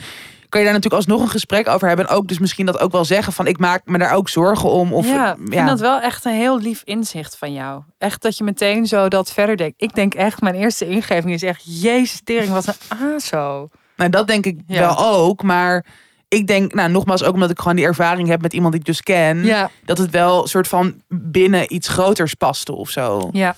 [0.49, 2.09] kan je daar natuurlijk alsnog een gesprek over hebben.
[2.09, 4.71] En ook dus misschien dat ook wel zeggen van ik maak me daar ook zorgen
[4.71, 4.93] om.
[4.93, 7.83] Of, ja, ik vind dat wel echt een heel lief inzicht van jou.
[7.99, 9.83] Echt dat je meteen zo dat verder denkt.
[9.83, 11.63] Ik denk echt, mijn eerste ingeving is echt...
[11.83, 13.69] Jezus, tering, wat een aso.
[13.97, 14.79] Nou, dat denk ik Ja.
[14.81, 15.43] wel ook.
[15.43, 15.85] Maar
[16.29, 18.87] ik denk, nou, nogmaals, ook omdat ik gewoon die ervaring heb met iemand die ik
[18.87, 19.45] dus ken.
[19.45, 23.29] Ja, dat het wel soort van binnen iets groters paste of zo.
[23.33, 23.57] ja.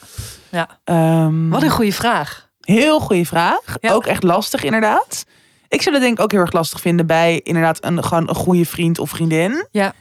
[0.84, 2.48] Ehm, Wat een goede vraag.
[2.60, 3.60] heel goede vraag.
[3.80, 3.92] Ja.
[3.92, 5.24] Ook echt lastig inderdaad.
[5.68, 8.34] Ik zou dat denk ik ook heel erg lastig vinden bij inderdaad een, gewoon een
[8.34, 9.66] goede vriend of vriendin.
[9.70, 9.92] Ja.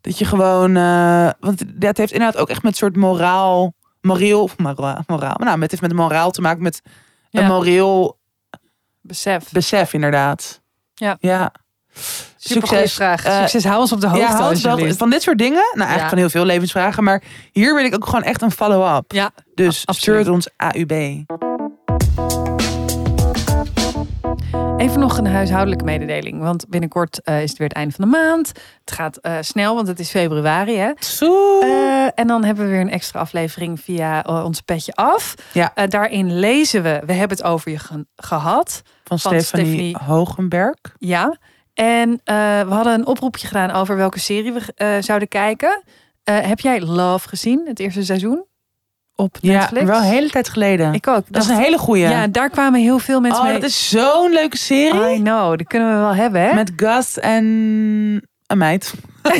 [0.00, 4.58] Dat je gewoon, eh, want dat heeft inderdaad ook echt met soort moraal, moreel, of
[4.58, 6.82] moraal, moraal, nou, het heeft met moraal te maken met
[7.30, 7.40] Ja.
[7.40, 8.18] een moreel
[9.00, 9.50] Besef.
[9.50, 10.60] besef inderdaad.
[10.94, 11.16] Ja.
[11.20, 11.52] Ja.
[12.36, 12.94] Succes.
[12.94, 13.24] vraag.
[13.24, 14.36] Eh, Succes, hou ons op de hoogte ja,
[14.96, 15.62] van dit soort dingen.
[15.74, 16.08] Nou, eigenlijk Ja.
[16.08, 17.04] van heel veel levensvragen.
[17.04, 17.22] Maar
[17.52, 19.12] hier wil ik ook gewoon echt een follow-up.
[19.12, 20.92] Ja, Dus het ons AUB.
[24.76, 26.40] Even nog een huishoudelijke mededeling.
[26.40, 28.48] Want binnenkort eh, is het weer het einde van de maand.
[28.84, 30.76] Het gaat eh, snel, want het is februari.
[30.76, 30.90] Hè?
[32.14, 35.34] En dan hebben we weer een extra aflevering via ons petje af.
[35.52, 35.72] Ja.
[35.88, 38.82] Daarin lezen we, we hebben het over je ge- gehad.
[39.04, 40.76] van van Stephanie Hogenberg.
[40.98, 41.38] Ja.
[41.80, 45.82] En eh, we hadden een oproepje gedaan over welke serie we eh, zouden kijken.
[46.24, 48.44] Eh, heb jij Love gezien, het eerste seizoen?
[49.14, 49.84] Op Ja, Netflix?
[49.84, 50.94] wel een hele tijd geleden.
[50.94, 51.24] Ik ook.
[51.28, 52.08] dat is een hele goeie.
[52.08, 53.60] Ja, daar kwamen heel veel mensen oh, mee.
[53.60, 55.14] dat is zo'n leuke serie.
[55.14, 56.54] I know, die kunnen we wel hebben, hè?
[56.54, 57.44] Met Gus en
[58.46, 58.94] een meid.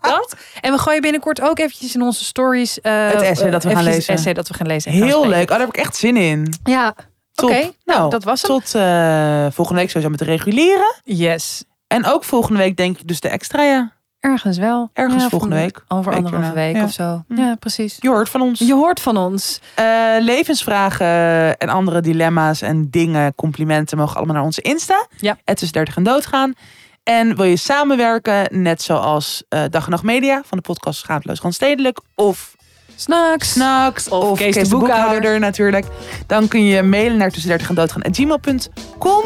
[0.00, 0.36] dat.
[0.60, 2.74] En we gooien binnenkort ook eventjes in onze stories...
[2.82, 4.00] Het essay dat we gaan lezen.
[4.00, 4.92] Het essay dat we gaan lezen.
[4.92, 5.42] gaan Heel leuk.
[5.42, 6.54] Oh, daar heb ik echt zin in.
[6.64, 6.94] Ja,
[7.42, 7.70] Oké.
[7.84, 8.50] nou, dat was hem.
[8.50, 10.94] Tot eh, volgende week sowieso met de reguliere.
[11.04, 11.64] Yes.
[11.86, 13.92] En ook volgende week denk ik dus de extra, ja.
[14.20, 14.90] Ergens wel.
[14.92, 15.84] Ergens Ja, volgende week.
[15.88, 16.66] Over Week anderhalve daarna.
[16.66, 16.84] week Ja.
[16.84, 17.22] of zo.
[17.28, 17.36] Hm.
[17.40, 17.96] Ja, precies.
[18.00, 18.58] Je hoort van ons.
[18.58, 19.60] Je hoort van ons.
[19.74, 19.84] Eh,
[20.20, 25.06] levensvragen en andere dilemma's en dingen, complimenten mogen allemaal naar onze Insta.
[25.18, 25.36] Ja.
[25.44, 26.54] Het is 30 en doodgaan.
[27.02, 31.40] En wil je samenwerken, net zoals eh, Dag en Nacht Media van de podcast Schaamteloos
[31.40, 32.54] Randstedelijk of
[32.96, 33.50] Snacks.
[33.52, 35.04] Snacks Of of, Kees Kees, de de Boekhouder.
[35.06, 35.86] Boekhouder natuurlijk.
[36.26, 39.22] Dan kun je mailen naar tussen 30 en doodgaan gmail.com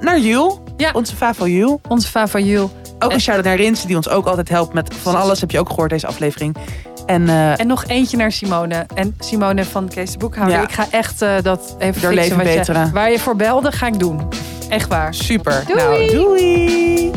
[0.00, 0.90] naar Jul, Ja.
[0.92, 1.80] onze favo Jul.
[1.88, 2.70] Onze Fafayul.
[2.98, 5.40] Ook En- een shout-out naar Rins, die ons ook altijd helpt met van alles.
[5.40, 6.56] Heb je ook gehoord deze aflevering.
[7.06, 8.86] En eh En nog eentje naar Simone.
[8.94, 10.56] En Simone van Kees de Boekhouder.
[10.56, 10.62] Ja.
[10.62, 12.36] Ik ga echt eh, dat even Door fixen.
[12.36, 14.28] leven je- waar je voor belde, ga ik doen.
[14.68, 15.14] Echt waar.
[15.14, 15.62] super.
[15.66, 15.78] Doei.
[15.80, 17.10] Nou, doei.